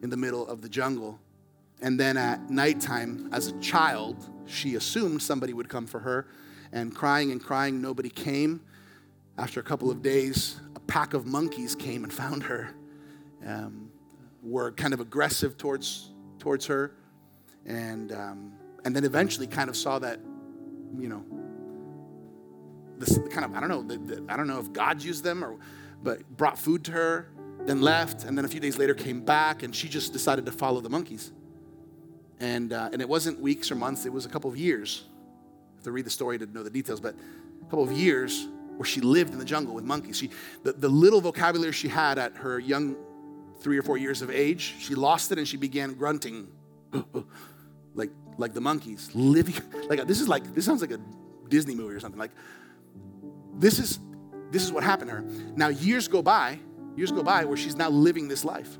in 0.03 0.11
the 0.11 0.17
middle 0.17 0.47
of 0.47 0.63
the 0.63 0.69
jungle. 0.69 1.19
And 1.81 1.99
then 1.99 2.17
at 2.17 2.51
nighttime, 2.51 3.29
as 3.33 3.49
a 3.49 3.61
child, 3.61 4.29
she 4.47 4.75
assumed 4.75 5.23
somebody 5.23 5.53
would 5.53 5.69
come 5.69 5.87
for 5.87 6.01
her. 6.01 6.27
And 6.73 6.95
crying 6.95 7.33
and 7.33 7.43
crying, 7.43 7.81
nobody 7.81 8.11
came. 8.11 8.61
After 9.37 9.61
a 9.61 9.63
couple 9.63 9.91
of 9.91 10.03
days, 10.03 10.61
a 10.75 10.81
pack 10.81 11.15
of 11.15 11.27
monkeys 11.27 11.75
came 11.75 12.03
and 12.05 12.13
found 12.13 12.43
her, 12.45 12.71
um, 13.47 13.91
were 14.43 14.73
kind 14.73 14.93
of 14.93 15.01
aggressive 15.01 15.57
towards, 15.57 16.11
towards 16.39 16.67
her, 16.67 16.93
and, 17.65 18.13
um, 18.13 18.53
and 18.85 18.95
then 18.95 19.05
eventually 19.05 19.47
kind 19.47 19.71
of 19.71 19.77
saw 19.77 19.99
that, 20.01 20.19
you 20.99 21.09
know, 21.09 21.25
this 22.99 23.19
kind 23.31 23.45
of, 23.45 23.55
I 23.55 23.61
don't 23.61 23.69
know, 23.69 23.83
the, 23.83 23.99
the, 23.99 24.25
I 24.29 24.37
don't 24.37 24.47
know 24.47 24.59
if 24.59 24.73
God 24.73 25.03
used 25.03 25.25
them 25.25 25.45
or, 25.45 25.57
but 26.03 26.29
brought 26.37 26.59
food 26.59 26.85
to 26.85 26.93
her, 26.93 27.29
then 27.61 27.81
left, 27.81 28.25
and 28.25 28.37
then 28.37 28.45
a 28.45 28.49
few 28.49 28.61
days 28.61 28.79
later 28.79 28.95
came 28.95 29.21
back, 29.21 29.63
and 29.63 29.75
she 29.75 29.89
just 29.89 30.13
decided 30.13 30.47
to 30.47 30.53
follow 30.53 30.81
the 30.81 30.89
monkeys. 30.89 31.33
And, 32.41 32.73
uh, 32.73 32.91
and 32.93 33.03
it 33.03 33.09
wasn't 33.09 33.41
weeks 33.41 33.71
or 33.71 33.75
months, 33.75 34.07
it 34.07 34.13
was 34.13 34.25
a 34.25 34.29
couple 34.29 34.49
of 34.49 34.57
years. 34.57 35.05
I 35.07 35.75
have 35.77 35.85
to 35.85 35.93
read 35.93 36.07
the 36.07 36.11
story 36.11 36.39
to 36.39 36.47
know 36.47 36.63
the 36.63 36.71
details, 36.71 37.01
but 37.01 37.15
a 37.61 37.65
couple 37.65 37.83
of 37.83 37.93
years 37.93 38.47
where 38.77 38.87
she 38.87 39.01
lived 39.01 39.33
in 39.33 39.39
the 39.39 39.45
jungle 39.45 39.75
with 39.75 39.85
monkeys. 39.85 40.19
She, 40.19 40.31
the, 40.63 40.73
the 40.73 40.89
little 40.89 41.21
vocabulary 41.21 41.73
she 41.73 41.89
had 41.89 42.17
at 42.19 42.37
her 42.37 42.61
young 42.61 42.97
three 43.61 43.77
or 43.77 43.83
four 43.83 43.99
years 43.99 44.23
of 44.23 44.31
age, 44.31 44.77
she 44.79 44.95
lost 44.95 45.33
it 45.33 45.39
and 45.39 45.47
she 45.47 45.57
began 45.57 45.95
grunting 45.95 46.47
like, 47.95 48.11
like 48.37 48.55
the 48.55 48.61
monkeys, 48.61 49.11
living 49.15 49.57
like 49.89 50.07
this 50.07 50.21
is 50.21 50.29
like 50.29 50.55
this 50.55 50.65
sounds 50.65 50.81
like 50.81 50.93
a 50.93 51.01
Disney 51.49 51.75
movie 51.75 51.95
or 51.95 52.01
something. 52.01 52.21
Like 52.21 52.31
this 53.59 53.79
is 53.79 53.99
this 54.51 54.65
is 54.65 54.73
what 54.73 54.83
happened 54.83 55.11
to 55.11 55.17
her. 55.17 55.25
Now 55.57 55.69
years 55.69 56.09
go 56.09 56.23
by, 56.23 56.59
years 56.97 57.13
go 57.13 57.23
by 57.23 57.45
where 57.45 57.57
she's 57.57 57.77
now 57.77 57.91
living 57.91 58.29
this 58.29 58.45
life. 58.45 58.79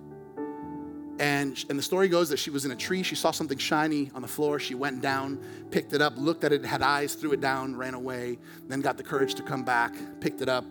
And, 1.21 1.63
and 1.69 1.77
the 1.77 1.83
story 1.83 2.09
goes 2.09 2.29
that 2.29 2.39
she 2.39 2.51
was 2.51 2.65
in 2.65 2.71
a 2.71 2.77
tree. 2.77 3.03
She 3.03 3.17
saw 3.17 3.33
something 3.33 3.59
shiny 3.59 4.11
on 4.15 4.23
the 4.23 4.29
floor. 4.29 4.61
She 4.61 4.77
went 4.77 5.03
down, 5.03 5.41
picked 5.71 5.93
it 5.93 6.01
up, 6.01 6.15
looked 6.17 6.45
at 6.45 6.53
it, 6.53 6.65
had 6.65 6.81
eyes, 6.81 7.15
threw 7.15 7.33
it 7.33 7.41
down, 7.41 7.75
ran 7.75 7.95
away, 7.95 8.39
then 8.69 8.81
got 8.81 8.97
the 8.97 9.03
courage 9.03 9.35
to 9.35 9.43
come 9.43 9.65
back, 9.65 9.95
picked 10.21 10.41
it 10.43 10.49
up, 10.49 10.65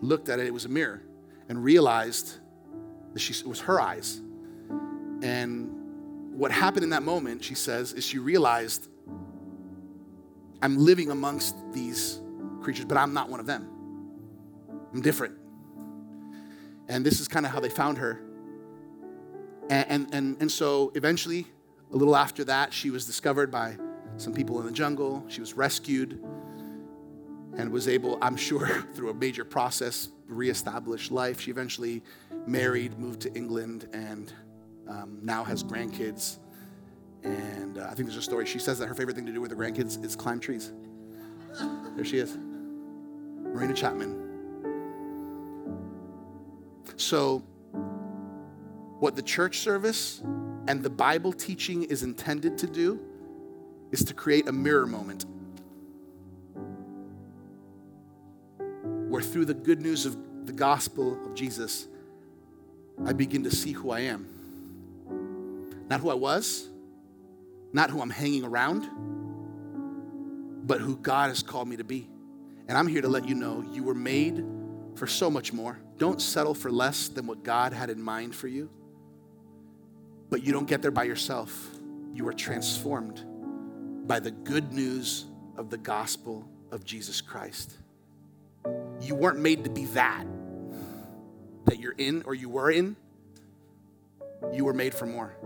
looked 0.00 0.28
at 0.28 0.40
it. 0.40 0.46
It 0.46 0.52
was 0.52 0.64
a 0.64 0.68
mirror, 0.68 1.02
and 1.48 1.62
realized 1.62 2.38
that 3.12 3.20
she, 3.20 3.32
it 3.32 3.46
was 3.46 3.60
her 3.60 3.80
eyes. 3.80 4.20
And 5.22 5.70
what 6.36 6.50
happened 6.50 6.82
in 6.82 6.90
that 6.90 7.04
moment, 7.04 7.44
she 7.44 7.54
says, 7.54 7.92
is 7.92 8.04
she 8.04 8.18
realized 8.18 8.88
I'm 10.60 10.78
living 10.78 11.12
amongst 11.12 11.54
these 11.72 12.21
creatures, 12.62 12.84
but 12.84 12.96
I'm 12.96 13.12
not 13.12 13.28
one 13.28 13.40
of 13.40 13.46
them. 13.46 13.68
I'm 14.92 15.02
different. 15.02 15.36
And 16.88 17.04
this 17.04 17.20
is 17.20 17.28
kind 17.28 17.46
of 17.46 17.52
how 17.52 17.60
they 17.60 17.68
found 17.68 17.98
her 17.98 18.22
and, 19.72 19.86
and, 19.88 20.14
and, 20.14 20.36
and 20.40 20.52
so 20.52 20.92
eventually, 20.94 21.46
a 21.92 21.96
little 21.96 22.16
after 22.16 22.44
that, 22.44 22.72
she 22.72 22.90
was 22.90 23.06
discovered 23.06 23.50
by 23.50 23.76
some 24.16 24.34
people 24.34 24.60
in 24.60 24.66
the 24.66 24.72
jungle. 24.72 25.24
She 25.28 25.40
was 25.40 25.54
rescued 25.54 26.22
and 27.56 27.70
was 27.70 27.88
able, 27.88 28.18
I'm 28.20 28.36
sure, 28.36 28.82
through 28.94 29.10
a 29.10 29.14
major 29.14 29.44
process, 29.44 30.08
reestablish 30.26 31.10
life. 31.10 31.40
She 31.40 31.50
eventually 31.50 32.02
married, 32.46 32.98
moved 32.98 33.20
to 33.22 33.32
England, 33.34 33.88
and 33.92 34.32
um, 34.88 35.18
now 35.22 35.44
has 35.44 35.62
grandkids. 35.62 36.38
And 37.22 37.78
uh, 37.78 37.86
I 37.90 37.94
think 37.94 38.08
there's 38.08 38.16
a 38.16 38.22
story. 38.22 38.46
She 38.46 38.58
says 38.58 38.78
that 38.78 38.88
her 38.88 38.94
favorite 38.94 39.14
thing 39.14 39.26
to 39.26 39.32
do 39.32 39.40
with 39.40 39.52
her 39.52 39.56
grandkids 39.56 40.02
is 40.04 40.16
climb 40.16 40.40
trees. 40.40 40.72
There 41.94 42.04
she 42.04 42.18
is, 42.18 42.36
Marina 43.52 43.74
Chapman. 43.74 44.18
So 46.96 47.42
what 48.98 49.16
the 49.16 49.22
church 49.22 49.58
service 49.58 50.22
and 50.68 50.82
the 50.82 50.90
Bible 50.90 51.32
teaching 51.32 51.82
is 51.84 52.02
intended 52.02 52.56
to 52.58 52.66
do 52.66 53.00
is 53.90 54.04
to 54.04 54.14
create 54.14 54.48
a 54.48 54.52
mirror 54.52 54.86
moment 54.86 55.26
where 59.08 59.22
through 59.22 59.44
the 59.44 59.54
good 59.54 59.82
news 59.82 60.06
of 60.06 60.16
the 60.46 60.52
gospel 60.52 61.18
of 61.26 61.34
Jesus, 61.34 61.86
I 63.04 63.12
begin 63.12 63.44
to 63.44 63.50
see 63.50 63.72
who 63.72 63.90
I 63.90 64.00
am. 64.00 64.26
Not 65.90 66.00
who 66.00 66.08
I 66.08 66.14
was, 66.14 66.68
not 67.72 67.90
who 67.90 68.00
I'm 68.00 68.10
hanging 68.10 68.44
around, 68.44 68.88
but 70.66 70.80
who 70.80 70.96
God 70.96 71.28
has 71.28 71.42
called 71.42 71.68
me 71.68 71.76
to 71.76 71.84
be. 71.84 72.08
And 72.68 72.78
I'm 72.78 72.86
here 72.86 73.02
to 73.02 73.08
let 73.08 73.28
you 73.28 73.34
know 73.34 73.64
you 73.72 73.82
were 73.82 73.94
made 73.94 74.44
for 74.94 75.06
so 75.06 75.30
much 75.30 75.52
more. 75.52 75.78
Don't 75.98 76.20
settle 76.20 76.54
for 76.54 76.70
less 76.70 77.08
than 77.08 77.26
what 77.26 77.42
God 77.42 77.72
had 77.72 77.90
in 77.90 78.00
mind 78.00 78.34
for 78.34 78.48
you. 78.48 78.70
But 80.30 80.42
you 80.42 80.52
don't 80.52 80.66
get 80.66 80.82
there 80.82 80.90
by 80.90 81.04
yourself. 81.04 81.70
You 82.14 82.26
are 82.28 82.32
transformed 82.32 83.24
by 84.06 84.20
the 84.20 84.30
good 84.30 84.72
news 84.72 85.26
of 85.56 85.70
the 85.70 85.78
gospel 85.78 86.48
of 86.70 86.84
Jesus 86.84 87.20
Christ. 87.20 87.76
You 89.00 89.14
weren't 89.14 89.38
made 89.38 89.64
to 89.64 89.70
be 89.70 89.86
that, 89.86 90.24
that 91.66 91.78
you're 91.78 91.94
in 91.98 92.22
or 92.22 92.34
you 92.34 92.48
were 92.48 92.70
in. 92.70 92.96
You 94.52 94.64
were 94.64 94.74
made 94.74 94.94
for 94.94 95.06
more. 95.06 95.36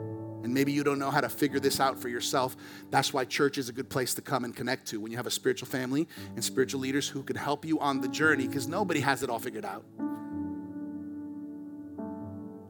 And 0.43 0.55
maybe 0.55 0.71
you 0.71 0.85
don't 0.85 0.99
know 0.99 1.11
how 1.11 1.21
to 1.21 1.29
figure 1.29 1.59
this 1.59 1.81
out 1.81 1.99
for 1.99 2.09
yourself. 2.09 2.57
That's 2.91 3.13
why 3.13 3.25
church 3.25 3.59
is 3.59 3.69
a 3.69 3.73
good 3.73 3.91
place 3.91 4.15
to 4.15 4.23
come 4.23 4.45
and 4.45 4.55
connect 4.55 4.87
to 4.89 5.01
when 5.01 5.11
you 5.11 5.17
have 5.17 5.27
a 5.27 5.31
spiritual 5.31 5.67
family 5.67 6.07
and 6.35 6.45
spiritual 6.45 6.81
leaders 6.81 7.09
who 7.09 7.23
can 7.23 7.35
help 7.35 7.65
you 7.65 7.81
on 7.81 8.01
the 8.01 8.09
journey 8.09 8.47
because 8.47 8.69
nobody 8.69 9.01
has 9.01 9.23
it 9.25 9.31
all 9.31 9.41
figured 9.41 9.65
out. 9.65 9.85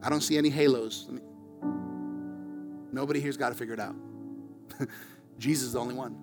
I 0.01 0.09
don't 0.09 0.21
see 0.21 0.37
any 0.37 0.49
halos. 0.49 1.07
Nobody 2.91 3.19
here's 3.19 3.37
got 3.37 3.49
to 3.49 3.55
figure 3.55 3.73
it 3.73 3.79
out. 3.79 3.95
Jesus 5.37 5.67
is 5.67 5.73
the 5.73 5.79
only 5.79 5.93
one. 5.93 6.15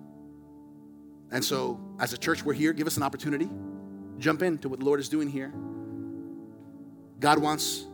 And 1.31 1.43
so, 1.43 1.79
as 1.99 2.13
a 2.13 2.17
church, 2.17 2.43
we're 2.43 2.53
here. 2.53 2.73
Give 2.73 2.87
us 2.87 2.97
an 2.97 3.03
opportunity. 3.03 3.49
Jump 4.17 4.41
into 4.41 4.69
what 4.69 4.79
the 4.79 4.85
Lord 4.85 4.99
is 4.99 5.09
doing 5.09 5.29
here. 5.29 5.53
God 7.19 7.39
wants 7.39 7.85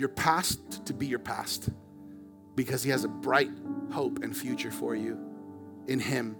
your 0.00 0.08
past 0.08 0.86
to 0.86 0.94
be 0.94 1.06
your 1.06 1.18
past 1.18 1.68
because 2.56 2.82
He 2.82 2.90
has 2.90 3.04
a 3.04 3.08
bright 3.08 3.50
hope 3.92 4.24
and 4.24 4.34
future 4.34 4.70
for 4.70 4.96
you 4.96 5.18
in 5.86 6.00
Him. 6.00 6.36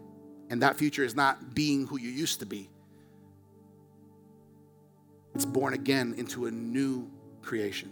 And 0.49 0.63
that 0.63 0.77
future 0.77 1.05
is 1.05 1.15
not 1.15 1.55
being 1.55 1.87
who 1.87 1.99
you 1.99 2.09
used 2.09 2.41
to 2.41 2.47
be, 2.47 2.71
it's 5.35 5.45
born 5.45 5.75
again 5.75 6.15
into 6.17 6.47
a 6.47 6.51
new 6.51 7.09
creation. 7.43 7.91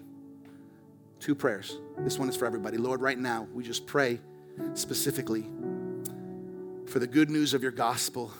Two 1.20 1.34
prayers. 1.34 1.78
This 1.98 2.18
one 2.18 2.28
is 2.28 2.36
for 2.36 2.46
everybody. 2.46 2.78
Lord, 2.78 3.00
right 3.00 3.18
now, 3.18 3.46
we 3.52 3.62
just 3.62 3.86
pray 3.86 4.20
specifically 4.74 5.46
for 6.86 6.98
the 6.98 7.06
good 7.06 7.28
news 7.28 7.54
of 7.54 7.62
your 7.62 7.72
gospel 7.72 8.32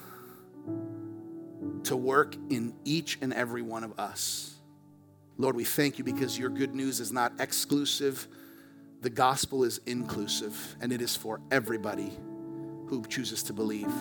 to 1.85 1.97
work 1.97 2.35
in 2.51 2.75
each 2.85 3.19
and 3.21 3.33
every 3.33 3.63
one 3.63 3.85
of 3.85 3.99
us. 3.99 4.58
Lord, 5.41 5.55
we 5.55 5.65
thank 5.65 5.99
you 5.99 6.05
because 6.05 6.37
your 6.37 6.51
good 6.51 6.75
news 6.75 6.99
is 6.99 7.13
not 7.13 7.33
exclusive, 7.39 8.27
the 9.01 9.11
gospel 9.11 9.63
is 9.63 9.81
inclusive, 9.87 10.77
and 10.81 10.93
it 10.93 11.01
is 11.01 11.15
for 11.15 11.41
everybody 11.53 12.13
who 12.89 13.05
chooses 13.07 13.45
to 13.45 13.53
believe. 13.53 13.93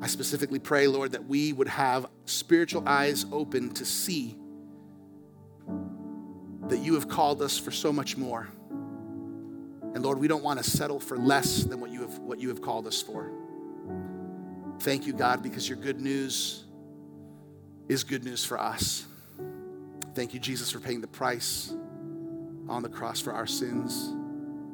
I 0.00 0.06
specifically 0.06 0.58
pray, 0.58 0.86
Lord, 0.86 1.12
that 1.12 1.26
we 1.26 1.52
would 1.52 1.68
have 1.68 2.06
spiritual 2.24 2.88
eyes 2.88 3.26
open 3.32 3.74
to 3.74 3.84
see 3.84 4.36
that 6.68 6.78
you 6.78 6.94
have 6.94 7.08
called 7.08 7.42
us 7.42 7.58
for 7.58 7.70
so 7.70 7.92
much 7.92 8.16
more. 8.16 8.48
And 9.94 10.02
Lord, 10.02 10.18
we 10.18 10.26
don't 10.26 10.42
want 10.42 10.62
to 10.62 10.68
settle 10.68 10.98
for 10.98 11.18
less 11.18 11.64
than 11.64 11.80
what 11.80 11.90
you 11.90 12.00
have, 12.00 12.18
what 12.20 12.40
you 12.40 12.48
have 12.48 12.62
called 12.62 12.86
us 12.86 13.02
for. 13.02 13.30
Thank 14.80 15.06
you, 15.06 15.12
God, 15.12 15.42
because 15.42 15.68
your 15.68 15.78
good 15.78 16.00
news 16.00 16.64
is 17.88 18.02
good 18.02 18.24
news 18.24 18.42
for 18.44 18.58
us. 18.58 19.06
Thank 20.14 20.32
you, 20.32 20.38
Jesus, 20.38 20.70
for 20.70 20.78
paying 20.78 21.00
the 21.00 21.08
price 21.08 21.74
on 22.68 22.82
the 22.82 22.88
cross 22.88 23.20
for 23.20 23.32
our 23.32 23.46
sins, 23.46 24.14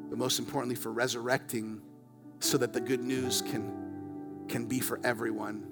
but 0.09 0.17
most 0.17 0.37
importantly, 0.37 0.75
for 0.75 0.91
resurrecting 0.91 1.81
so 2.39 2.57
that 2.59 2.73
the 2.73 2.81
good 2.81 3.03
news 3.03 3.41
can, 3.41 4.45
can 4.47 4.65
be 4.65 4.79
for 4.79 4.99
everyone. 5.03 5.65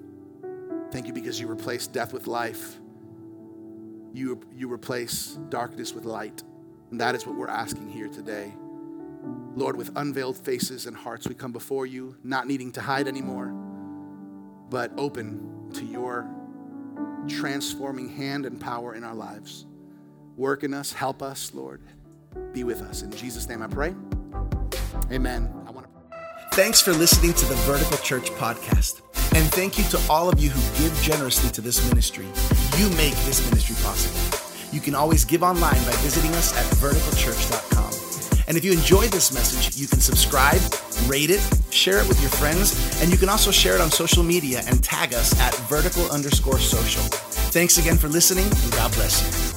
Thank 0.90 1.06
you 1.06 1.12
because 1.12 1.40
you 1.40 1.48
replace 1.48 1.86
death 1.86 2.12
with 2.12 2.26
life. 2.26 2.78
You, 4.12 4.40
you 4.52 4.72
replace 4.72 5.38
darkness 5.50 5.92
with 5.92 6.04
light. 6.04 6.42
And 6.90 7.00
that 7.00 7.14
is 7.14 7.24
what 7.24 7.36
we're 7.36 7.48
asking 7.48 7.90
here 7.90 8.08
today. 8.08 8.52
Lord, 9.54 9.76
with 9.76 9.92
unveiled 9.96 10.36
faces 10.36 10.86
and 10.86 10.96
hearts, 10.96 11.28
we 11.28 11.34
come 11.36 11.52
before 11.52 11.86
you, 11.86 12.16
not 12.24 12.48
needing 12.48 12.72
to 12.72 12.80
hide 12.80 13.06
anymore, 13.06 13.52
but 14.68 14.90
open 14.96 15.70
to 15.74 15.84
your 15.84 16.28
transforming 17.28 18.08
hand 18.08 18.46
and 18.46 18.60
power 18.60 18.94
in 18.94 19.04
our 19.04 19.14
lives. 19.14 19.66
Work 20.36 20.64
in 20.64 20.74
us, 20.74 20.92
help 20.92 21.22
us, 21.22 21.52
Lord. 21.54 21.82
Be 22.52 22.64
with 22.64 22.80
us. 22.82 23.02
In 23.02 23.10
Jesus' 23.10 23.48
name 23.48 23.62
I 23.62 23.66
pray. 23.66 23.94
Amen. 25.12 25.52
I 25.66 25.70
want 25.70 25.86
to 25.86 25.90
Thanks 26.52 26.80
for 26.80 26.92
listening 26.92 27.32
to 27.34 27.46
the 27.46 27.54
Vertical 27.54 27.96
Church 27.98 28.30
podcast. 28.32 29.02
And 29.36 29.46
thank 29.52 29.78
you 29.78 29.84
to 29.84 30.00
all 30.10 30.28
of 30.28 30.40
you 30.40 30.50
who 30.50 30.82
give 30.82 31.00
generously 31.02 31.50
to 31.52 31.60
this 31.60 31.88
ministry. 31.88 32.26
You 32.76 32.88
make 32.96 33.14
this 33.24 33.44
ministry 33.48 33.76
possible. 33.82 34.38
You 34.72 34.80
can 34.80 34.94
always 34.94 35.24
give 35.24 35.42
online 35.42 35.82
by 35.84 35.92
visiting 36.02 36.32
us 36.32 36.56
at 36.56 36.64
verticalchurch.com. 36.76 37.89
And 38.50 38.56
if 38.56 38.64
you 38.64 38.72
enjoyed 38.72 39.12
this 39.12 39.32
message, 39.32 39.80
you 39.80 39.86
can 39.86 40.00
subscribe, 40.00 40.60
rate 41.06 41.30
it, 41.30 41.40
share 41.70 42.00
it 42.00 42.08
with 42.08 42.20
your 42.20 42.30
friends, 42.30 43.00
and 43.00 43.08
you 43.08 43.16
can 43.16 43.28
also 43.28 43.52
share 43.52 43.76
it 43.76 43.80
on 43.80 43.92
social 43.92 44.24
media 44.24 44.64
and 44.66 44.82
tag 44.82 45.14
us 45.14 45.38
at 45.38 45.54
vertical 45.68 46.10
underscore 46.10 46.58
social. 46.58 47.04
Thanks 47.52 47.78
again 47.78 47.96
for 47.96 48.08
listening, 48.08 48.46
and 48.46 48.72
God 48.72 48.92
bless 48.94 49.22
you. 49.22 49.49